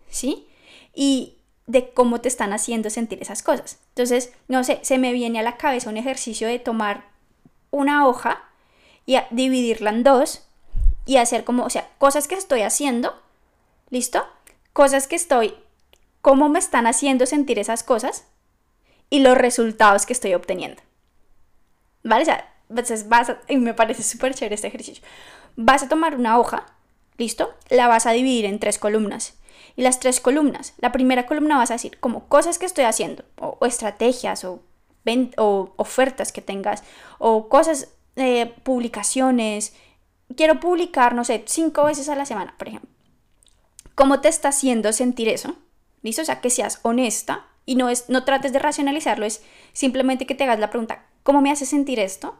¿sí? 0.09 0.47
Y 0.95 1.39
de 1.67 1.91
cómo 1.91 2.21
te 2.21 2.29
están 2.29 2.53
haciendo 2.53 2.91
sentir 2.91 3.21
esas 3.21 3.43
cosas. 3.43 3.79
Entonces, 3.89 4.33
no 4.49 4.63
sé, 4.65 4.79
se 4.83 4.99
me 4.99 5.13
viene 5.13 5.41
a 5.41 5.43
la 5.43 5.57
cabeza 5.57 5.91
un 5.91 5.97
ejercicio 5.97 6.47
de 6.47 6.59
tomar 6.59 7.05
una 7.71 8.07
hoja 8.07 8.45
y 9.05 9.17
dividirla 9.31 9.91
en 9.91 10.03
dos 10.03 10.46
y 11.07 11.17
hacer 11.17 11.45
como, 11.45 11.65
o 11.65 11.71
sea, 11.71 11.89
cosas 11.99 12.29
que 12.29 12.35
estoy 12.35 12.63
haciendo, 12.63 13.15
¿listo? 13.89 14.27
Cosas 14.73 15.07
que 15.07 15.17
estoy, 15.17 15.55
cómo 16.21 16.49
me 16.49 16.59
están 16.59 16.87
haciendo 16.87 17.25
sentir 17.25 17.59
esas 17.59 17.83
cosas 17.83 18.25
y 19.09 19.21
los 19.21 19.39
resultados 19.39 20.05
que 20.05 20.13
estoy 20.13 20.35
obteniendo. 20.35 20.83
¿Vale? 22.03 22.23
O 22.23 22.25
sea, 22.27 22.53
entonces 22.69 23.09
vas 23.09 23.31
a, 23.31 23.41
y 23.49 23.57
me 23.57 23.75
parece 23.75 24.03
súper 24.03 24.35
chévere 24.35 24.57
este 24.57 24.67
ejercicio. 24.67 25.05
Vas 25.55 25.85
a 25.85 25.89
tomar 25.89 26.17
una 26.17 26.39
hoja, 26.39 26.67
¿listo? 27.17 27.55
La 27.69 27.87
vas 27.87 28.07
a 28.07 28.11
dividir 28.11 28.45
en 28.45 28.59
tres 28.59 28.79
columnas. 28.79 29.35
Y 29.77 29.83
las 29.83 30.01
tres 30.01 30.21
columnas, 30.21 30.75
la 30.79 30.91
primera 30.91 31.27
columna 31.27 31.59
vas 31.59 31.71
a 31.71 31.75
decir 31.75 31.99
como 32.01 32.29
cosas 32.29 32.59
que 32.59 32.67
estoy 32.67 32.85
haciendo, 32.85 33.25
o, 33.39 33.59
estrategias, 33.67 34.45
o, 34.45 34.63
o, 35.37 35.73
ofertas 35.77 36.33
que 36.33 36.41
tengas, 36.43 36.83
o 37.19 37.49
cosas, 37.49 37.89
eh, 38.17 38.55
publicaciones. 38.63 39.75
Quiero 40.35 40.61
publicar, 40.61 41.15
no 41.15 41.25
sé, 41.25 41.43
cinco 41.47 41.85
veces 41.85 42.09
a 42.09 42.17
la 42.17 42.27
semana, 42.27 42.55
por 42.59 42.69
ejemplo. 42.69 42.91
¿Cómo 43.95 44.21
te 44.21 44.29
está 44.29 44.49
haciendo 44.49 44.93
sentir 44.93 45.29
eso? 45.29 45.57
¿Listo? 46.03 46.23
O 46.23 46.25
sea, 46.25 46.41
que 46.41 46.51
seas 46.51 46.81
honesta 46.83 47.47
y 47.65 47.75
no, 47.75 47.89
es, 47.89 48.09
no 48.09 48.25
trates 48.25 48.53
de 48.53 48.59
racionalizarlo, 48.59 49.27
es 49.27 49.43
simplemente 49.73 50.27
que 50.27 50.35
te 50.35 50.45
hagas 50.45 50.61
la 50.61 50.71
pregunta, 50.71 51.05
¿cómo 51.23 51.41
me 51.41 51.51
hace 51.51 51.67
sentir 51.67 51.99
esto? 51.99 52.37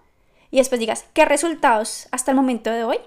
Y 0.51 0.59
después 0.59 0.79
digas, 0.79 1.07
¿qué 1.13 1.25
resultados 1.25 2.09
hasta 2.13 2.31
el 2.31 2.37
momento 2.37 2.71
de 2.71 2.85
hoy 2.85 2.99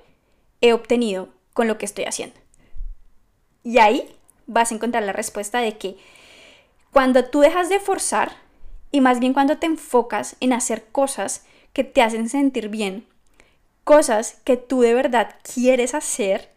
he 0.61 0.73
obtenido 0.73 1.30
con 1.53 1.67
lo 1.67 1.77
que 1.77 1.86
estoy 1.86 2.03
haciendo? 2.03 2.36
Y 3.63 3.77
ahí 3.77 4.15
vas 4.47 4.71
a 4.71 4.75
encontrar 4.75 5.03
la 5.03 5.13
respuesta 5.13 5.59
de 5.59 5.77
que 5.77 5.97
cuando 6.91 7.25
tú 7.25 7.39
dejas 7.39 7.69
de 7.69 7.80
forzar 7.80 8.34
y 8.91 8.99
más 8.99 9.19
bien 9.19 9.34
cuando 9.34 9.57
te 9.57 9.67
enfocas 9.67 10.36
en 10.39 10.53
hacer 10.53 10.86
cosas 10.91 11.45
que 11.71 11.84
te 11.84 12.01
hacen 12.01 12.27
sentir 12.30 12.69
bien, 12.69 13.07
cosas 13.90 14.40
que 14.44 14.56
tú 14.56 14.82
de 14.82 14.94
verdad 14.94 15.38
quieres 15.42 15.96
hacer, 15.96 16.52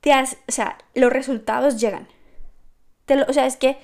te 0.00 0.10
o 0.10 0.24
sea, 0.48 0.78
los 0.94 1.12
resultados 1.12 1.78
llegan. 1.78 2.08
o 3.28 3.32
sea, 3.34 3.44
es 3.44 3.58
que 3.58 3.76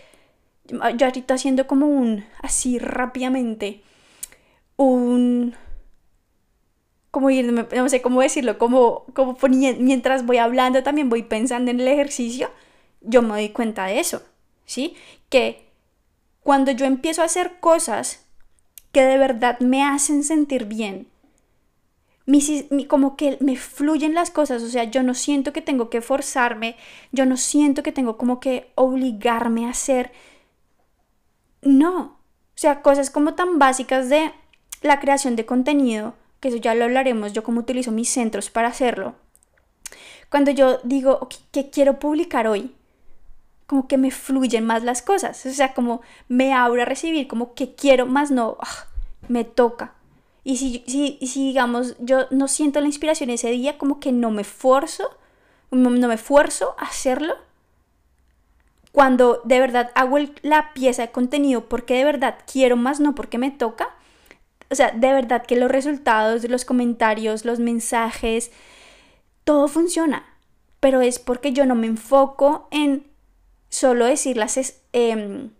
yo 0.64 1.04
ahorita 1.04 1.34
haciendo 1.34 1.66
como 1.66 1.86
un, 1.86 2.24
así 2.40 2.78
rápidamente, 2.78 3.82
un, 4.78 5.54
como 7.10 7.28
no 7.30 7.88
sé 7.90 8.00
cómo 8.00 8.22
decirlo, 8.22 8.56
como, 8.56 9.04
como 9.12 9.36
mientras 9.78 10.24
voy 10.24 10.38
hablando 10.38 10.82
también 10.82 11.10
voy 11.10 11.24
pensando 11.24 11.70
en 11.70 11.78
el 11.78 11.88
ejercicio, 11.88 12.50
yo 13.02 13.20
me 13.20 13.34
doy 13.34 13.50
cuenta 13.50 13.84
de 13.84 14.00
eso, 14.00 14.22
¿sí? 14.64 14.94
Que 15.28 15.68
cuando 16.42 16.70
yo 16.70 16.86
empiezo 16.86 17.20
a 17.20 17.26
hacer 17.26 17.60
cosas 17.60 18.24
que 18.92 19.02
de 19.02 19.18
verdad 19.18 19.60
me 19.60 19.84
hacen 19.84 20.24
sentir 20.24 20.64
bien, 20.64 21.09
como 22.88 23.16
que 23.16 23.38
me 23.40 23.56
fluyen 23.56 24.14
las 24.14 24.30
cosas, 24.30 24.62
o 24.62 24.68
sea, 24.68 24.84
yo 24.84 25.02
no 25.02 25.14
siento 25.14 25.52
que 25.52 25.62
tengo 25.62 25.90
que 25.90 26.00
forzarme, 26.00 26.76
yo 27.12 27.26
no 27.26 27.36
siento 27.36 27.82
que 27.82 27.92
tengo 27.92 28.16
como 28.16 28.40
que 28.40 28.70
obligarme 28.74 29.66
a 29.66 29.70
hacer, 29.70 30.12
no, 31.62 31.98
o 31.98 32.58
sea, 32.60 32.82
cosas 32.82 33.10
como 33.10 33.34
tan 33.34 33.58
básicas 33.58 34.08
de 34.08 34.32
la 34.82 35.00
creación 35.00 35.36
de 35.36 35.46
contenido, 35.46 36.14
que 36.40 36.48
eso 36.48 36.56
ya 36.56 36.74
lo 36.74 36.84
hablaremos, 36.84 37.32
yo 37.32 37.42
cómo 37.42 37.60
utilizo 37.60 37.90
mis 37.92 38.08
centros 38.08 38.50
para 38.50 38.68
hacerlo. 38.68 39.14
Cuando 40.30 40.50
yo 40.50 40.78
digo 40.84 41.28
que 41.52 41.70
quiero 41.70 41.98
publicar 41.98 42.46
hoy, 42.46 42.74
como 43.66 43.88
que 43.88 43.98
me 43.98 44.10
fluyen 44.10 44.64
más 44.64 44.82
las 44.82 45.02
cosas, 45.02 45.44
o 45.46 45.50
sea, 45.50 45.74
como 45.74 46.02
me 46.28 46.52
abro 46.52 46.82
a 46.82 46.84
recibir, 46.84 47.28
como 47.28 47.54
que 47.54 47.74
quiero 47.74 48.06
más, 48.06 48.30
no, 48.30 48.56
ah, 48.60 48.86
me 49.28 49.44
toca. 49.44 49.94
Y 50.50 50.56
si, 50.56 50.82
si, 50.84 51.24
si, 51.24 51.46
digamos, 51.46 51.94
yo 52.00 52.26
no 52.32 52.48
siento 52.48 52.80
la 52.80 52.88
inspiración 52.88 53.30
ese 53.30 53.52
día, 53.52 53.78
como 53.78 54.00
que 54.00 54.10
no 54.10 54.32
me 54.32 54.42
esfuerzo, 54.42 55.16
no, 55.70 55.90
me 55.90 56.12
esfuerzo 56.12 56.74
a 56.76 56.86
hacerlo, 56.86 57.36
cuando 58.90 59.42
de 59.44 59.60
verdad 59.60 59.92
hago 59.94 60.18
la 60.42 60.72
pieza 60.74 61.02
de 61.02 61.12
contenido 61.12 61.68
porque 61.68 61.94
de 61.94 62.02
verdad 62.02 62.38
quiero 62.52 62.76
más, 62.76 62.98
no 62.98 63.14
porque 63.14 63.38
me 63.38 63.52
toca, 63.52 63.90
o 64.70 64.74
sea, 64.74 64.90
de 64.90 65.12
verdad 65.12 65.46
que 65.46 65.54
los 65.54 65.70
resultados, 65.70 66.42
los 66.48 66.64
comentarios, 66.64 67.44
los 67.44 67.60
mensajes, 67.60 68.50
todo 69.44 69.68
funciona. 69.68 70.24
Pero 70.80 71.00
es 71.00 71.20
porque 71.20 71.52
yo 71.52 71.64
no 71.64 71.76
me 71.76 71.86
enfoco 71.86 72.66
en 72.72 73.06
solo 73.68 74.04
decir 74.04 74.36
las, 74.36 74.58
em, 74.92 75.50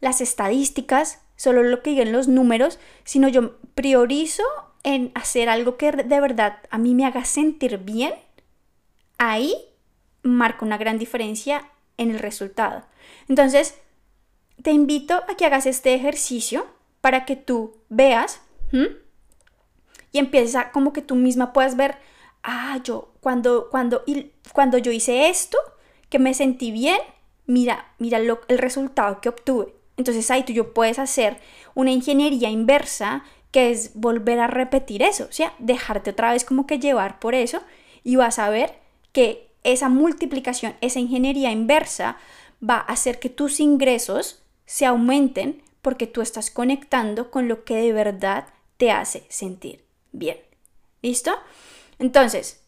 las 0.00 0.20
estadísticas, 0.20 1.21
solo 1.42 1.64
lo 1.64 1.82
que 1.82 1.90
digan 1.90 2.12
los 2.12 2.28
números, 2.28 2.78
sino 3.02 3.26
yo 3.26 3.56
priorizo 3.74 4.44
en 4.84 5.10
hacer 5.16 5.48
algo 5.48 5.76
que 5.76 5.90
de 5.90 6.20
verdad 6.20 6.58
a 6.70 6.78
mí 6.78 6.94
me 6.94 7.04
haga 7.04 7.24
sentir 7.24 7.78
bien. 7.78 8.14
Ahí 9.18 9.56
marca 10.22 10.64
una 10.64 10.78
gran 10.78 10.98
diferencia 10.98 11.68
en 11.96 12.12
el 12.12 12.20
resultado. 12.20 12.84
Entonces, 13.28 13.74
te 14.62 14.70
invito 14.70 15.16
a 15.28 15.34
que 15.36 15.44
hagas 15.44 15.66
este 15.66 15.94
ejercicio 15.94 16.64
para 17.00 17.24
que 17.24 17.34
tú 17.34 17.74
veas 17.88 18.40
y 20.12 20.18
empieces 20.20 20.54
a 20.54 20.70
como 20.70 20.92
que 20.92 21.02
tú 21.02 21.16
misma 21.16 21.52
puedas 21.52 21.76
ver, 21.76 21.96
ah, 22.44 22.78
yo 22.84 23.14
cuando, 23.20 23.68
cuando, 23.68 24.04
cuando 24.52 24.78
yo 24.78 24.92
hice 24.92 25.28
esto, 25.28 25.58
que 26.08 26.20
me 26.20 26.34
sentí 26.34 26.70
bien, 26.70 27.00
mira, 27.46 27.92
mira 27.98 28.20
lo, 28.20 28.42
el 28.46 28.58
resultado 28.58 29.20
que 29.20 29.28
obtuve. 29.28 29.81
Entonces 29.96 30.30
ahí 30.30 30.42
tú 30.42 30.52
yo 30.52 30.72
puedes 30.72 30.98
hacer 30.98 31.38
una 31.74 31.90
ingeniería 31.90 32.50
inversa 32.50 33.24
que 33.50 33.70
es 33.70 33.92
volver 33.94 34.40
a 34.40 34.46
repetir 34.46 35.02
eso, 35.02 35.26
o 35.28 35.32
sea, 35.32 35.54
dejarte 35.58 36.10
otra 36.10 36.32
vez 36.32 36.44
como 36.44 36.66
que 36.66 36.78
llevar 36.78 37.18
por 37.18 37.34
eso 37.34 37.60
y 38.02 38.16
vas 38.16 38.38
a 38.38 38.48
ver 38.48 38.78
que 39.12 39.50
esa 39.62 39.88
multiplicación, 39.88 40.74
esa 40.80 40.98
ingeniería 40.98 41.50
inversa 41.50 42.16
va 42.66 42.76
a 42.76 42.92
hacer 42.92 43.20
que 43.20 43.28
tus 43.28 43.60
ingresos 43.60 44.42
se 44.64 44.86
aumenten 44.86 45.62
porque 45.82 46.06
tú 46.06 46.22
estás 46.22 46.50
conectando 46.50 47.30
con 47.30 47.48
lo 47.48 47.64
que 47.64 47.76
de 47.76 47.92
verdad 47.92 48.46
te 48.76 48.90
hace 48.90 49.24
sentir 49.28 49.84
bien. 50.12 50.38
¿Listo? 51.02 51.32
Entonces, 51.98 52.62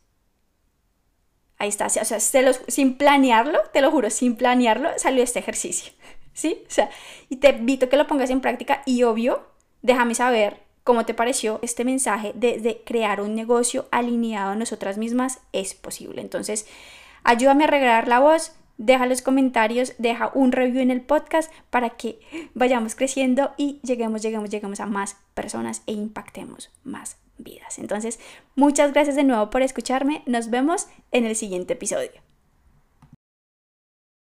ahí 1.59 1.69
está, 1.69 1.87
o 1.87 1.91
sea, 1.91 2.21
sin 2.21 2.97
planearlo, 2.97 3.61
te 3.73 3.81
lo 3.81 3.91
juro, 3.91 4.11
sin 4.11 4.37
planearlo, 4.37 4.91
salió 4.97 5.23
este 5.23 5.39
ejercicio. 5.39 5.93
¿Sí? 6.35 6.63
O 6.67 6.71
sea, 6.71 6.91
y 7.29 7.37
te 7.37 7.51
invito 7.51 7.87
a 7.87 7.89
que 7.89 7.97
lo 7.97 8.07
pongas 8.07 8.31
en 8.31 8.41
práctica 8.41 8.83
y 8.85 9.05
obvio, 9.05 9.47
déjame 9.83 10.15
saber 10.15 10.61
cómo 10.83 11.07
te 11.07 11.15
pareció 11.15 11.59
este 11.63 11.85
mensaje 11.85 12.33
de, 12.35 12.61
de 12.61 12.83
crear 12.85 13.21
un 13.21 13.35
negocio 13.35 13.87
alineado 13.91 14.53
a 14.53 14.57
nosotras 14.57 14.99
mismas 14.99 15.41
es 15.53 15.75
posible. 15.75 16.21
Entonces, 16.21 16.67
ayúdame 17.23 17.65
a 17.65 17.69
regalar 17.69 18.09
la 18.09 18.21
voz, 18.21 18.53
deja 18.77 19.07
los 19.07 19.23
comentarios, 19.23 19.95
deja 19.99 20.31
un 20.35 20.53
review 20.53 20.83
en 20.83 20.91
el 20.91 21.01
podcast 21.01 21.51
para 21.71 21.91
que 21.91 22.21
vayamos 22.55 22.95
creciendo 22.95 23.53
y 23.57 23.81
lleguemos, 23.83 24.23
lleguemos, 24.23 24.51
lleguemos 24.51 24.81
a 24.81 24.87
más 24.87 25.17
personas 25.35 25.83
e 25.87 25.93
impactemos 25.93 26.71
más 26.83 27.17
vidas. 27.39 27.79
Entonces, 27.79 28.21
muchas 28.55 28.93
gracias 28.93 29.17
de 29.17 29.25
nuevo 29.25 29.51
por 29.51 29.63
escucharme. 29.63 30.23
Nos 30.27 30.51
vemos 30.51 30.89
en 31.13 31.25
el 31.25 31.37
siguiente 31.37 31.75
episodio. 31.75 32.24